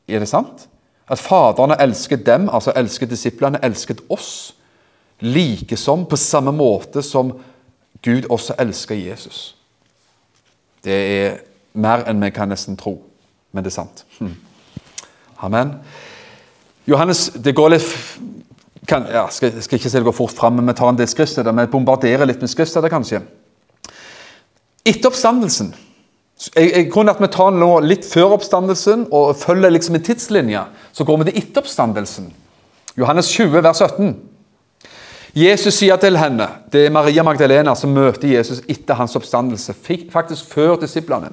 Er 0.07 0.21
det 0.21 0.29
sant? 0.29 0.67
At 1.09 1.21
Faderen 1.21 1.73
har 1.73 1.81
elsket 1.85 2.25
dem, 2.25 2.49
altså 2.49 2.73
elsket 2.75 3.09
disiplene, 3.09 3.61
elsket 3.63 4.01
oss 4.09 4.53
like 5.19 5.77
som, 5.77 6.05
på 6.05 6.17
samme 6.17 6.51
måte 6.51 7.01
som 7.01 7.31
Gud 8.05 8.27
også 8.29 8.57
elsker 8.59 8.95
Jesus. 8.95 9.55
Det 10.83 10.93
er 10.93 11.37
mer 11.73 12.05
enn 12.09 12.21
vi 12.21 12.29
kan 12.33 12.49
nesten 12.49 12.77
tro, 12.77 12.99
men 13.51 13.63
det 13.63 13.71
er 13.71 13.79
sant. 13.79 14.05
Hm. 14.19 14.35
Amen. 15.45 15.73
Johannes, 16.85 17.29
det 17.33 17.55
går 17.55 17.73
litt 17.73 17.89
kan, 18.85 19.07
ja, 19.09 19.23
skal, 19.33 19.55
skal 19.63 19.79
ikke 19.79 19.89
si 19.89 19.97
det 19.97 20.05
går 20.05 20.13
fort 20.13 20.35
fram, 20.37 20.59
men 20.59 20.69
vi 20.69 20.75
tar 20.77 20.91
en 20.91 20.99
del 20.99 21.09
skriftsteder. 21.09 21.55
Vi 21.57 21.71
bombarderer 21.73 22.27
litt 22.29 22.43
med 22.43 22.51
skriftsteder, 22.51 22.91
kanskje. 22.93 23.23
Etter 24.85 25.09
oppstandelsen 25.09 25.73
jeg, 26.55 26.71
jeg 26.71 26.87
grunner 26.91 27.15
at 27.15 27.21
Vi 27.23 27.31
tar 27.31 27.55
nå 27.55 27.71
litt 27.85 28.05
før 28.07 28.35
oppstandelsen 28.35 29.07
og 29.15 29.35
følger 29.39 29.71
liksom 29.71 29.95
en 29.95 30.03
tidslinje. 30.03 30.63
Så 30.91 31.07
går 31.07 31.21
vi 31.21 31.29
til 31.29 31.41
etter 31.41 31.63
oppstandelsen. 31.63 32.31
Johannes 32.99 33.29
20, 33.31 33.63
vers 33.63 33.81
17. 33.83 34.15
Jesus 35.35 35.75
sier 35.75 35.99
til 35.99 36.15
henne 36.15 36.45
Det 36.71 36.85
er 36.85 36.93
Maria 36.95 37.23
Magdalena 37.27 37.73
som 37.75 37.91
møter 37.91 38.29
Jesus 38.31 38.61
etter 38.71 38.99
hans 38.99 39.15
oppstandelse. 39.15 39.75
Faktisk 40.11 40.53
før 40.53 40.75
disiplene. 40.79 41.31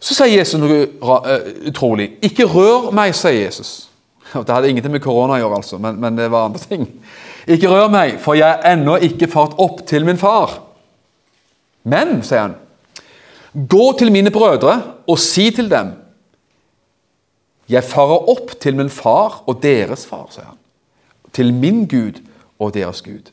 Så 0.00 0.16
sier 0.16 0.34
Jesus 0.36 0.60
noe 0.60 0.82
uh, 1.00 1.30
utrolig. 1.68 2.18
'Ikke 2.20 2.44
rør 2.44 2.90
meg', 2.92 3.14
sier 3.16 3.44
Jesus. 3.46 3.88
Det 4.34 4.50
hadde 4.50 4.68
ingenting 4.68 4.92
med 4.92 5.00
korona 5.00 5.38
å 5.38 5.40
gjøre, 5.44 5.56
altså, 5.62 5.78
men, 5.78 5.96
men, 6.00 6.16
det 6.18 6.28
var 6.30 6.50
andre 6.50 6.60
ting. 6.60 6.84
'Ikke 7.48 7.70
rør 7.72 7.88
meg, 7.88 8.18
for 8.20 8.36
jeg 8.36 8.48
er 8.50 8.74
ennå 8.74 8.98
ikke 9.00 9.30
fart 9.32 9.56
opp 9.58 9.86
til 9.88 10.04
min 10.04 10.20
far.' 10.20 10.63
Men, 11.84 12.22
sier 12.22 12.40
han, 12.40 12.54
'gå 13.54 13.98
til 13.98 14.12
mine 14.12 14.30
brødre 14.30 14.82
og 15.06 15.18
si 15.18 15.50
til 15.50 15.70
dem:" 15.70 15.92
'Jeg 17.68 17.84
farer 17.84 18.28
opp 18.28 18.60
til 18.60 18.76
min 18.76 18.90
far 18.90 19.42
og 19.46 19.62
deres 19.62 20.06
far', 20.06 20.30
sier 20.30 20.44
han. 20.44 20.58
Til 21.32 21.54
min 21.54 21.86
Gud 21.88 22.20
og 22.58 22.74
deres 22.74 23.02
Gud. 23.02 23.30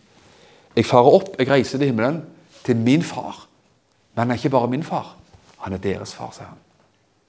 Jeg 0.76 0.86
farer 0.86 1.14
opp, 1.14 1.36
jeg 1.40 1.50
reiser 1.50 1.78
til 1.78 1.88
himmelen, 1.88 2.24
til 2.64 2.76
min 2.76 3.04
far. 3.04 3.48
Men 4.16 4.22
han 4.22 4.32
er 4.32 4.36
ikke 4.36 4.50
bare 4.50 4.68
min 4.68 4.84
far, 4.84 5.16
han 5.58 5.74
er 5.74 5.78
deres 5.78 6.14
far, 6.14 6.32
sier 6.32 6.46
han. 6.46 6.58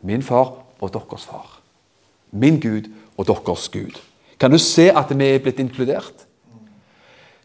Min 0.03 0.23
far 0.23 0.53
og 0.81 0.93
deres 0.93 1.25
far. 1.25 1.61
Min 2.31 2.61
Gud 2.61 2.91
og 3.19 3.27
deres 3.27 3.69
Gud. 3.69 4.01
Kan 4.41 4.51
du 4.51 4.59
se 4.59 4.91
at 4.91 5.19
vi 5.19 5.25
er 5.25 5.39
blitt 5.39 5.59
inkludert? 5.59 6.27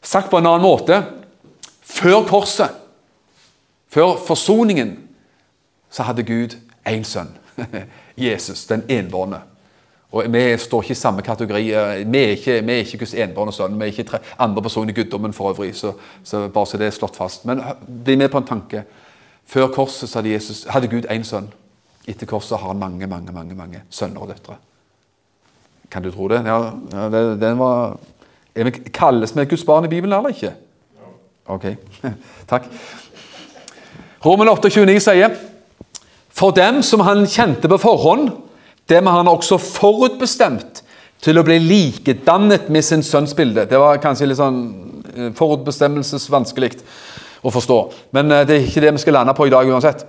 Sagt 0.02 0.30
på 0.30 0.38
en 0.38 0.46
annen 0.46 0.62
måte 0.62 1.04
før 1.82 2.24
korset, 2.28 2.72
før 3.89 4.17
forsoningen, 4.28 4.97
så 5.89 6.04
hadde 6.04 6.23
Gud 6.23 6.58
én 6.88 7.04
sønn. 7.04 7.30
Jesus, 8.17 8.65
den 8.65 8.84
enbårne. 8.89 9.41
Og 10.12 10.34
Vi 10.34 10.58
står 10.58 10.82
ikke 10.82 10.91
i 10.91 10.95
samme 10.95 11.21
kategori. 11.21 11.63
Vi 12.08 12.17
er 12.17 12.30
ikke, 12.30 12.62
vi 12.63 12.71
er 12.71 12.78
ikke 12.78 12.97
Guds 12.97 13.13
enbårne 13.13 13.54
sønn. 13.54 13.76
Vi 13.80 13.84
er 13.84 13.91
ikke 13.91 14.04
tre, 14.04 14.19
andre 14.39 14.62
personer 14.62 14.89
i 14.89 14.95
guddommen 15.02 15.34
for 15.34 15.50
øvrig. 15.52 15.76
Så, 15.76 15.93
så 16.23 16.47
bare 16.47 16.65
så 16.65 16.78
det 16.78 16.88
er 16.88 16.95
slått 16.95 17.15
fast. 17.15 17.45
Men 17.45 17.62
bli 18.04 18.15
med 18.15 18.30
på 18.30 18.38
en 18.38 18.47
tanke. 18.47 18.84
Før 19.45 19.67
korset 19.67 20.13
hadde, 20.13 20.32
Jesus, 20.32 20.63
hadde 20.69 20.88
Gud 20.88 21.06
én 21.12 21.23
sønn. 21.23 21.52
Etter 22.08 22.26
korset 22.26 22.58
har 22.58 22.67
han 22.67 22.80
mange, 22.80 23.08
mange, 23.08 23.32
mange, 23.32 23.56
mange 23.56 23.82
sønner 23.89 24.21
og 24.21 24.32
døtre. 24.32 24.56
Kan 25.91 26.04
du 26.04 26.12
tro 26.12 26.28
det? 26.28 26.41
Ja, 26.45 26.71
ja 26.91 27.10
det, 27.10 27.41
den 27.41 27.60
var, 27.60 27.97
vi, 28.56 28.71
Kalles 28.71 29.36
vi 29.36 29.45
Guds 29.45 29.63
barn 29.63 29.86
i 29.86 29.91
Bibelen 29.91 30.17
eller 30.17 30.30
ikke? 30.30 30.54
Ok, 31.47 31.65
takk. 32.52 32.67
Roman 34.25 34.49
8,29 34.49 34.99
sier 35.03 35.38
For 36.34 36.56
dem 36.56 36.82
som 36.86 37.03
han 37.06 37.25
kjente 37.30 37.69
på 37.69 37.80
forhånd, 37.82 38.32
dem 38.89 39.10
har 39.10 39.21
han 39.21 39.30
også 39.30 39.60
forutbestemt 39.62 40.84
til 41.23 41.39
å 41.39 41.45
bli 41.45 41.58
likedannet 41.60 42.69
med 42.73 42.86
sin 42.86 43.03
sønns 43.03 43.34
bilde. 43.38 43.65
Det 43.65 43.80
var 43.82 44.01
kanskje 44.01 44.30
litt 44.30 44.39
sånn 44.39 44.60
eh, 45.15 45.32
forutbestemmelsesvanskelig 45.38 46.75
å 47.41 47.53
forstå. 47.53 47.80
Men 48.15 48.32
eh, 48.32 48.45
det 48.47 48.58
er 48.58 48.67
ikke 48.67 48.84
det 48.86 48.93
vi 48.95 49.01
skal 49.01 49.17
lande 49.19 49.36
på 49.38 49.47
i 49.49 49.53
dag 49.53 49.69
uansett. 49.69 50.06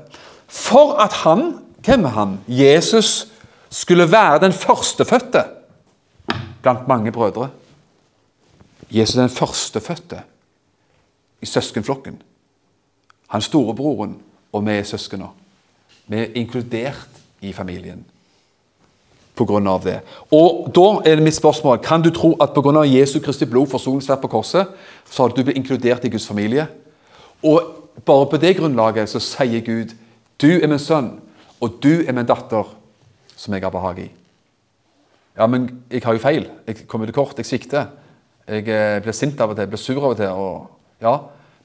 For 0.49 0.99
at 1.01 1.23
han, 1.25 1.51
hvem 1.85 2.07
er 2.09 2.17
han? 2.17 2.37
Jesus 2.47 3.31
skulle 3.73 4.09
være 4.11 4.45
den 4.45 4.55
førstefødte 4.57 5.45
blant 6.63 6.89
mange 6.91 7.13
brødre. 7.15 7.51
Jesus 8.93 9.17
er 9.17 9.27
den 9.27 9.35
førstefødte 9.35 10.23
i 11.41 11.49
søskenflokken. 11.49 12.21
Han 13.29 13.45
storebroren 13.45 14.17
og 14.53 14.67
vi 14.67 14.77
er 14.77 14.87
søskner. 14.89 15.35
Vi 16.09 16.17
er 16.17 16.37
inkludert 16.41 17.21
i 17.45 17.53
familien 17.53 18.05
pga. 19.39 19.79
det. 19.85 20.01
Og 20.31 20.71
Da 20.75 21.11
er 21.11 21.15
det 21.17 21.25
mitt 21.25 21.35
spørsmål 21.35 21.79
kan 21.79 22.03
du 22.03 22.11
tro 22.11 22.37
at 22.41 22.51
pga. 22.55 22.83
Jesu 22.83 23.21
Kristi 23.21 23.45
blod 23.45 23.67
forsoningsverk 23.67 24.21
på 24.21 24.29
korset, 24.29 24.67
så 25.05 25.23
har 25.23 25.29
du 25.29 25.43
blitt 25.43 25.57
inkludert 25.57 26.05
i 26.05 26.09
Guds 26.09 26.27
familie. 26.27 26.67
Og 27.43 27.63
bare 28.05 28.27
på 28.27 28.37
det 28.37 28.57
grunnlaget 28.57 29.09
så 29.09 29.19
sier 29.19 29.61
Gud 29.61 29.95
du 30.41 30.61
er 30.63 30.67
min 30.67 30.79
sønn, 30.79 31.21
og 31.61 31.83
du 31.83 32.05
er 32.07 32.13
min 32.13 32.27
datter, 32.27 32.65
som 33.37 33.55
jeg 33.55 33.63
har 33.63 33.71
behag 33.71 33.99
i. 33.99 34.11
Ja, 35.39 35.47
men 35.47 35.83
jeg 35.91 36.03
har 36.05 36.13
jo 36.13 36.19
feil. 36.19 36.49
Jeg 36.67 36.87
kommer 36.87 37.07
til 37.07 37.15
kort. 37.15 37.35
Jeg 37.37 37.47
svikter. 37.47 37.87
Jeg 38.49 38.69
eh, 38.69 39.03
blir 39.03 39.13
sint 39.13 39.41
av 39.41 39.51
og 39.51 39.57
til, 39.57 39.63
jeg 39.63 39.69
blir 39.69 39.79
sur 39.79 39.99
av 39.99 40.11
og 40.11 40.17
til. 40.17 40.27
Og, 40.27 40.71
ja. 41.03 41.17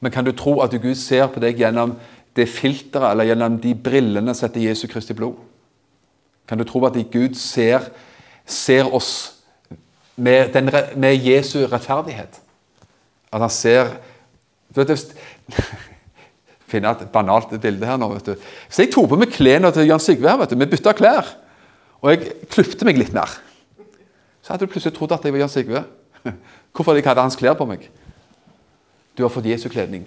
Men 0.03 0.11
kan 0.11 0.25
du 0.27 0.33
tro 0.35 0.57
at 0.59 0.73
Gud 0.83 0.97
ser 0.99 1.29
på 1.31 1.39
deg 1.39 1.61
gjennom 1.63 1.95
det 2.35 2.49
filteret 2.51 3.13
eller 3.13 3.29
gjennom 3.29 3.55
de 3.63 3.71
brillene 3.77 4.33
som 4.35 4.49
heter 4.49 4.65
Jesu 4.65 4.87
Kristi 4.91 5.15
blod? 5.15 5.37
Kan 6.49 6.59
du 6.59 6.65
tro 6.67 6.81
at 6.83 6.97
Gud 7.13 7.37
ser, 7.39 7.87
ser 8.43 8.89
oss 8.91 9.13
med, 10.19 10.51
den, 10.51 10.67
med, 10.99 11.23
Jesu 11.23 11.61
rettferdighet? 11.71 12.41
At 13.31 13.45
han 13.45 13.53
ser 13.53 13.95
du 14.73 14.81
vet 14.81 14.91
hvis, 14.91 15.07
finne 16.73 16.91
et 16.91 17.07
banalt 17.13 17.55
bilde 17.61 17.87
her 17.87 18.01
nå. 18.01 18.11
vet 18.17 18.33
du. 18.33 18.45
Hvis 18.67 18.83
jeg 18.83 18.91
tok 18.91 19.07
på 19.13 19.23
meg 19.23 19.31
klærne 19.31 19.71
til 19.71 19.87
Jan 19.87 20.03
Sigve 20.03 20.35
vet 20.43 20.51
du, 20.51 20.59
Vi 20.59 20.71
bytta 20.75 20.97
klær, 20.99 21.35
og 22.01 22.11
jeg 22.11 22.35
kløfte 22.51 22.83
meg 22.89 22.99
litt 22.99 23.15
mer, 23.15 23.39
så 24.43 24.51
hadde 24.51 24.65
du 24.65 24.73
plutselig 24.73 24.97
trodd 24.97 25.15
at 25.15 25.23
jeg 25.23 25.31
var 25.31 25.45
Jan 25.45 25.53
Sigve. 25.53 25.85
Hvorfor 26.73 26.91
hadde 26.91 27.05
jeg 27.05 27.13
hadde 27.13 27.29
hans 27.29 27.39
klær 27.39 27.55
på 27.55 27.69
meg? 27.69 27.87
Du 29.17 29.23
har 29.23 29.29
fått 29.29 29.45
Jesu 29.45 29.69
kledning. 29.69 30.05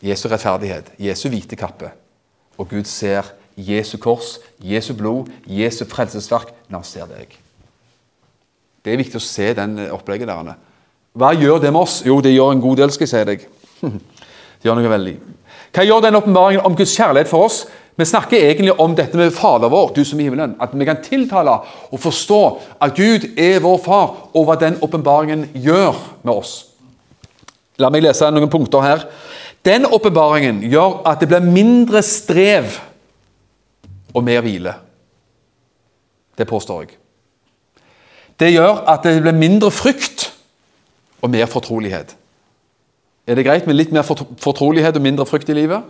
Jesu 0.00 0.28
rettferdighet, 0.30 0.92
Jesu 0.98 1.28
hvite 1.28 1.56
kappe. 1.58 1.90
Og 2.58 2.68
Gud 2.70 2.86
ser 2.86 3.26
Jesu 3.58 3.96
kors, 3.98 4.36
Jesu 4.62 4.92
blod, 4.94 5.30
Jesu 5.46 5.84
frelsesverk 5.90 6.52
når 6.68 6.78
han 6.78 6.86
ser 6.86 7.10
deg. 7.10 7.34
Det 8.84 8.94
er 8.94 9.00
viktig 9.00 9.18
å 9.18 9.24
se 9.24 9.50
den 9.58 9.80
opplegget 9.90 10.30
der. 10.30 10.54
Hva 11.18 11.32
gjør 11.34 11.58
det 11.62 11.72
med 11.74 11.82
oss? 11.82 11.98
Jo, 12.06 12.20
det 12.22 12.36
gjør 12.36 12.54
en 12.54 12.62
god 12.62 12.78
del, 12.78 12.94
skal 12.94 13.08
jeg 13.08 13.14
si 13.14 13.24
deg. 13.32 13.48
Det 14.58 14.66
gjør 14.66 14.74
noe 14.74 14.90
veldig. 14.90 15.12
Hva 15.70 15.84
gjør 15.86 16.00
den 16.02 16.16
åpenbaringen 16.18 16.64
om 16.66 16.74
Guds 16.74 16.96
kjærlighet 16.98 17.28
for 17.30 17.46
oss? 17.46 17.60
Vi 17.98 18.06
snakker 18.06 18.42
egentlig 18.42 18.72
om 18.82 18.94
dette 18.98 19.18
med 19.18 19.30
Fader 19.34 19.70
vår, 19.70 19.92
du 19.94 20.00
som 20.06 20.18
i 20.18 20.26
himmelen. 20.26 20.56
At 20.58 20.74
vi 20.74 20.86
kan 20.86 20.98
tiltale 21.02 21.54
og 21.90 22.00
forstå 22.02 22.40
at 22.82 22.94
Gud 22.98 23.28
er 23.38 23.62
vår 23.62 23.78
far, 23.84 24.16
og 24.34 24.48
hva 24.48 24.56
den 24.58 24.80
åpenbaringen 24.82 25.48
gjør 25.54 25.94
med 26.24 26.32
oss. 26.34 26.67
La 27.78 27.90
meg 27.94 28.02
lese 28.02 28.28
noen 28.34 28.50
punkter 28.50 28.82
her. 28.82 29.04
Den 29.66 29.86
åpenbaringen 29.86 30.62
gjør 30.70 31.02
at 31.08 31.20
det 31.22 31.30
blir 31.30 31.44
mindre 31.44 32.02
strev 32.06 32.78
og 34.14 34.24
mer 34.24 34.42
hvile. 34.42 34.74
Det 36.38 36.46
påstår 36.48 36.84
jeg. 36.84 36.96
Det 38.38 38.52
gjør 38.52 38.84
at 38.86 39.06
det 39.06 39.18
blir 39.22 39.34
mindre 39.34 39.70
frykt 39.74 40.28
og 41.22 41.30
mer 41.30 41.46
fortrolighet. 41.50 42.14
Er 43.28 43.34
det 43.34 43.44
greit 43.44 43.66
med 43.66 43.76
litt 43.76 43.90
mer 43.92 44.06
fortrolighet 44.06 44.96
og 44.96 45.04
mindre 45.04 45.26
frykt 45.26 45.50
i 45.50 45.56
livet? 45.58 45.82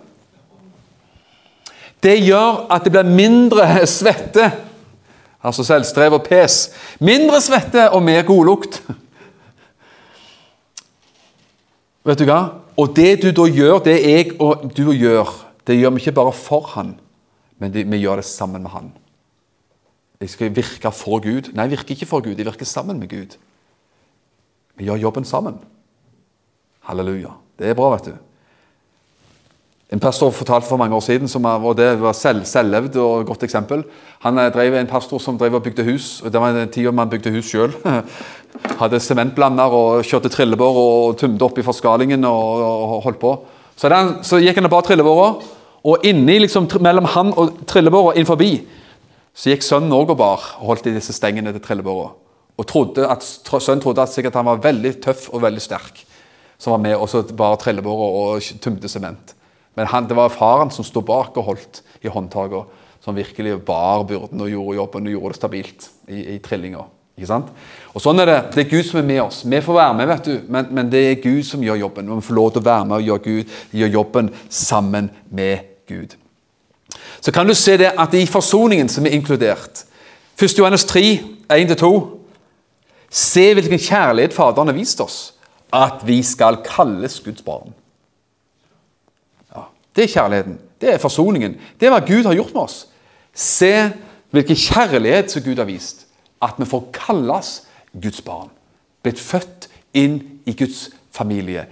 Det 2.03 2.17
gjør 2.23 2.65
at 2.73 2.87
det 2.87 2.95
blir 2.95 3.11
mindre 3.11 3.67
svette, 3.99 4.51
altså 5.43 5.67
selvstrev 5.67 6.17
og 6.19 6.25
pes. 6.27 6.69
Mindre 7.05 7.41
svette 7.45 7.91
og 7.93 8.03
mer 8.03 8.25
godlukt. 8.27 8.81
Vet 12.09 12.23
du 12.23 12.25
hva? 12.29 12.41
Og 12.79 12.95
det 12.97 13.19
du 13.21 13.29
da 13.37 13.45
gjør, 13.51 13.83
det 13.85 13.99
jeg 14.01 14.31
og 14.41 14.71
du 14.73 14.87
gjør, 14.95 15.29
det 15.69 15.77
gjør 15.77 15.93
vi 15.93 16.01
ikke 16.01 16.17
bare 16.17 16.33
for 16.33 16.71
han, 16.73 16.95
men 17.61 17.75
vi 17.75 18.01
gjør 18.01 18.23
det 18.23 18.29
sammen 18.29 18.65
med 18.65 18.73
han. 18.73 18.93
Jeg 20.23 20.33
skal 20.33 20.55
virke 20.55 20.91
for 20.95 21.21
Gud. 21.23 21.53
Nei, 21.53 21.67
jeg 21.67 21.77
virker 21.77 21.95
ikke 21.95 22.09
for 22.09 22.25
Gud, 22.25 22.39
jeg 22.39 22.49
virker 22.49 22.67
sammen 22.67 22.99
med 22.99 23.11
Gud. 23.13 23.37
Vi 24.79 24.89
gjør 24.89 25.03
jobben 25.05 25.27
sammen. 25.29 25.59
Halleluja. 26.89 27.35
Det 27.59 27.69
er 27.69 27.77
bra, 27.77 27.91
vet 27.93 28.09
du. 28.09 28.28
En 29.89 30.01
pastor 30.01 30.29
fortalte 30.37 30.69
for 30.69 30.77
mange 30.77 30.93
år 30.93 31.01
siden, 31.01 31.29
som, 31.33 31.47
og 31.49 31.77
det 31.79 31.95
var 32.03 32.13
selv, 32.13 32.43
selvlevd 32.45 32.97
og 33.01 33.23
et 33.23 33.29
godt 33.31 33.45
eksempel. 33.47 33.87
Han 34.21 34.39
eh, 34.39 34.51
drev 34.53 34.75
en 34.77 34.91
pastor 34.91 35.21
som 35.23 35.39
drev 35.41 35.55
og 35.57 35.63
bygde 35.65 35.87
hus. 35.87 36.21
og 36.21 36.33
Det 36.33 36.41
var 36.41 36.53
den 36.53 36.69
tida 36.69 36.93
man 36.93 37.09
bygde 37.09 37.33
hus 37.33 37.49
sjøl. 37.49 37.73
Hadde 38.81 39.01
sementblander 39.01 39.73
og 39.73 40.05
kjørte 40.05 40.29
trillebår 40.29 40.81
og 40.83 41.17
tømte 41.17 41.47
opp 41.47 41.57
i 41.57 41.65
forskalingen 41.65 42.27
og, 42.29 42.65
og 42.65 43.01
holdt 43.07 43.21
på. 43.23 43.33
Så, 43.79 43.89
den, 43.89 44.19
så 44.29 44.43
gikk 44.43 44.61
han 44.61 44.69
og 44.69 44.75
bar 44.75 44.85
trillebåra, 44.85 45.31
og 45.89 46.05
inni 46.05 46.37
liksom, 46.43 46.67
mellom 46.85 47.09
han 47.15 47.33
og 47.39 47.63
trillebåra 47.71 48.17
inn 48.19 48.29
forbi, 48.29 48.51
så 49.33 49.53
gikk 49.53 49.65
sønnen 49.65 49.95
òg 49.95 50.13
og 50.13 50.19
bar 50.19 50.49
og 50.59 50.73
holdt 50.73 50.91
i 50.91 50.95
disse 50.97 51.15
stengene 51.15 51.55
til 51.55 51.63
trillebåra. 51.65 52.11
Og 52.59 52.67
trodde 52.67 53.07
at, 53.07 53.23
sønnen 53.23 53.81
trodde 53.85 54.03
at 54.03 54.13
sikkert 54.13 54.37
han 54.37 54.51
var 54.51 54.61
veldig 54.67 54.97
tøff 55.01 55.29
og 55.31 55.47
veldig 55.47 55.63
sterk, 55.63 56.03
som 56.59 56.75
var 56.75 56.83
med 56.83 56.99
og 56.99 57.33
bar 57.39 57.57
trillebåra 57.63 58.13
og 58.19 58.53
tømte 58.61 58.91
sement. 58.91 59.38
Men 59.79 59.87
han, 59.93 60.09
det 60.11 60.17
var 60.19 60.35
faren 60.35 60.73
som 60.75 60.87
sto 60.87 61.05
bak 61.07 61.37
og 61.39 61.53
holdt 61.53 61.83
i 62.03 62.11
håndtakene, 62.11 62.67
som 63.05 63.15
virkelig 63.15 63.61
bar 63.63 64.03
byrden 64.09 64.43
og 64.43 64.51
gjorde 64.51 64.79
jobben 64.81 65.07
og 65.07 65.13
gjorde 65.15 65.31
det 65.31 65.39
stabilt 65.39 65.85
i, 66.11 66.23
i 66.35 66.39
trillinga. 66.43 66.83
Ikke 67.19 67.31
sant? 67.31 67.53
Og 67.95 68.03
sånn 68.03 68.19
er 68.23 68.27
Det 68.27 68.39
Det 68.55 68.65
er 68.65 68.71
Gud 68.71 68.87
som 68.87 68.99
er 69.01 69.07
med 69.07 69.21
oss. 69.23 69.45
Vi 69.47 69.61
får 69.63 69.79
være 69.79 69.95
med, 69.95 70.09
vet 70.11 70.27
du, 70.27 70.35
men, 70.49 70.67
men 70.75 70.91
det 70.91 71.05
er 71.07 71.23
Gud 71.23 71.47
som 71.47 71.63
gjør 71.63 71.81
jobben. 71.85 72.11
Vi 72.11 72.27
får 72.27 72.35
lov 72.35 72.51
til 72.53 72.63
å 72.63 72.69
være 72.69 72.85
med 72.91 72.97
og 72.99 73.07
gjøre, 73.07 73.25
Gud, 73.25 73.57
gjøre 73.73 73.95
jobben 73.95 74.31
sammen 74.51 75.11
med 75.31 75.59
Gud. 75.87 76.19
Så 77.21 77.33
kan 77.35 77.47
du 77.47 77.55
se 77.55 77.77
det 77.79 77.95
at 77.99 78.15
i 78.15 78.27
forsoningen 78.27 78.91
som 78.91 79.07
er 79.07 79.15
inkludert 79.15 79.85
1. 80.39 80.59
Johannes 80.59 80.85
3, 80.87 81.19
1-2 81.51 81.91
Se 83.11 83.47
hvilken 83.57 83.81
kjærlighet 83.81 84.35
Faderen 84.37 84.69
har 84.69 84.77
vist 84.77 85.01
oss, 85.01 85.33
at 85.73 86.03
vi 86.05 86.21
skal 86.23 86.61
kalles 86.67 87.21
Guds 87.25 87.43
barn. 87.43 87.73
Det 89.99 90.05
er 90.07 90.13
kjærligheten. 90.13 90.59
Det 90.79 90.93
er 90.93 91.01
forsoningen. 91.03 91.57
Det 91.75 91.89
er 91.89 91.91
hva 91.91 92.05
Gud 92.07 92.29
har 92.29 92.37
gjort 92.39 92.53
med 92.55 92.63
oss. 92.63 92.77
Se 93.35 93.73
hvilken 94.31 94.59
kjærlighet 94.59 95.33
som 95.33 95.43
Gud 95.43 95.59
har 95.59 95.67
vist. 95.67 96.05
At 96.39 96.55
vi 96.59 96.69
får 96.71 96.85
kalles 96.95 97.49
Guds 97.99 98.21
barn. 98.23 98.53
Blitt 99.03 99.19
født 99.19 99.67
inn 99.99 100.21
i 100.47 100.55
Guds 100.55 100.93
familie. 101.11 101.65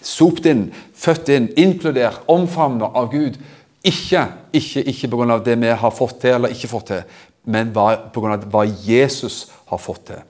Sopt 0.00 0.46
inn, 0.48 0.70
født 0.96 1.28
inn, 1.34 1.50
inkludert, 1.60 2.22
omfavnet 2.32 2.96
av 2.96 3.10
Gud. 3.12 3.36
Ikke, 3.84 4.24
ikke, 4.56 4.86
ikke 4.88 5.10
pga. 5.12 5.36
det 5.44 5.58
vi 5.60 5.74
har 5.82 5.92
fått 5.92 6.20
til 6.22 6.38
eller 6.38 6.54
ikke 6.54 6.70
fått 6.70 6.86
til, 6.86 7.02
men 7.44 7.74
pga. 7.74 8.38
hva 8.48 8.64
Jesus 8.64 9.50
har 9.66 9.78
fått 9.78 10.06
til. 10.06 10.24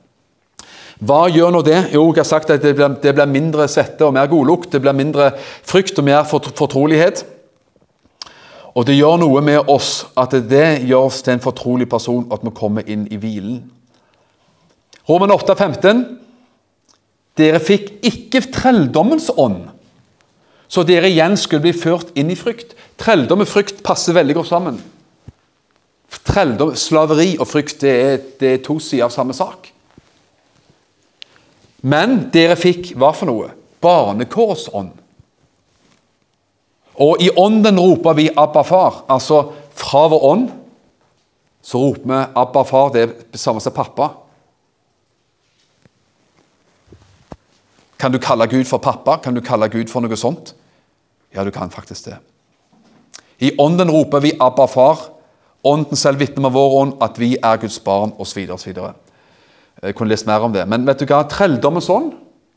Hva 0.99 1.27
gjør 1.29 1.53
nå 1.53 1.61
det? 1.63 1.79
Jo, 1.93 2.09
jeg 2.09 2.23
har 2.23 2.29
sagt 2.29 2.51
at 2.51 2.63
det 2.63 2.75
blir, 2.75 2.89
det 3.03 3.15
blir 3.15 3.29
mindre 3.29 3.69
svette 3.69 4.05
og 4.05 4.15
mer 4.17 4.27
godlukt. 4.27 4.71
Det 4.73 4.81
blir 4.81 4.97
mindre 4.97 5.31
frykt 5.39 5.99
og 6.01 6.07
mer 6.09 6.25
fortrolighet. 6.25 7.25
Og 8.77 8.85
det 8.85 8.99
gjør 8.99 9.23
noe 9.23 9.41
med 9.45 9.71
oss 9.73 10.05
at 10.21 10.35
det 10.51 10.83
gjør 10.85 11.09
oss 11.09 11.23
til 11.25 11.37
en 11.37 11.45
fortrolig 11.45 11.89
person, 11.89 12.27
at 12.33 12.45
vi 12.45 12.53
kommer 12.57 12.85
inn 12.85 13.07
i 13.09 13.17
hvilen. 13.21 13.63
Roman 15.09 15.33
8, 15.33 15.57
15. 15.57 16.03
Dere 17.37 17.61
fikk 17.61 17.95
ikke 18.05 18.43
trelldommens 18.53 19.31
ånd, 19.37 19.67
så 20.69 20.83
dere 20.83 21.09
igjen 21.13 21.37
skulle 21.39 21.63
bli 21.69 21.73
ført 21.77 22.11
inn 22.19 22.33
i 22.33 22.37
frykt. 22.37 22.75
Trelldom 23.01 23.45
og 23.45 23.49
frykt 23.49 23.83
passer 23.87 24.17
veldig 24.17 24.39
godt 24.41 24.51
sammen. 24.51 24.81
Trelldom, 26.27 26.75
slaveri 26.77 27.37
og 27.39 27.47
frykt 27.49 27.85
det 27.85 27.93
er, 27.93 28.21
det 28.41 28.53
er 28.53 28.63
to 28.65 28.79
sider 28.83 29.07
av 29.07 29.15
samme 29.15 29.37
sak. 29.37 29.71
Men 31.87 32.27
dere 32.35 32.57
fikk 32.59 32.95
hva 32.99 33.13
for 33.15 33.31
noe? 33.31 33.53
Barnekårsånd. 33.85 35.06
Og 36.99 37.21
i 37.21 37.31
ånden 37.37 37.81
roper 37.81 38.13
vi 38.13 38.29
'Abba, 38.29 38.63
far'. 38.63 39.05
Altså 39.09 39.53
fra 39.71 40.09
vår 40.09 40.25
ånd 40.25 40.49
så 41.63 41.79
roper 41.79 42.03
vi 42.03 42.33
'Abba, 42.37 42.63
far'. 42.63 42.93
Det 42.93 43.03
er 43.03 43.13
det 43.33 43.41
samme 43.41 43.61
som 43.61 43.73
pappa. 43.73 44.09
Kan 47.99 48.13
du 48.13 48.19
kalle 48.19 48.47
Gud 48.47 48.65
for 48.65 48.79
pappa? 48.79 49.17
Kan 49.17 49.35
du 49.35 49.41
kalle 49.41 49.69
Gud 49.69 49.89
for 49.89 50.01
noe 50.01 50.17
sånt? 50.17 50.55
Ja, 51.35 51.45
du 51.45 51.51
kan 51.51 51.71
faktisk 51.71 52.05
det. 52.05 52.17
I 53.41 53.53
ånden 53.59 53.91
roper 53.91 54.21
vi 54.21 54.33
'Abba, 54.41 54.67
far'. 54.67 55.11
Ånden 55.65 55.97
selv 55.97 56.19
vitner 56.19 56.41
med 56.41 56.53
vår 56.53 56.81
ånd 56.81 56.93
at 57.03 57.19
vi 57.19 57.37
er 57.43 57.57
Guds 57.57 57.79
barn, 57.79 58.13
osv. 58.19 58.49
osv. 58.51 58.77
Jeg 59.83 59.95
kunne 59.95 60.09
lest 60.09 60.27
mer 60.27 60.39
om 60.39 60.53
det. 60.53 60.69
Men 60.69 60.87
vet 60.87 61.01
du 61.01 61.05
hva? 61.07 61.25
Trelldommens 61.29 61.89
ånd, 61.89 62.13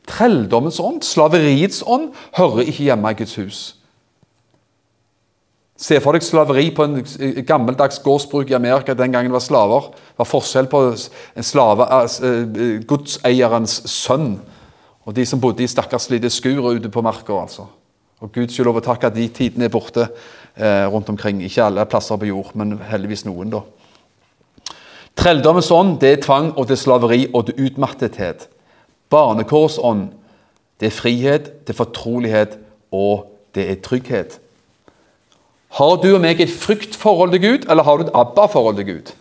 trelldommens 0.08 0.80
ånd, 0.80 1.02
slaveriets 1.02 1.84
ånd, 1.88 2.14
hører 2.38 2.60
ikke 2.60 2.84
hjemme 2.84 3.12
i 3.12 3.14
Guds 3.14 3.36
hus. 3.36 3.76
Se 5.80 5.96
for 6.04 6.12
deg 6.12 6.26
slaveri 6.26 6.66
på 6.76 6.84
en 6.84 6.98
gammeldags 7.48 8.02
gårdsbruk 8.04 8.50
i 8.52 8.58
Amerika 8.58 8.94
den 8.98 9.14
gangen 9.14 9.32
det 9.32 9.38
var 9.38 9.46
slaver. 9.46 9.86
Det 9.96 10.20
var 10.20 10.28
forskjell 10.28 10.68
på 10.68 10.82
en 10.92 11.46
slave, 11.48 11.88
eh, 11.88 12.82
godseierens 12.84 13.78
sønn 13.88 14.34
og 15.06 15.16
de 15.16 15.26
som 15.26 15.40
bodde 15.40 15.64
i 15.64 15.72
stakkarslige 15.72 16.30
skur 16.30 16.68
ute 16.76 16.90
på 16.92 17.02
marka. 17.02 17.34
Altså. 17.34 17.66
Og 18.20 18.32
Gud 18.32 18.52
skal 18.52 18.68
lov 18.68 18.82
å 18.82 18.84
takke 18.84 19.08
at 19.08 19.16
de 19.16 19.28
tidene 19.32 19.70
er 19.70 19.72
borte 19.72 20.10
eh, 20.58 20.86
rundt 20.92 21.10
omkring. 21.10 21.40
Ikke 21.42 21.64
alle 21.64 21.88
plasser 21.88 22.20
på 22.20 22.28
jord, 22.28 22.52
men 22.60 22.76
heldigvis 22.90 23.24
noen, 23.26 23.56
da. 23.56 23.64
Trelldommens 25.16 25.72
ånd 25.72 25.98
det 26.00 26.12
er 26.12 26.22
tvang 26.24 26.52
og 26.58 26.68
det 26.68 26.76
er 26.76 26.84
slaveri 26.84 27.22
og 27.34 27.48
det 27.48 27.56
er 27.56 27.70
utmattethet. 27.70 28.46
Barnekårsånd 29.10 30.10
det 30.80 30.92
er 30.92 30.96
frihet, 30.96 31.50
det 31.64 31.74
er 31.74 31.80
fortrolighet 31.80 32.60
og 32.92 33.32
det 33.56 33.66
er 33.72 33.82
trygghet. 33.84 34.40
Har 35.78 36.00
du 36.02 36.08
og 36.16 36.22
meg 36.24 36.42
et 36.42 36.52
fryktforhold 36.52 37.36
til 37.36 37.44
Gud, 37.44 37.68
eller 37.70 37.86
har 37.86 37.98
du 37.98 38.08
et 38.08 38.16
ABBA-forhold 38.18 38.80
til 38.80 38.88
Gud? 38.88 39.12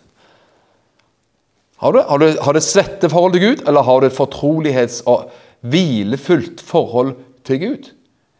Har 1.78 1.92
du, 1.92 2.00
har 2.08 2.18
du, 2.18 2.26
har 2.42 2.52
du 2.52 2.58
et 2.58 2.66
svetteforhold 2.66 3.36
til 3.36 3.44
Gud, 3.44 3.66
eller 3.68 3.82
har 3.82 4.00
du 4.00 4.06
et 4.06 4.16
fortrolighets- 4.16 5.02
og 5.06 5.30
hvilefullt 5.60 6.60
forhold 6.64 7.14
til 7.44 7.60
Gud? 7.60 7.90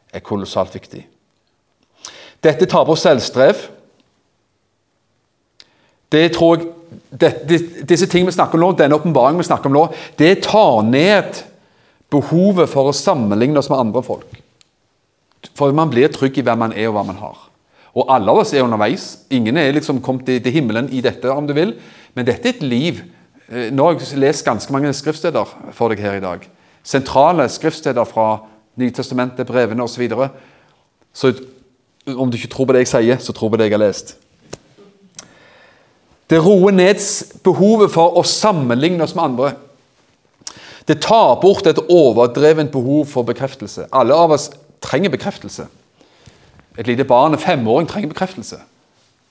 Det 0.08 0.22
er 0.22 0.24
kolossalt 0.24 0.74
viktig. 0.74 1.04
Dette 2.42 2.66
tar 2.66 2.86
på 2.86 2.96
selvstrev. 2.96 3.60
Det 6.12 6.32
tror 6.32 6.56
jeg, 6.56 6.66
det, 7.20 7.60
Disse 7.88 8.06
tingene 8.06 8.30
vi 8.30 8.38
snakker 8.38 8.56
om 8.56 8.64
nå, 8.64 8.72
denne 8.78 8.96
åpenbaringen 8.96 9.42
vi 9.42 9.48
snakker 9.50 9.68
om 9.68 9.76
nå, 9.76 9.84
det 10.18 10.46
tar 10.46 10.80
ned 10.86 11.42
behovet 12.10 12.70
for 12.72 12.88
å 12.88 12.96
sammenligne 12.96 13.60
oss 13.60 13.68
med 13.68 13.82
andre 13.82 14.02
folk. 14.06 14.38
For 15.58 15.74
man 15.76 15.92
blir 15.92 16.08
trygg 16.12 16.40
i 16.40 16.46
hvem 16.46 16.64
man 16.64 16.74
er 16.74 16.88
og 16.88 16.96
hva 16.96 17.04
man 17.10 17.20
har. 17.20 17.36
Og 17.96 18.10
alle 18.12 18.32
av 18.32 18.42
oss 18.42 18.52
er 18.52 18.64
underveis. 18.64 19.06
Ingen 19.30 19.56
er 19.56 19.72
liksom 19.76 20.02
kommet 20.04 20.28
til, 20.28 20.52
himmelen 20.52 20.90
i 20.92 21.00
dette, 21.04 21.30
om 21.32 21.46
du 21.46 21.54
vil. 21.56 21.74
Men 22.14 22.26
dette 22.28 22.48
er 22.48 22.56
et 22.56 22.66
liv. 22.66 23.02
Eh, 23.48 23.70
nå 23.72 23.86
har 23.86 23.98
jeg 23.98 24.20
lest 24.20 24.46
ganske 24.46 24.72
mange 24.74 24.92
skriftsteder 24.94 25.72
for 25.76 25.92
deg 25.92 26.02
her 26.04 26.18
i 26.18 26.24
dag. 26.24 26.44
Sentrale 26.84 27.48
skriftsteder 27.52 28.08
fra 28.08 28.30
Nytestamentet, 28.78 29.46
brevene 29.46 29.82
osv. 29.82 29.96
Så, 29.96 30.00
videre. 30.00 30.28
så 31.12 31.32
om 32.14 32.30
du 32.30 32.36
ikke 32.38 32.52
tror 32.52 32.68
på 32.68 32.76
det 32.76 32.84
jeg 32.84 32.92
sier, 32.92 33.18
så 33.18 33.34
tror 33.34 33.50
på 33.50 33.58
det 33.58 33.66
jeg 33.66 33.74
har 33.74 33.82
lest. 33.82 34.14
Det 36.28 36.38
roer 36.44 36.74
ned 36.76 37.00
behovet 37.42 37.90
for 37.90 38.20
å 38.20 38.22
sammenligne 38.22 39.02
oss 39.02 39.16
med 39.16 39.24
andre. 39.24 39.50
Det 40.88 41.00
tar 41.04 41.40
bort 41.42 41.66
et 41.68 41.80
overdrevent 41.88 42.72
behov 42.72 43.08
for 43.10 43.26
bekreftelse. 43.28 43.88
Alle 43.92 44.16
av 44.16 44.32
oss 44.36 44.50
trenger 44.84 45.12
bekreftelse. 45.12 45.66
Et 46.78 46.86
lite 46.86 47.04
barn, 47.04 47.34
en 47.34 47.38
femåring, 47.38 47.88
trenger 47.88 48.08
bekreftelse. 48.08 48.60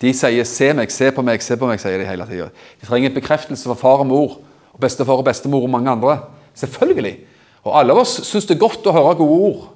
De 0.02 0.14
sier 0.14 0.44
'se 0.44 0.74
meg, 0.74 0.92
se 0.92 1.12
på 1.12 1.22
meg, 1.22 1.42
se 1.42 1.56
på 1.56 1.66
meg', 1.66 1.80
sier 1.80 1.98
de 1.98 2.06
hele 2.06 2.26
tida. 2.26 2.50
De 2.82 2.86
trenger 2.86 3.14
bekreftelse 3.14 3.64
fra 3.64 3.74
far 3.74 4.00
og 4.00 4.08
mor, 4.08 4.38
og 4.74 4.80
bestefar 4.80 5.18
og 5.18 5.26
bestemor 5.26 5.64
og 5.64 5.70
mange 5.70 5.90
andre. 5.90 6.20
Selvfølgelig. 6.56 7.18
Og 7.64 7.80
Alle 7.80 7.94
av 7.94 8.00
oss 8.00 8.22
syns 8.24 8.46
det 8.46 8.56
er 8.56 8.68
godt 8.68 8.86
å 8.86 8.92
høre 8.92 9.16
gode 9.16 9.42
ord. 9.42 9.68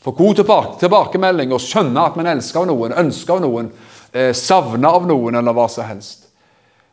Få 0.00 0.10
god 0.10 0.34
tilbake, 0.34 0.78
tilbakemelding 0.78 1.52
og 1.52 1.60
skjønne 1.60 2.06
at 2.06 2.16
man 2.16 2.26
elsker 2.26 2.60
av 2.60 2.66
noen, 2.66 2.92
ønsker 2.92 3.34
av 3.34 3.40
noen, 3.40 3.70
eh, 4.14 4.32
savner 4.32 4.88
av 4.88 5.06
noen, 5.06 5.34
eller 5.34 5.52
hva 5.52 5.68
som 5.68 5.84
helst. 5.84 6.28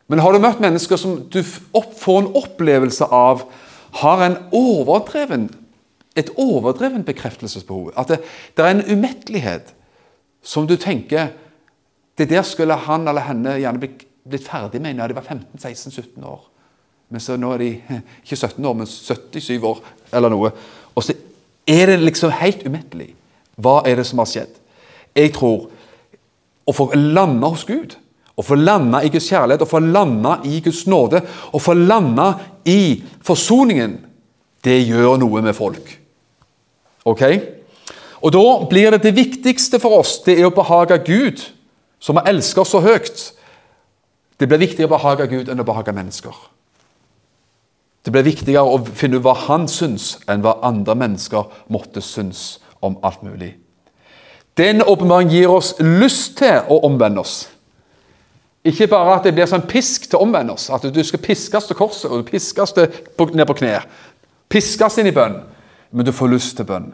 Men 0.08 0.18
har 0.18 0.32
du 0.32 0.38
møtt 0.38 0.60
mennesker 0.60 0.96
som 0.96 1.28
du 1.30 1.42
får 1.42 2.18
en 2.18 2.32
opplevelse 2.34 3.08
av 3.10 3.44
har 3.92 4.22
en 4.22 4.36
overdreven, 4.52 5.50
et 6.16 6.30
overdreven 6.36 7.04
bekreftelsesbehov? 7.04 7.92
At 7.96 8.08
det, 8.08 8.20
det 8.56 8.64
er 8.64 8.74
en 8.74 8.98
umettelighet 8.98 9.72
som 10.42 10.66
du 10.66 10.76
tenker 10.76 11.32
Det 12.16 12.30
der 12.30 12.42
skulle 12.42 12.72
han 12.72 13.08
eller 13.08 13.26
henne 13.26 13.58
gjerne 13.60 13.90
blitt 14.24 14.46
ferdig 14.48 14.80
med 14.80 14.96
når 14.96 15.12
de 15.12 15.16
var 15.18 15.26
15-16-17 15.28 16.24
år. 16.24 16.46
Men 17.12 17.20
så 17.20 17.36
nå 17.36 17.50
er 17.52 17.60
de 17.60 17.68
ikke 18.24 18.38
17 18.38 18.64
år, 18.64 18.72
men 18.72 18.88
77 18.88 19.58
år 19.60 19.82
eller 20.16 20.32
noe. 20.32 20.50
Og 20.96 21.04
så 21.04 21.12
er 21.68 21.92
det 21.92 21.98
liksom 22.00 22.32
helt 22.32 22.64
umettelig. 22.64 23.10
Hva 23.60 23.82
er 23.84 24.00
det 24.00 24.06
som 24.08 24.22
har 24.22 24.30
skjedd? 24.30 24.56
Jeg 25.16 25.34
tror 25.36 25.68
å 26.66 26.74
få 26.74 26.88
lande 26.96 27.52
hos 27.52 27.64
Gud, 27.68 27.94
å 28.36 28.44
få 28.44 28.56
lande 28.58 29.00
i 29.04 29.10
Guds 29.12 29.28
kjærlighet, 29.30 29.64
å 29.64 29.70
få 29.70 29.80
lande 29.84 30.34
i 30.48 30.58
Guds 30.64 30.86
nåde, 30.90 31.22
å 31.52 31.60
få 31.62 31.76
lande 31.76 32.26
i 32.68 32.80
forsoningen, 33.24 34.00
det 34.66 34.80
gjør 34.82 35.20
noe 35.22 35.44
med 35.44 35.54
folk. 35.56 35.92
Ok? 37.06 37.22
Og 38.26 38.32
Da 38.32 38.66
blir 38.66 38.90
det 38.90 39.04
det 39.04 39.14
viktigste 39.14 39.78
for 39.78 40.00
oss 40.00 40.18
det 40.26 40.34
er 40.34 40.48
å 40.48 40.54
behage 40.54 40.98
Gud, 41.06 41.44
som 42.02 42.18
elsket 42.18 42.64
oss 42.64 42.72
så 42.74 42.80
høyt. 42.82 43.20
Det 44.40 44.48
blir 44.50 44.58
viktigere 44.58 44.90
å 44.90 44.96
behage 44.96 45.28
Gud 45.30 45.48
enn 45.48 45.62
å 45.62 45.66
behage 45.66 45.94
mennesker. 45.94 46.34
Det 48.02 48.10
blir 48.10 48.26
viktigere 48.26 48.66
å 48.66 48.82
finne 48.82 49.20
ut 49.20 49.22
hva 49.22 49.36
han 49.46 49.68
syns, 49.70 50.16
enn 50.26 50.42
hva 50.42 50.56
andre 50.66 50.98
mennesker 50.98 51.46
måtte 51.70 52.02
synes 52.02 52.58
om 52.82 52.98
alt 53.06 53.22
mulig. 53.22 53.54
Den 54.58 54.82
åpenbaringen 54.82 55.34
gir 55.34 55.52
oss 55.52 55.74
lyst 55.78 56.36
til 56.42 56.66
å 56.66 56.80
omvende 56.86 57.22
oss. 57.22 57.48
Ikke 58.66 58.90
bare 58.90 59.20
at 59.20 59.26
det 59.26 59.36
blir 59.36 59.46
sånn 59.46 59.68
pisk 59.70 60.08
til 60.10 60.18
å 60.18 60.26
omvende 60.26 60.56
oss, 60.58 60.66
at 60.74 60.82
du 60.82 61.02
skal 61.06 61.22
piskes 61.22 61.68
til 61.68 61.78
korset 61.78 62.10
og 62.10 62.26
piskes 62.26 62.74
ned 62.74 63.46
på 63.46 63.58
kne. 63.58 63.78
Piskes 64.50 64.98
inn 64.98 65.10
i 65.10 65.14
bønn, 65.14 65.44
men 65.94 66.06
du 66.06 66.10
får 66.14 66.34
lyst 66.34 66.56
til 66.58 66.66
bønn. 66.66 66.90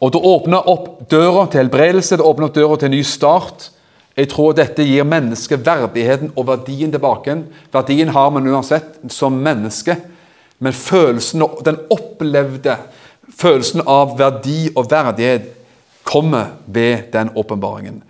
Og 0.00 0.12
Det 0.12 0.20
åpner 0.20 0.68
opp 0.68 1.10
døra 1.10 1.46
til 1.46 1.64
helbredelse, 1.64 2.16
det 2.16 2.24
åpner 2.24 2.48
opp 2.48 2.54
døra 2.54 2.76
til 2.76 2.86
en 2.86 2.96
ny 2.96 3.02
start. 3.02 3.70
Jeg 4.16 4.28
tror 4.30 4.54
dette 4.54 4.84
gir 4.86 5.06
mennesket 5.06 5.64
verdigheten 5.66 6.32
og 6.36 6.46
verdien 6.46 6.92
tilbake. 6.92 7.34
Verdien 7.72 8.08
har 8.14 8.30
man 8.30 8.46
uansett 8.46 9.00
som 9.10 9.32
menneske, 9.32 9.96
men 10.58 10.72
følelsen, 10.72 11.42
den 11.66 11.80
opplevde 11.90 12.76
følelsen 13.34 13.82
av 13.86 14.14
verdi 14.18 14.68
og 14.76 14.90
verdighet 14.90 15.50
kommer 16.04 16.54
ved 16.66 17.10
den 17.12 17.32
åpenbaringen. 17.34 18.02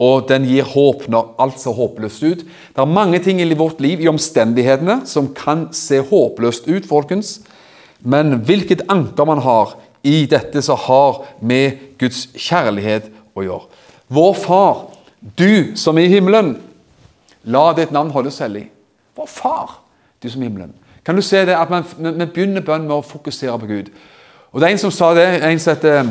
Og 0.00 0.24
den 0.30 0.46
gir 0.48 0.64
håp 0.64 1.04
når 1.12 1.34
alt 1.44 1.60
ser 1.60 1.76
håpløst 1.76 2.22
ut. 2.24 2.44
Det 2.46 2.80
er 2.80 2.88
mange 2.88 3.18
ting 3.20 3.42
i 3.42 3.52
vårt 3.54 3.82
liv, 3.84 4.00
i 4.00 4.08
omstendighetene, 4.08 5.02
som 5.04 5.28
kan 5.36 5.68
se 5.76 6.00
håpløst 6.00 6.70
ut, 6.70 6.88
folkens. 6.88 7.40
Men 8.00 8.38
hvilket 8.48 8.86
anker 8.88 9.28
man 9.28 9.42
har 9.44 9.76
i 10.02 10.24
dette 10.30 10.62
som 10.62 10.78
har 10.86 11.24
med 11.40 11.96
Guds 12.00 12.28
kjærlighet 12.36 13.10
å 13.36 13.44
gjøre. 13.44 13.84
Vår 14.10 14.34
far 14.34 14.86
du 15.20 15.76
som 15.76 15.98
er 15.98 16.08
i 16.08 16.14
himmelen, 16.14 16.54
la 17.44 17.72
ditt 17.76 17.92
navn 17.92 18.12
holdes 18.14 18.38
hellig. 18.40 18.70
Vår 19.16 19.26
Far, 19.28 19.80
du 20.22 20.30
som 20.30 20.40
er 20.40 20.46
i 20.46 20.48
himmelen. 20.48 20.72
Kan 21.04 21.16
du 21.16 21.22
se 21.22 21.44
det 21.44 21.56
at 21.56 21.68
Vi 21.70 22.26
begynner 22.26 22.64
bønn 22.64 22.86
med 22.86 22.96
å 22.96 23.04
fokusere 23.04 23.58
på 23.58 23.66
Gud. 23.66 23.90
Og 24.52 24.60
det 24.60 24.68
er 24.68 24.72
En 24.72 24.78
som 24.78 24.90
sa 24.90 25.14
det, 25.14 25.42
en 25.42 25.58
som 25.58 25.74
heter 25.74 25.98
eh, 26.00 26.10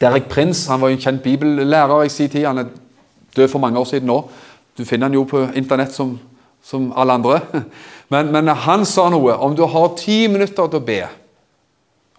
Derek 0.00 0.28
Prince. 0.28 0.70
Han 0.70 0.80
var 0.80 0.88
en 0.88 1.00
kjent 1.00 1.22
bibellærer 1.22 2.04
i 2.04 2.08
sin 2.08 2.28
tid. 2.28 2.46
Han 2.46 2.58
er 2.58 2.66
død 3.36 3.48
for 3.48 3.58
mange 3.58 3.78
år 3.78 3.84
siden 3.84 4.06
nå. 4.06 4.28
Du 4.78 4.84
finner 4.84 5.06
han 5.06 5.14
jo 5.14 5.24
på 5.24 5.46
internett 5.54 5.92
som, 5.92 6.18
som 6.62 6.92
alle 6.96 7.12
andre. 7.12 7.40
Men, 8.08 8.30
men, 8.30 8.48
han 8.48 8.84
sa 8.86 9.08
noe 9.10 9.34
om 9.34 9.56
du 9.56 9.64
har 9.66 9.88
ti 9.98 10.28
minutter 10.28 10.68
til 10.70 10.78
å 10.78 10.84
be. 10.86 11.08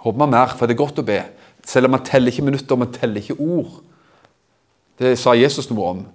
Håper 0.08 0.24
man 0.24 0.32
mer, 0.32 0.54
for 0.56 0.68
det 0.68 0.78
er 0.78 0.80
godt 0.80 1.02
å 1.02 1.08
be. 1.08 1.20
Selv 1.68 1.90
om 1.90 1.98
man 1.98 2.06
teller 2.08 2.32
ikke 2.32 2.46
minutter, 2.48 2.80
man 2.80 2.94
teller 2.96 3.20
ikke 3.20 3.36
ord. 3.44 3.82
Det 5.00 5.18
sa 5.20 5.34
Jesus 5.36 5.68
noe 5.68 5.90
om. 5.92 6.06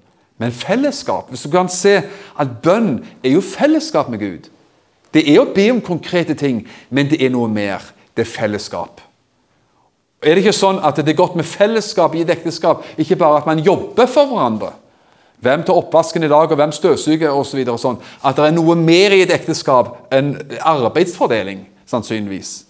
Men 0.41 0.51
fellesskap 0.51 1.29
Hvis 1.31 1.45
du 1.45 1.51
kan 1.53 1.69
se 1.71 2.01
at 2.41 2.55
bønn 2.65 3.05
er 3.23 3.37
jo 3.37 3.45
fellesskap 3.45 4.09
med 4.11 4.19
Gud. 4.19 4.49
Det 5.13 5.27
er 5.29 5.43
å 5.43 5.51
be 5.53 5.69
om 5.71 5.83
konkrete 5.85 6.35
ting, 6.35 6.65
men 6.91 7.11
det 7.11 7.21
er 7.21 7.31
noe 7.35 7.51
mer. 7.53 7.85
Det 8.17 8.25
er 8.25 8.33
fellesskap. 8.33 9.03
Er 10.23 10.35
det 10.35 10.45
ikke 10.47 10.57
sånn 10.57 10.81
at 10.81 10.97
det 10.97 11.13
er 11.13 11.19
godt 11.19 11.37
med 11.37 11.47
fellesskap 11.47 12.17
i 12.17 12.25
et 12.25 12.33
ekteskap? 12.33 12.87
Ikke 12.97 13.19
bare 13.21 13.43
at 13.43 13.47
man 13.47 13.61
jobber 13.61 14.09
for 14.09 14.31
hverandre. 14.31 14.73
Hvem 15.43 15.67
tar 15.67 15.77
oppvasken 15.77 16.25
i 16.25 16.31
dag, 16.31 16.49
og 16.49 16.57
hvem 16.57 16.73
støvsuger 16.73 17.35
osv. 17.35 17.61
Så 17.67 17.79
sånn. 17.83 18.01
At 18.25 18.39
det 18.39 18.49
er 18.49 18.57
noe 18.57 18.79
mer 18.79 19.13
i 19.13 19.25
et 19.27 19.35
ekteskap 19.35 20.15
enn 20.15 20.37
arbeidsfordeling, 20.59 21.67
sannsynligvis. 21.91 22.63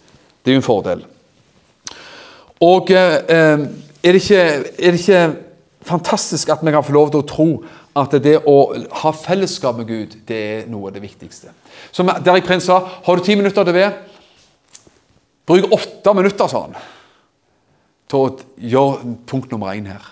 Det 0.43 0.51
er 0.51 0.59
jo 0.59 0.63
en 0.65 0.67
fordel. 0.67 1.05
Og 2.63 2.93
eh, 2.95 3.19
er, 3.27 4.15
det 4.15 4.21
ikke, 4.23 4.39
er, 4.39 4.95
det 4.95 5.01
ikke, 5.01 5.23
fantastisk 5.83 6.53
at 6.55 6.63
vi 6.63 6.71
kan 6.71 6.85
få 6.87 6.95
lov 6.95 7.11
til 7.11 7.23
å 7.23 7.27
tro 7.27 7.49
at 7.99 8.15
det 8.23 8.37
å 8.49 8.57
ha 9.03 9.11
fellesskap 9.17 9.77
med 9.81 9.89
Gud, 9.91 10.15
det 10.29 10.39
er 10.39 10.69
noe 10.71 10.89
av 10.89 10.95
det 10.95 11.03
viktigste. 11.03 11.51
Som 11.93 12.09
Derek 12.25 12.47
Prince 12.47 12.69
sa, 12.71 12.79
har 13.05 13.19
du 13.19 13.25
ti 13.27 13.35
minutter 13.37 13.67
til 13.67 13.77
be, 13.77 13.89
bruk 15.51 15.75
åtte 15.75 16.15
minutter, 16.17 16.49
sa 16.49 16.63
han, 16.69 16.79
til 18.09 18.23
å 18.23 18.31
gjøre 18.57 19.17
punkt 19.29 19.51
nummer 19.53 19.75
én 19.75 19.91
her. 19.91 20.07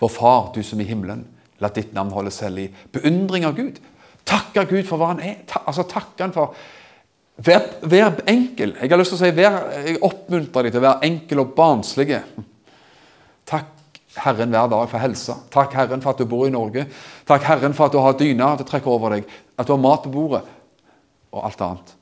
Vår 0.00 0.12
Far, 0.12 0.50
du 0.54 0.60
som 0.64 0.80
i 0.80 0.86
himmelen, 0.88 1.24
la 1.60 1.72
ditt 1.72 1.96
navn 1.96 2.12
holdes 2.14 2.42
hellig. 2.44 2.68
Beundring 2.92 3.48
av 3.48 3.56
Gud. 3.56 3.80
Takke 4.28 4.66
Gud 4.68 4.84
for 4.88 5.00
hva 5.00 5.14
han 5.14 5.24
er. 5.24 5.40
Ta, 5.48 5.64
altså 5.66 5.84
Takke 5.88 6.24
han 6.24 6.36
for 6.36 6.54
Vær, 7.40 7.62
vær, 7.88 8.18
enkel. 8.28 8.74
Jeg 8.76 8.90
har 8.92 9.00
lyst 9.00 9.14
til 9.14 9.18
å 9.18 9.22
si, 9.22 9.30
vær, 9.36 9.54
jeg 9.86 10.00
oppmuntrer 10.04 10.66
deg 10.66 10.74
til 10.74 10.82
å 10.82 10.84
være 10.84 11.08
enkel 11.08 11.40
og 11.40 11.54
barnslig. 11.56 12.18
Takk 13.48 14.00
Herren 14.20 14.52
hver 14.52 14.68
dag 14.68 14.90
for 14.90 15.00
helsa. 15.00 15.38
Takk 15.52 15.76
Herren 15.78 16.02
for 16.04 16.12
at 16.12 16.20
du 16.20 16.28
bor 16.28 16.44
i 16.48 16.52
Norge. 16.52 16.84
Takk 17.28 17.46
Herren 17.48 17.76
for 17.76 17.88
at 17.88 17.96
du 17.96 18.02
har 18.02 18.18
dyna 18.18 18.52
til 18.58 18.66
å 18.66 18.70
trekke 18.72 18.92
over 18.92 19.16
deg, 19.16 19.32
at 19.56 19.68
du 19.68 19.72
har 19.72 19.80
mat 19.80 20.04
på 20.04 20.12
bordet, 20.12 20.42
og 21.30 21.46
alt 21.46 21.64
annet. 21.64 21.96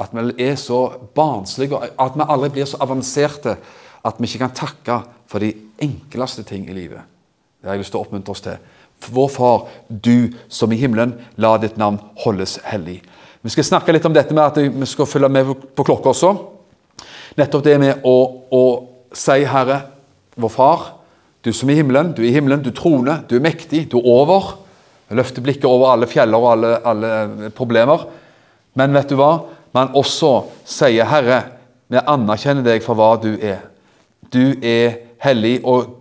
At 0.00 0.14
vi 0.16 0.46
er 0.46 0.56
så 0.56 0.80
barnslige, 1.16 1.82
at 2.00 2.16
vi 2.16 2.24
aldri 2.24 2.52
blir 2.54 2.68
så 2.70 2.80
avanserte 2.80 3.58
at 4.06 4.16
vi 4.16 4.28
ikke 4.30 4.46
kan 4.46 4.56
takke 4.56 5.00
for 5.28 5.44
de 5.44 5.52
enkleste 5.82 6.46
ting 6.48 6.64
i 6.70 6.76
livet. 6.76 7.04
Det 7.60 7.68
har 7.68 7.76
jeg 7.76 7.84
lyst 7.84 7.92
til 7.92 8.00
å 8.00 8.06
oppmuntre 8.06 8.32
oss 8.32 8.44
til. 8.44 8.56
Vår 9.12 9.28
Far, 9.32 9.66
du 9.88 10.32
som 10.48 10.72
i 10.72 10.78
himmelen, 10.80 11.18
la 11.36 11.56
ditt 11.60 11.76
navn 11.80 12.00
holdes 12.24 12.58
hellig. 12.68 13.00
Vi 13.40 13.50
skal 13.54 13.64
snakke 13.64 13.92
litt 13.94 14.04
om 14.04 14.12
dette 14.12 14.34
med 14.36 14.42
at 14.44 14.58
vi 14.60 14.86
skal 14.88 15.08
følge 15.08 15.28
med 15.32 15.52
på 15.76 15.84
klokka 15.86 16.12
også. 16.12 16.32
Nettopp 17.40 17.62
det 17.64 17.76
med 17.80 18.02
å, 18.04 18.16
å 18.52 18.64
si, 19.16 19.38
Herre, 19.48 19.78
vår 20.40 20.50
Far, 20.52 20.82
du 21.40 21.48
som 21.56 21.70
er 21.70 21.78
i 21.78 21.80
himmelen, 21.80 22.10
du 22.12 22.20
er 22.20 22.28
i 22.28 22.34
himmelen, 22.34 22.60
du 22.60 22.68
troner, 22.76 23.22
du 23.28 23.38
er 23.38 23.44
mektig, 23.44 23.86
du 23.88 23.96
er 24.02 24.08
over. 24.12 24.50
Løfter 25.16 25.42
blikket 25.42 25.64
over 25.70 25.94
alle 25.94 26.08
fjeller 26.10 26.36
og 26.36 26.50
alle, 26.52 26.72
alle 26.86 27.50
problemer. 27.56 28.04
Men 28.76 28.92
vet 28.94 29.08
du 29.08 29.16
hva? 29.18 29.30
Man 29.72 29.94
også 29.96 30.34
sier, 30.68 31.08
Herre, 31.08 31.40
vi 31.90 31.98
anerkjenner 31.98 32.66
deg 32.66 32.84
for 32.84 32.98
hva 32.98 33.14
du 33.22 33.32
er. 33.38 33.62
Du 34.30 34.60
er 34.60 35.00
hellig, 35.24 35.62
og 35.64 35.96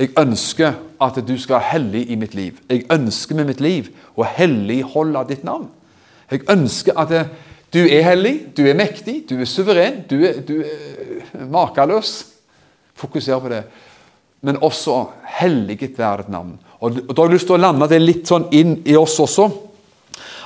jeg 0.00 0.10
ønsker 0.18 0.74
at 1.02 1.22
du 1.22 1.36
skal 1.38 1.60
være 1.60 1.70
hellig 1.70 2.02
i 2.10 2.18
mitt 2.18 2.34
liv. 2.34 2.58
Jeg 2.66 2.88
ønsker 2.90 3.38
med 3.38 3.52
mitt 3.52 3.62
liv 3.62 3.92
å 4.18 4.26
helligholde 4.26 5.22
ditt 5.30 5.46
navn. 5.46 5.70
Jeg 6.32 6.46
ønsker 6.50 6.96
at 6.96 7.12
du 7.72 7.80
er 7.84 8.04
hellig, 8.04 8.34
du 8.56 8.64
er 8.68 8.76
mektig, 8.76 9.22
du 9.28 9.38
er 9.40 9.48
suveren, 9.48 10.02
du 10.08 10.18
er, 10.24 10.40
du 10.44 10.58
er 10.64 11.46
makeløs. 11.48 12.12
Fokuser 12.96 13.40
på 13.40 13.50
det. 13.52 13.62
Men 14.42 14.60
også 14.64 15.04
helliget 15.38 15.98
være 15.98 16.24
ditt 16.24 16.32
navn. 16.32 16.56
Og 16.82 16.96
Da 17.08 17.22
har 17.22 17.28
jeg 17.28 17.38
lyst 17.38 17.48
til 17.48 17.56
å 17.56 17.62
lande 17.62 17.88
det 17.88 18.00
litt 18.02 18.28
sånn 18.28 18.48
inn 18.52 18.80
i 18.88 18.96
oss 18.98 19.18
også. 19.22 19.48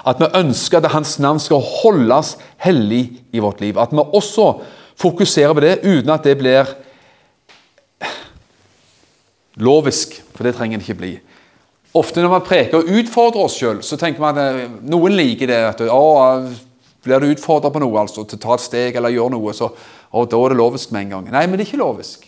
At 0.06 0.20
vi 0.22 0.28
ønsker 0.38 0.78
at 0.78 0.92
Hans 0.92 1.16
navn 1.18 1.40
skal 1.42 1.62
holdes 1.64 2.36
hellig 2.62 3.22
i 3.32 3.42
vårt 3.42 3.62
liv. 3.64 3.78
At 3.78 3.94
vi 3.94 4.04
også 4.04 4.50
fokuserer 5.00 5.54
på 5.54 5.64
det 5.64 5.78
uten 5.82 6.12
at 6.12 6.26
det 6.26 6.36
blir 6.38 6.70
lovisk, 9.56 10.20
for 10.34 10.44
det 10.44 10.54
trenger 10.56 10.78
det 10.78 10.86
ikke 10.86 11.00
bli. 11.00 11.14
Ofte 11.96 12.22
når 12.22 12.32
man 12.32 12.44
preker 12.44 12.80
og 12.80 12.90
utfordrer 13.00 13.46
oss 13.46 13.58
sjøl, 13.60 13.82
så 13.86 13.98
tenker 14.00 14.22
man 14.22 14.38
at 14.40 14.62
eh, 14.62 14.78
noen 14.90 15.16
liker 15.16 15.50
det. 15.50 15.60
at 15.70 15.84
å, 15.88 16.00
Blir 17.06 17.22
du 17.22 17.28
utfordra 17.30 17.70
på 17.70 17.80
noe, 17.82 18.00
altså, 18.02 18.24
til 18.26 18.40
å 18.40 18.42
ta 18.42 18.56
et 18.56 18.64
steg 18.64 18.96
eller 18.98 19.14
gjøre 19.14 19.36
noe, 19.36 19.54
så 19.54 19.70
å, 19.70 20.24
da 20.26 20.40
er 20.40 20.52
det 20.52 20.58
lovisk 20.58 20.92
med 20.94 21.06
en 21.06 21.14
gang. 21.16 21.28
Nei, 21.36 21.44
men 21.46 21.56
det 21.56 21.66
er 21.66 21.70
ikke 21.70 21.84
lovisk. 21.84 22.26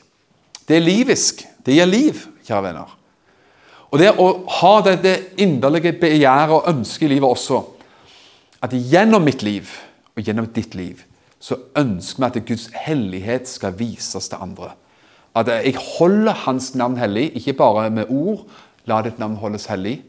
Det 0.68 0.76
er 0.76 0.84
livisk. 0.84 1.42
Det 1.66 1.74
gir 1.74 1.88
liv, 1.88 2.22
kjære 2.46 2.64
venner. 2.68 2.94
Og 3.88 4.00
det 4.00 4.12
å 4.20 4.28
ha 4.60 4.72
dette 4.84 5.14
inderlige 5.40 5.94
begjæret 6.00 6.54
og 6.54 6.68
ønsket 6.70 7.08
i 7.08 7.12
livet 7.14 7.28
også, 7.28 7.62
at 8.64 8.74
gjennom 8.74 9.24
mitt 9.24 9.44
liv 9.46 9.70
og 10.16 10.26
gjennom 10.26 10.48
ditt 10.52 10.74
liv, 10.76 11.04
så 11.40 11.56
ønsker 11.78 12.20
vi 12.20 12.28
at 12.28 12.46
Guds 12.48 12.66
hellighet 12.74 13.48
skal 13.48 13.76
vises 13.78 14.28
til 14.28 14.42
andre. 14.42 14.72
At 15.38 15.50
jeg 15.52 15.78
holder 15.78 16.34
Hans 16.44 16.72
navn 16.74 16.98
hellig, 16.98 17.30
ikke 17.38 17.56
bare 17.60 17.90
med 17.94 18.10
ord. 18.10 18.42
La 18.88 19.02
ditt 19.04 19.18
navn 19.20 19.36
holdes 19.40 19.68
hellig. 19.68 20.00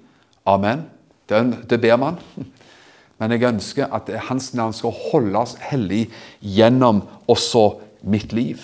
Amen. 0.48 0.86
Det, 1.30 1.42
det 1.70 1.82
ber 1.84 2.00
man. 2.00 2.20
Men 3.20 3.36
jeg 3.36 3.44
ønsker 3.50 3.92
at 3.92 4.10
Hans 4.30 4.54
navn 4.56 4.74
skal 4.74 4.96
holdes 5.12 5.58
hellig 5.70 6.06
gjennom 6.40 7.04
også 7.28 7.74
mitt 8.08 8.32
liv. 8.34 8.64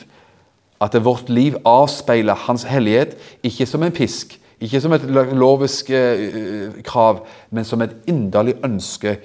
At 0.81 0.95
vårt 1.03 1.29
liv 1.29 1.57
avspeiler 1.67 2.45
Hans 2.47 2.63
hellighet, 2.63 3.17
ikke 3.43 3.67
som 3.67 3.83
en 3.83 3.95
pisk, 3.95 4.37
ikke 4.63 4.79
som 4.81 4.95
et 4.95 5.03
lovisk 5.35 5.89
eh, 5.91 6.71
krav, 6.87 7.25
men 7.51 7.67
som 7.67 7.81
et 7.83 7.95
inderlig 8.07 8.55
ønske 8.63 9.17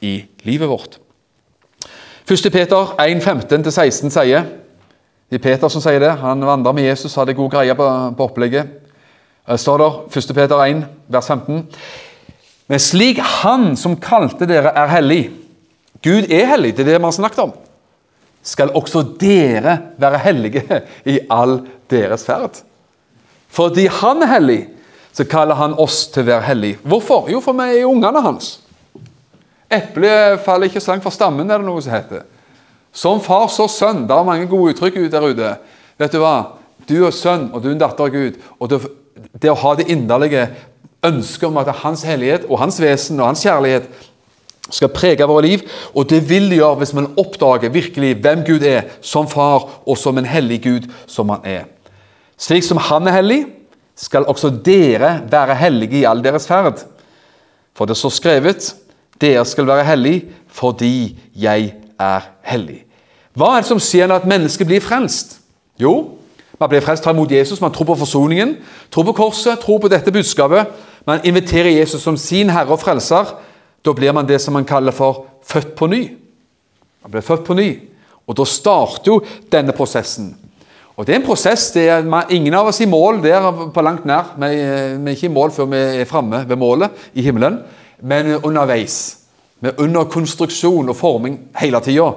i 0.00 0.22
livet 0.48 0.68
vårt. 0.68 0.98
1. 2.28 2.48
Peter 2.52 2.96
1.15-16 3.00 4.12
sier 4.12 4.48
det 5.28 5.36
er 5.36 5.44
Peter 5.44 5.68
som 5.68 5.82
sier 5.84 6.00
det. 6.00 6.14
Han 6.22 6.40
vandra 6.48 6.72
med 6.72 6.86
Jesus, 6.88 7.14
hadde 7.20 7.36
god 7.36 7.50
greie 7.52 7.74
på, 7.76 7.86
på 8.16 8.28
opplegget. 8.30 8.87
Det 9.48 9.58
står 9.58 9.78
der, 9.80 10.00
1. 10.12 10.34
Peter 10.36 10.64
1, 10.64 10.84
vers 11.08 11.26
15. 11.26 11.62
Men 12.68 12.80
slik 12.80 13.18
Han 13.18 13.76
som 13.80 13.96
kalte 13.96 14.46
dere, 14.48 14.74
er 14.76 14.90
hellig 14.92 15.22
Gud 16.04 16.28
er 16.30 16.46
hellig, 16.52 16.76
det 16.76 16.84
er 16.84 16.92
det 16.92 16.98
vi 17.00 17.08
har 17.08 17.14
snakket 17.16 17.40
om. 17.42 17.52
Skal 18.44 18.70
også 18.76 19.02
dere 19.18 19.78
være 19.98 20.20
hellige 20.22 20.62
i 21.10 21.18
all 21.30 21.58
deres 21.90 22.22
ferd. 22.28 22.60
Fordi 23.50 23.88
Han 24.00 24.22
er 24.22 24.32
hellig, 24.36 24.60
så 25.12 25.24
kaller 25.24 25.58
Han 25.58 25.74
oss 25.74 26.04
til 26.12 26.22
å 26.22 26.28
være 26.28 26.46
hellige. 26.46 26.78
Hvorfor? 26.84 27.26
Jo, 27.32 27.40
for 27.42 27.56
vi 27.58 27.80
er 27.80 27.88
ungene 27.88 28.22
hans. 28.22 28.60
Eplet 29.68 30.38
faller 30.44 30.68
ikke 30.68 30.80
så 30.80 30.92
langt 30.92 31.04
fra 31.04 31.12
stammen, 31.12 31.50
er 31.50 31.58
det 31.58 31.66
noe 31.66 31.82
som 31.82 31.96
heter. 31.96 32.22
Som 32.94 33.20
far, 33.20 33.48
så 33.52 33.66
sønn. 33.68 34.06
Det 34.08 34.14
er 34.14 34.28
mange 34.28 34.46
gode 34.48 34.76
uttrykk 34.76 35.00
der 35.12 35.26
ute. 35.28 35.50
Vet 35.98 36.14
Du 36.14 36.22
hva? 36.22 36.36
Du 36.88 37.02
er 37.04 37.12
sønn, 37.12 37.50
og 37.52 37.60
du 37.60 37.68
er 37.68 37.74
en 37.74 37.82
datter 37.82 38.06
av 38.06 38.14
Gud. 38.14 38.38
og 38.60 38.70
det, 38.70 38.78
det 39.42 39.50
å 39.52 39.58
ha 39.58 39.74
det 39.78 39.88
inderlige 39.92 40.48
ønsket 41.06 41.48
om 41.48 41.58
at 41.60 41.70
hans 41.84 42.04
hellighet 42.06 42.46
og 42.48 42.60
hans 42.62 42.80
vesen 42.82 43.20
og 43.20 43.30
hans 43.30 43.44
kjærlighet 43.46 43.88
skal 44.70 44.92
prege 44.92 45.26
våre 45.28 45.46
liv. 45.46 45.64
Og 45.94 46.08
det 46.10 46.20
vil 46.28 46.48
det 46.50 46.60
gjøre 46.60 46.82
hvis 46.82 46.94
man 46.96 47.10
oppdager 47.20 47.72
virkelig 47.74 48.16
hvem 48.22 48.44
Gud 48.46 48.66
er, 48.66 48.90
som 49.00 49.28
far 49.30 49.68
og 49.86 49.98
som 50.00 50.18
en 50.18 50.28
hellig 50.28 50.60
Gud 50.66 50.90
som 51.06 51.30
han 51.32 51.46
er. 51.48 51.64
Slik 52.38 52.66
som 52.66 52.80
han 52.88 53.08
er 53.08 53.18
hellig, 53.18 53.40
skal 53.98 54.28
også 54.30 54.52
dere 54.62 55.16
være 55.30 55.56
hellige 55.58 56.02
i 56.02 56.06
all 56.06 56.20
deres 56.22 56.46
ferd. 56.46 56.84
For 57.74 57.88
det 57.88 57.96
står 57.98 58.14
skrevet, 58.14 58.68
dere 59.18 59.42
skal 59.46 59.66
være 59.66 59.86
hellige 59.88 60.28
fordi 60.58 61.16
jeg 61.38 61.72
er 61.98 62.30
hellig. 62.46 62.84
Hva 63.38 63.52
er 63.54 63.62
det 63.62 63.70
som 63.70 63.82
skjer 63.82 64.08
når 64.10 64.22
et 64.22 64.30
menneske 64.32 64.66
blir 64.66 64.82
frelst? 64.82 65.36
Jo, 65.78 66.18
man 66.58 66.68
blir 66.68 66.82
frelst, 66.82 67.04
tar 67.04 67.14
imot 67.14 67.30
Jesus, 67.30 67.60
man 67.60 67.72
tror 67.72 67.86
på 67.92 67.98
forsoningen, 68.00 68.56
tror 68.90 69.06
på 69.10 69.12
korset, 69.12 69.60
tror 69.62 69.78
på 69.78 69.90
dette 69.90 70.12
budskapet. 70.12 70.66
Man 71.06 71.20
inviterer 71.24 71.70
Jesus 71.70 72.02
som 72.02 72.16
sin 72.16 72.50
herre 72.50 72.74
og 72.74 72.80
frelser. 72.82 73.30
Da 73.84 73.94
blir 73.94 74.12
man 74.12 74.26
det 74.26 74.40
som 74.42 74.56
man 74.58 74.66
kaller 74.66 74.92
for 74.92 75.26
født 75.46 75.74
på 75.78 75.86
ny. 75.86 76.02
Man 77.02 77.14
blir 77.14 77.24
født 77.24 77.46
på 77.46 77.54
ny. 77.54 77.70
Og 78.26 78.36
da 78.36 78.44
starter 78.44 79.12
jo 79.12 79.20
denne 79.52 79.72
prosessen. 79.72 80.32
Og 80.98 81.06
det 81.06 81.14
er 81.14 81.20
en 81.20 81.26
prosess. 81.26 81.70
det 81.70 81.88
er 81.88 82.30
Ingen 82.30 82.54
av 82.54 82.66
oss 82.66 82.80
i 82.80 82.86
mål 82.86 83.22
der 83.22 83.70
på 83.74 83.82
langt 83.82 84.04
nær. 84.04 84.34
Vi, 84.36 84.48
vi 84.50 85.10
er 85.10 85.14
ikke 85.14 85.30
i 85.30 85.32
mål 85.32 85.52
før 85.54 85.70
vi 85.70 85.82
er 86.02 86.10
framme 86.10 86.42
ved 86.48 86.58
målet 86.58 86.90
i 87.14 87.22
himmelen, 87.22 87.60
men 88.02 88.34
underveis. 88.42 89.18
Vi 89.60 89.68
er 89.68 89.78
under 89.78 90.04
konstruksjon 90.10 90.88
og 90.88 90.96
forming 90.96 91.38
hele 91.60 91.80
tida. 91.80 92.10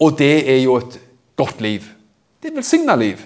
Og 0.00 0.18
det 0.18 0.50
er 0.50 0.58
jo 0.64 0.76
et 0.82 0.98
godt 1.36 1.60
liv. 1.62 1.86
Det 2.42 2.50
er 2.50 2.52
et 2.52 2.58
velsigna 2.58 2.96
liv. 2.98 3.22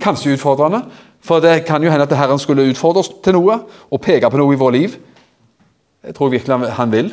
Kanskje 0.00 0.34
utfordrende, 0.36 0.84
for 1.20 1.42
det 1.44 1.64
kan 1.68 1.82
jo 1.84 1.90
hende 1.92 2.06
at 2.08 2.16
Herren 2.16 2.40
skulle 2.40 2.68
utfordre 2.70 3.02
oss 3.04 3.10
til 3.24 3.36
noe 3.36 3.58
og 3.90 4.02
peke 4.02 4.30
på 4.30 4.40
noe 4.40 4.54
i 4.54 4.60
vårt 4.60 4.76
liv. 4.76 4.96
Det 6.00 6.14
tror 6.16 6.30
jeg 6.30 6.40
virkelig 6.40 6.72
han 6.78 6.92
vil. 6.92 7.12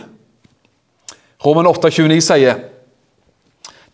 Roman 1.46 1.68
8,29 1.70 2.20
sier 2.24 2.64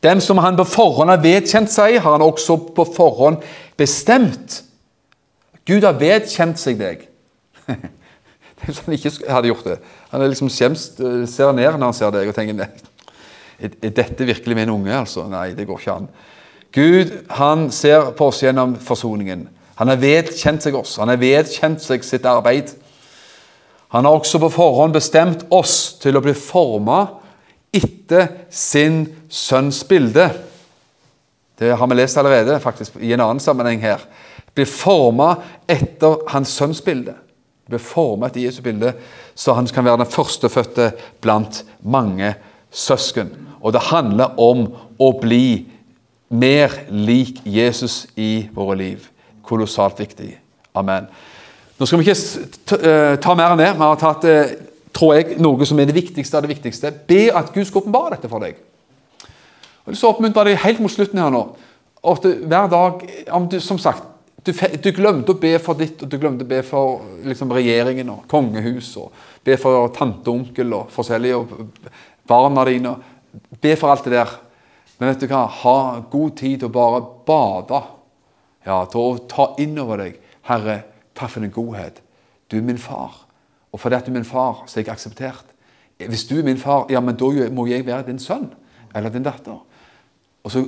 Dem 0.03 0.19
som 0.19 0.37
han 0.43 0.57
på 0.59 0.65
forhånd 0.67 1.09
har 1.13 1.21
vedkjent 1.23 1.71
seg, 1.71 1.95
har 2.03 2.17
han 2.17 2.25
også 2.25 2.57
på 2.75 2.83
forhånd 2.91 3.43
bestemt. 3.79 4.59
Gud 5.63 5.85
har 5.87 5.95
vedkjent 5.95 6.59
seg 6.59 6.79
deg. 6.81 7.05
Det 8.63 8.71
er 8.71 8.75
som 8.75 8.87
han 8.87 8.95
ikke 8.95 9.11
hadde 9.27 9.49
gjort 9.49 9.65
det. 9.67 9.77
Han 10.11 10.21
er 10.23 10.29
liksom 10.31 10.49
skjemst, 10.51 10.99
ser 11.27 11.49
ned 11.55 11.73
når 11.75 11.81
han 11.83 11.95
ser 11.97 12.13
deg 12.15 12.29
og 12.31 12.35
tenker 12.35 12.61
er 12.63 13.91
dette 13.91 14.27
virkelig 14.27 14.55
min 14.55 14.71
unge? 14.71 14.93
altså? 14.95 15.25
Nei, 15.27 15.49
det 15.55 15.65
går 15.67 15.81
ikke 15.81 15.95
an. 15.97 16.07
Gud 16.73 17.11
han 17.27 17.67
ser 17.71 18.11
på 18.17 18.31
oss 18.31 18.41
gjennom 18.43 18.75
forsoningen. 18.81 19.45
Han 19.77 19.91
har 19.91 20.01
vedkjent 20.01 20.65
seg 20.65 20.75
oss. 20.77 20.97
Han 21.01 21.11
har 21.11 21.21
vedkjent 21.21 21.81
seg 21.81 22.05
sitt 22.05 22.25
arbeid. 22.29 22.71
Han 23.93 24.07
har 24.07 24.17
også 24.17 24.39
på 24.41 24.49
forhånd 24.53 24.95
bestemt 24.95 25.45
oss 25.53 25.99
til 26.01 26.17
å 26.17 26.23
bli 26.25 26.33
forma 26.37 27.03
etter 27.73 28.27
sin 28.49 29.03
sønns 29.29 29.83
bilde. 29.85 30.27
Det 31.61 31.75
har 31.77 31.89
vi 31.89 31.97
lest 31.97 32.17
allerede, 32.17 32.57
faktisk, 32.61 32.97
i 32.97 33.13
en 33.13 33.21
annen 33.21 33.41
sammenheng 33.41 33.81
her. 33.81 34.01
Bli 34.53 34.65
forma 34.69 35.35
etter 35.69 36.25
hans 36.33 36.55
sønns 36.57 36.81
bilde. 36.85 37.13
Bli 37.69 37.77
forma 37.81 38.27
etter 38.27 38.43
Jesu 38.47 38.61
bilde, 38.65 38.95
så 39.35 39.53
han 39.57 39.69
kan 39.69 39.85
være 39.85 40.01
den 40.01 40.09
førstefødte 40.13 40.89
blant 41.21 41.61
mange 41.81 42.33
søsken. 42.73 43.29
Og 43.61 43.73
det 43.73 43.87
handler 43.93 44.33
om 44.41 44.65
å 44.97 45.11
bli 45.21 45.72
mer 46.33 46.73
lik 46.89 47.41
Jesus 47.45 48.03
i 48.17 48.47
våre 48.53 48.77
liv. 48.79 49.07
Kolossalt 49.45 49.99
viktig. 50.01 50.31
Amen. 50.73 51.07
Nå 51.77 51.87
skal 51.87 51.99
vi 52.01 52.09
ikke 52.09 52.77
eh, 52.79 53.15
ta 53.21 53.35
mer 53.37 53.53
enn 53.53 53.61
det. 53.61 53.73
Vi 53.77 53.83
har 53.85 53.99
tatt 54.01 54.25
eh, 54.29 54.53
tror 54.93 55.17
jeg, 55.17 55.37
noe 55.41 55.67
som 55.67 55.79
er 55.81 55.89
det 55.89 55.97
viktigste 55.97 56.37
av 56.37 56.45
det 56.45 56.53
viktigste. 56.53 56.93
Be 57.09 57.27
at 57.33 57.51
Gud 57.53 57.65
skal 57.67 57.83
åpenbare 57.83 58.15
dette 58.15 58.29
for 58.31 58.43
deg. 58.43 58.57
Jeg 59.23 59.91
vil 59.91 59.99
så 59.99 60.13
oppmuntre 60.13 60.45
deg 60.47 60.61
helt 60.63 60.81
mot 60.83 60.93
slutten 60.93 61.19
her 61.19 61.33
nå. 61.33 61.43
At 62.03 62.25
hver 62.25 62.69
dag 62.71 63.03
du, 63.49 63.59
Som 63.63 63.79
sagt, 63.79 64.03
du, 64.43 64.51
du, 64.51 64.89
glemte 64.91 65.31
å 65.31 65.39
be 65.39 65.55
for 65.59 65.79
ditt, 65.79 66.01
og 66.03 66.09
du 66.11 66.17
glemte 66.19 66.43
å 66.43 66.49
be 66.49 66.61
for 66.67 67.03
liksom, 67.23 67.51
regjeringen 67.55 68.09
og 68.11 68.25
kongehus, 68.31 68.89
og 68.99 69.13
be 69.43 69.55
for 69.59 69.87
tante 69.95 70.27
og 70.27 70.41
onkel 70.41 70.73
og 70.75 70.89
forskjellige, 70.91 71.37
og 71.37 71.93
barna 72.27 72.65
dine. 72.67 72.95
Be 73.63 73.75
for 73.79 73.93
alt 73.93 74.03
det 74.07 74.17
der. 74.17 74.33
Men 74.99 75.09
vet 75.09 75.23
du 75.23 75.27
hva? 75.31 75.45
Ha 75.47 75.77
god 76.11 76.37
tid 76.39 76.61
til 76.61 76.69
å 76.69 76.73
bare 76.73 77.01
bade. 77.27 77.81
Ja, 78.63 78.83
til 78.87 79.01
å 79.01 79.21
ta 79.29 79.49
inn 79.59 79.75
over 79.81 79.99
deg 79.99 80.19
Herre, 80.47 80.81
takk 81.15 81.33
for 81.33 81.43
din 81.43 81.53
godhet. 81.53 82.01
Du 82.51 82.57
er 82.57 82.65
min 82.65 82.81
far. 82.81 83.23
Og 83.73 83.79
fordi 83.81 83.97
at 83.97 84.05
du 84.05 84.11
er 84.11 84.19
min 84.19 84.27
far, 84.27 84.63
så 84.67 84.79
er 84.79 84.83
jeg 84.83 84.93
akseptert. 84.93 85.53
Hvis 85.97 86.27
du 86.29 86.37
er 86.37 86.45
min 86.45 86.59
far, 86.59 86.85
ja, 86.91 86.99
men 86.99 87.17
da 87.17 87.29
må 87.53 87.65
jeg 87.69 87.85
være 87.87 88.07
din 88.09 88.21
sønn 88.21 88.49
eller 88.93 89.09
din 89.09 89.25
datter. 89.25 89.61
Og 90.43 90.51
så 90.51 90.65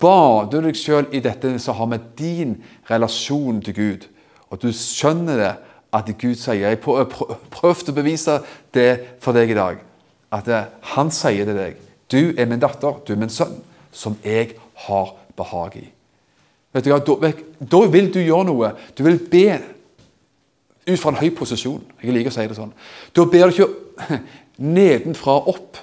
bader 0.00 0.60
du 0.60 0.68
deg 0.68 0.78
sjøl 0.78 1.08
i 1.16 1.22
dette 1.24 1.54
som 1.62 1.78
har 1.78 1.88
med 1.90 2.12
din 2.18 2.58
relasjon 2.90 3.62
til 3.64 3.76
Gud. 3.76 4.08
Og 4.50 4.60
du 4.62 4.68
skjønner 4.76 5.40
det 5.40 5.52
at 5.96 6.10
Gud 6.20 6.36
sier 6.38 6.68
Jeg 6.70 6.78
har 6.84 7.06
prøvd 7.50 7.90
å 7.90 7.96
bevise 7.96 8.40
det 8.74 8.90
for 9.22 9.34
deg 9.34 9.50
i 9.50 9.58
dag. 9.58 9.80
At 10.30 10.50
han 10.94 11.10
sier 11.10 11.48
til 11.48 11.56
deg 11.56 11.89
Du 12.10 12.34
er 12.36 12.48
min 12.50 12.60
datter, 12.62 13.00
du 13.06 13.12
er 13.14 13.20
min 13.20 13.32
sønn, 13.32 13.58
som 13.92 14.16
jeg 14.24 14.54
har 14.86 15.12
behag 15.38 15.76
i. 15.80 15.86
Vet 16.74 16.86
du 16.86 16.92
hva, 16.92 17.00
da, 17.02 17.32
da 17.72 17.82
vil 17.90 18.10
du 18.14 18.20
gjøre 18.22 18.46
noe. 18.46 18.72
Du 18.94 19.02
vil 19.06 19.18
be 19.30 19.46
ut 20.86 20.98
fra 20.98 21.12
en 21.12 21.20
høy 21.20 21.30
posisjon. 21.34 21.82
Jeg 22.02 22.14
liker 22.14 22.32
å 22.32 22.34
si 22.34 22.46
det 22.50 22.58
sånn. 22.58 22.74
Da 23.14 23.26
ber 23.30 23.50
du 23.50 23.56
ikke 23.56 24.18
nedenfra 24.78 25.36
opp. 25.50 25.80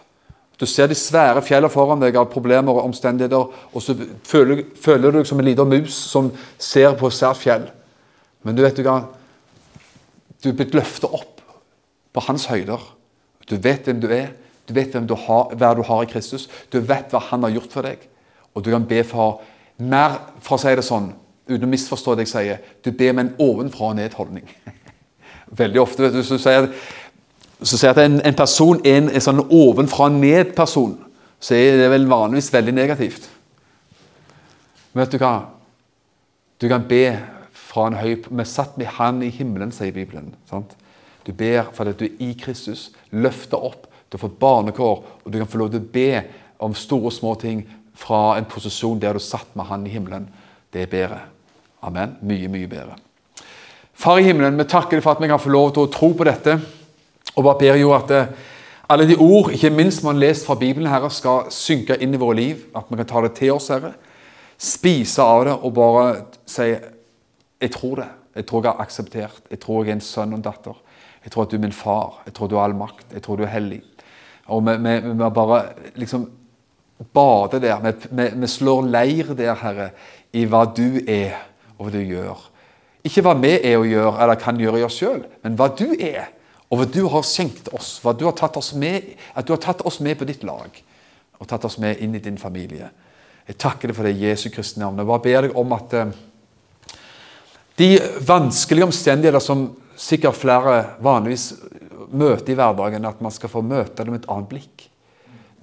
Du 0.57 0.65
ser 0.65 0.89
de 0.89 0.97
svære 0.97 1.43
fjellene 1.45 1.69
foran 1.69 2.01
deg 2.01 2.15
av 2.17 2.31
problemer 2.31 2.73
og 2.73 2.87
omstendigheter, 2.87 3.51
og 3.69 3.83
så 3.83 3.93
føler, 4.25 4.63
føler 4.81 5.11
du 5.11 5.19
deg 5.19 5.29
som 5.29 5.41
en 5.41 5.45
liten 5.45 5.69
mus 5.69 5.99
som 6.09 6.31
ser 6.57 6.95
på 6.97 7.11
et 7.11 7.17
svært 7.17 7.41
fjell. 7.43 7.67
Men 8.47 8.57
du 8.57 8.63
vet 8.65 8.79
du 8.79 8.87
hva? 8.87 9.03
Du 10.41 10.49
er 10.49 10.57
blitt 10.57 10.75
løftet 10.77 11.13
opp 11.13 11.43
på 12.15 12.23
hans 12.25 12.47
høyder. 12.49 12.81
Du 13.47 13.57
vet 13.61 13.85
hvem 13.85 14.01
du 14.01 14.07
er. 14.09 14.31
Du 14.67 14.73
vet 14.75 14.91
hvem 14.91 15.07
du 15.07 15.15
har, 15.15 15.53
hva 15.55 15.71
du 15.75 15.83
har 15.87 16.03
i 16.03 16.09
Kristus. 16.11 16.47
Du 16.73 16.79
vet 16.83 17.13
hva 17.13 17.21
han 17.29 17.45
har 17.47 17.55
gjort 17.55 17.71
for 17.73 17.87
deg. 17.87 18.03
Og 18.53 18.65
du 18.65 18.71
kan 18.73 18.85
be 18.87 19.03
for 19.07 19.41
mer, 19.77 20.19
for 20.43 20.57
å 20.57 20.61
si 20.61 20.73
det 20.75 20.85
sånn, 20.85 21.11
uten 21.47 21.67
å 21.67 21.71
misforstå 21.71 22.15
det 22.17 22.27
jeg 22.27 22.33
sier, 22.33 22.63
du 22.83 22.91
ber 22.91 23.13
med 23.15 23.25
en 23.25 23.35
ovenfra 23.47 23.91
og 23.91 23.99
ned-holdning. 23.99 24.47
Veldig 25.61 25.81
ofte 25.81 26.03
vet 26.03 26.17
du, 26.17 26.23
så 26.25 26.39
sier, 26.41 26.67
så 27.61 27.79
at 27.89 28.01
en, 28.01 28.19
en 28.21 28.37
person 28.37 28.81
er 28.83 28.99
en, 29.01 29.11
en 29.13 29.23
sånn 29.23 29.45
ovenfra-ned-person, 29.45 30.97
så 31.39 31.55
er 31.55 31.77
det 31.79 31.91
vel 31.93 32.09
vanligvis 32.09 32.49
veldig 32.53 32.73
negativt. 32.73 33.29
Men 34.91 35.03
vet 35.03 35.13
du 35.13 35.21
hva? 35.21 35.33
Du 36.57 36.67
kan 36.69 36.85
be 36.89 37.03
fra 37.53 37.87
en 37.87 37.99
høy 37.99 38.15
Vi 38.25 38.45
satt 38.49 38.77
med 38.81 38.89
Han 38.97 39.21
i 39.21 39.29
himmelen, 39.29 39.71
sier 39.71 39.93
Bibelen. 39.93 40.31
Sant? 40.49 40.73
Du 41.27 41.33
ber 41.37 41.69
for 41.75 41.89
at 41.89 41.99
du 41.99 42.07
er 42.07 42.17
i 42.23 42.31
Kristus, 42.39 42.89
løfter 43.11 43.61
opp, 43.61 43.85
du 44.07 44.15
har 44.15 44.23
fått 44.23 44.39
barnekår, 44.39 45.01
og 45.23 45.31
du 45.31 45.37
kan 45.37 45.49
få 45.49 45.59
lov 45.59 45.73
til 45.73 45.83
å 45.83 45.91
be 45.93 46.11
om 46.63 46.75
store 46.75 47.09
og 47.09 47.15
små 47.15 47.33
ting 47.39 47.65
fra 47.97 48.37
en 48.37 48.47
posisjon 48.49 48.99
der 49.01 49.17
du 49.17 49.23
satt 49.23 49.49
med 49.57 49.67
Han 49.67 49.85
i 49.87 49.91
himmelen. 49.91 50.27
Det 50.71 50.85
er 50.85 50.91
bedre. 50.91 51.19
Amen. 51.83 52.15
Mye, 52.21 52.49
mye 52.51 52.69
bedre. 52.69 52.97
Far 53.97 54.19
i 54.21 54.27
himmelen, 54.27 54.57
vi 54.59 54.67
takker 54.69 54.97
deg 54.97 55.03
for 55.03 55.17
at 55.17 55.23
vi 55.23 55.29
kan 55.31 55.41
få 55.41 55.51
lov 55.53 55.71
til 55.73 55.87
å 55.87 55.91
tro 55.91 56.11
på 56.13 56.27
dette. 56.27 56.59
Og 57.35 57.43
bare 57.43 57.59
ber 57.59 57.79
jo 57.81 57.93
at 57.97 58.13
eh, 58.13 58.29
alle 58.89 59.07
de 59.09 59.17
ord, 59.19 59.51
ikke 59.51 59.73
minst 59.73 60.03
man 60.05 60.19
lest 60.21 60.45
fra 60.47 60.55
Bibelen, 60.55 60.89
Herre, 60.91 61.09
skal 61.11 61.49
synke 61.53 61.97
inn 61.99 62.13
i 62.13 62.21
våre 62.21 62.37
liv. 62.37 62.67
At 62.77 62.87
vi 62.89 62.99
kan 62.99 63.09
ta 63.09 63.23
det 63.25 63.33
til 63.39 63.55
oss, 63.57 63.71
Herre. 63.73 63.95
Spise 64.57 65.25
av 65.25 65.43
det 65.45 65.57
og 65.57 65.73
bare 65.75 66.05
si 66.49 66.71
Jeg 67.57 67.71
tror 67.73 67.95
det. 67.97 68.07
Jeg 68.37 68.45
tror 68.45 68.63
jeg 68.63 68.71
har 68.71 68.85
akseptert. 68.85 69.41
Jeg 69.49 69.59
tror 69.59 69.81
jeg 69.81 69.91
er 69.91 69.97
en 69.97 70.05
sønn 70.05 70.33
og 70.35 70.37
en 70.37 70.45
datter. 70.45 70.77
Jeg 71.23 71.33
tror 71.33 71.47
at 71.47 71.51
du 71.51 71.57
er 71.57 71.63
min 71.65 71.73
far. 71.73 72.21
Jeg 72.27 72.35
tror 72.37 72.47
du 72.47 72.55
har 72.55 72.69
all 72.69 72.77
makt. 72.77 73.07
Jeg 73.13 73.23
tror 73.25 73.37
du 73.37 73.43
er 73.47 73.49
hellig. 73.55 73.81
Og 74.47 74.63
vi, 74.65 74.75
vi, 74.83 74.97
vi 75.11 75.29
bare 75.35 75.61
liksom 75.99 76.27
bader 77.13 77.59
der. 77.59 77.81
Vi, 78.09 78.29
vi, 78.41 78.47
slår 78.47 78.87
leir 78.87 79.33
der, 79.37 79.55
Herre, 79.59 79.89
i 80.33 80.45
hva 80.49 80.65
du 80.65 81.01
er, 81.03 81.35
og 81.77 81.87
hva 81.87 81.93
du 81.93 82.01
gjør. 82.01 82.47
Ikke 83.07 83.23
hva 83.23 83.35
vi 83.39 83.53
er 83.59 83.77
å 83.79 83.87
gjøre 83.87 84.17
eller 84.23 84.39
kan 84.41 84.59
gjøre 84.59 84.81
i 84.81 84.85
oss 84.87 84.97
sjøl, 84.99 85.21
men 85.43 85.57
hva 85.59 85.69
du 85.77 85.87
er. 85.93 86.33
Og 86.67 86.81
hva 86.81 86.87
du 86.91 87.03
har 87.07 87.23
skjenkt 87.23 87.69
oss, 87.75 87.93
hva 88.03 88.11
du 88.17 88.25
har 88.27 88.35
tatt 88.35 88.57
oss 88.59 88.73
med, 88.75 89.13
at 89.33 89.47
du 89.47 89.53
har 89.53 89.61
tatt 89.63 89.85
oss 89.87 90.01
med 90.03 90.17
på 90.19 90.27
ditt 90.27 90.43
lag. 90.47 90.81
Og 91.37 91.47
tatt 91.47 91.67
oss 91.67 91.77
med 91.79 92.01
inn 92.03 92.17
i 92.17 92.23
din 92.23 92.39
familie. 92.41 92.89
Jeg 93.47 93.59
takker 93.61 93.87
deg 93.87 93.95
for 93.95 94.07
det 94.07 94.17
i 94.17 94.25
Jesu 94.25 94.49
Kristi 94.51 94.81
navn. 94.81 94.99
Jeg 94.99 95.07
bare 95.07 95.23
ber 95.23 95.45
deg 95.45 95.59
om 95.59 95.75
at 95.77 95.93
uh, 95.95 96.09
de 97.79 97.91
vanskelige 98.27 98.89
omstendigheter 98.89 99.43
som 99.43 99.69
sikkert 99.97 100.35
flere 100.35 100.73
vanligvis 101.03 101.53
møter 102.09 102.53
i 102.53 102.57
hverdagen, 102.57 103.05
at 103.05 103.21
man 103.21 103.33
skal 103.33 103.51
få 103.51 103.63
møte 103.65 104.03
det 104.03 104.13
med 104.13 104.23
et 104.23 104.29
annet 104.31 104.51
blikk. 104.51 104.85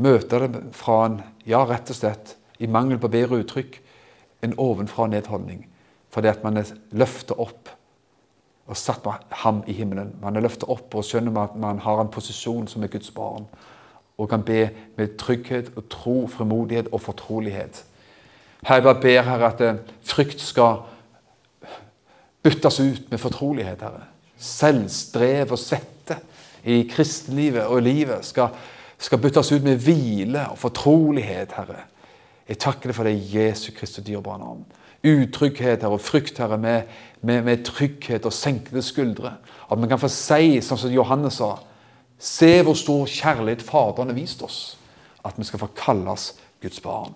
Møte 0.03 0.41
det 0.43 0.65
fra 0.75 1.05
en, 1.09 1.21
ja, 1.47 1.63
rett 1.69 1.93
og 1.93 1.99
slett, 1.99 2.37
i 2.59 2.71
mangel 2.71 3.01
på 3.03 3.11
bedre 3.13 3.41
uttrykk, 3.43 3.81
en 4.45 4.57
ovenfra-ned-holdning. 4.61 5.65
Fordi 6.15 6.31
at 6.31 6.45
man 6.45 6.61
er 6.61 6.71
løftet 6.95 7.39
opp 7.41 7.73
og 8.65 8.79
satt 8.79 9.05
med 9.05 9.35
ham 9.43 9.63
i 9.69 9.75
himmelen. 9.77 10.15
Man 10.23 10.37
er 10.37 10.45
løftet 10.45 10.69
opp 10.73 10.95
og 10.97 11.05
skjønner 11.05 11.37
at 11.43 11.57
man 11.61 11.83
har 11.85 12.01
en 12.01 12.13
posisjon 12.13 12.69
som 12.71 12.85
er 12.85 12.93
Guds 12.93 13.11
barn. 13.15 13.49
Og 14.19 14.31
kan 14.31 14.45
be 14.47 14.69
med 14.97 15.17
trygghet 15.19 15.73
og 15.77 15.89
tro, 15.91 16.15
frimodighet 16.31 16.89
og 16.93 17.03
fortrolighet. 17.03 17.83
Her 18.65 18.79
jeg 18.79 18.87
bare 18.87 19.01
ber 19.01 19.27
Herre 19.27 19.51
at 19.51 19.61
eh, 19.61 19.81
frykt 20.07 20.41
skal 20.41 20.85
byttes 22.45 22.81
ut 22.81 23.11
med 23.11 23.21
fortrolighet. 23.21 23.83
Herre. 23.83 24.07
Selvstrev 24.39 25.53
og 25.53 25.61
svette 25.61 25.94
i 26.65 26.83
kristenlivet 26.89 27.69
og 27.69 27.83
livet 27.85 28.25
skal, 28.25 28.55
skal 28.99 29.21
byttes 29.21 29.53
ut 29.53 29.67
med 29.67 29.83
hvile 29.85 30.47
og 30.51 30.59
fortrolighet, 30.59 31.53
Herre. 31.59 31.85
Jeg 32.49 32.61
takker 32.61 32.91
deg 32.91 32.97
for 32.97 33.09
det 33.09 33.17
i 33.17 33.39
Jesu 33.39 33.71
Kristi 33.77 34.05
dyrebare 34.05 34.43
navn 34.43 34.65
utrygghet 35.05 35.83
Herre, 35.83 35.93
og 35.93 36.03
frykt 36.03 36.39
Herre, 36.41 36.59
med, 36.59 36.89
med, 37.21 37.43
med 37.45 37.65
trygghet 37.67 38.27
og 38.27 38.33
senkede 38.33 38.83
skuldre. 38.83 39.37
At 39.71 39.81
vi 39.81 39.91
kan 39.91 40.01
få 40.01 40.11
si, 40.13 40.61
sånn 40.65 40.81
som 40.81 40.95
Johannes 40.95 41.41
sa 41.43 41.57
Se 42.25 42.63
hvor 42.65 42.77
stor 42.79 43.09
kjærlighet 43.11 43.61
Faderen 43.67 44.13
har 44.13 44.17
vist 44.17 44.41
oss. 44.47 44.59
At 45.27 45.37
vi 45.37 45.45
skal 45.45 45.61
få 45.61 45.67
kalles 45.77 46.31
Guds 46.63 46.79
barn. 46.81 47.13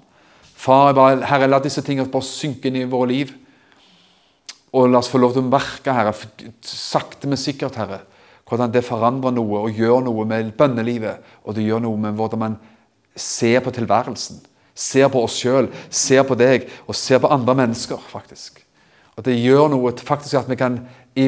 Far, 0.59 0.90
bare, 0.92 1.22
Herre, 1.24 1.46
la 1.49 1.61
disse 1.64 1.84
tingene 1.86 2.11
bare 2.12 2.26
synke 2.26 2.68
inn 2.68 2.80
i 2.80 2.88
våre 2.90 3.09
liv. 3.09 3.30
Og 4.74 4.90
la 4.90 5.01
oss 5.01 5.09
få 5.09 5.20
lov 5.22 5.36
til 5.36 5.46
å 5.46 5.49
merke, 5.49 5.94
Herre, 5.94 6.12
sakte, 6.66 7.30
men 7.30 7.40
sikkert, 7.40 7.78
Herre, 7.80 8.03
hvordan 8.49 8.72
det 8.72 8.84
forandrer 8.86 9.34
noe 9.36 9.64
og 9.66 9.76
gjør 9.76 10.03
noe 10.07 10.24
med 10.28 10.53
bønnelivet. 10.57 11.24
Og 11.44 11.57
det 11.57 11.66
gjør 11.66 11.84
noe 11.84 12.01
med 12.01 12.16
hvordan 12.16 12.44
man 12.44 12.61
ser 13.18 13.61
på 13.64 13.74
tilværelsen 13.74 14.40
ser 14.78 15.11
på 15.11 15.24
oss 15.26 15.36
sjøl, 15.40 15.68
ser 15.90 16.24
på 16.26 16.36
deg 16.38 16.68
og 16.86 16.96
ser 16.96 17.20
på 17.22 17.30
andre 17.34 17.57
mennesker, 17.59 17.99
faktisk. 18.12 18.62
At 19.18 19.26
det 19.26 19.38
gjør 19.40 19.72
noe 19.72 19.92
faktisk 19.99 20.38
at 20.38 20.51
vi 20.51 20.59
kan 20.59 20.78
i 21.18 21.26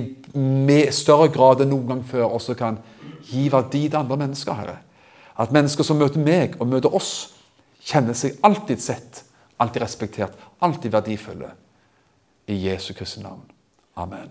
større 0.95 1.31
grad 1.35 1.65
enn 1.65 1.73
noen 1.73 1.89
gang 1.89 2.05
før 2.07 2.37
også 2.37 2.55
kan 2.59 2.79
gi 3.27 3.49
verdi 3.51 3.89
til 3.89 3.99
andre 3.99 4.21
mennesker, 4.21 4.55
Herre. 4.55 4.77
At 5.41 5.55
mennesker 5.55 5.87
som 5.87 5.99
møter 5.99 6.23
meg 6.23 6.55
og 6.61 6.71
møter 6.71 6.95
oss, 6.95 7.33
kjenner 7.83 8.15
seg 8.15 8.39
alltid 8.47 8.83
sett, 8.85 9.25
alltid 9.59 9.83
respektert, 9.83 10.37
alltid 10.63 10.95
verdifulle. 10.95 11.51
I 12.47 12.57
Jesu 12.69 12.93
Kristi 12.95 13.23
navn. 13.25 13.43
Amen. 13.99 14.31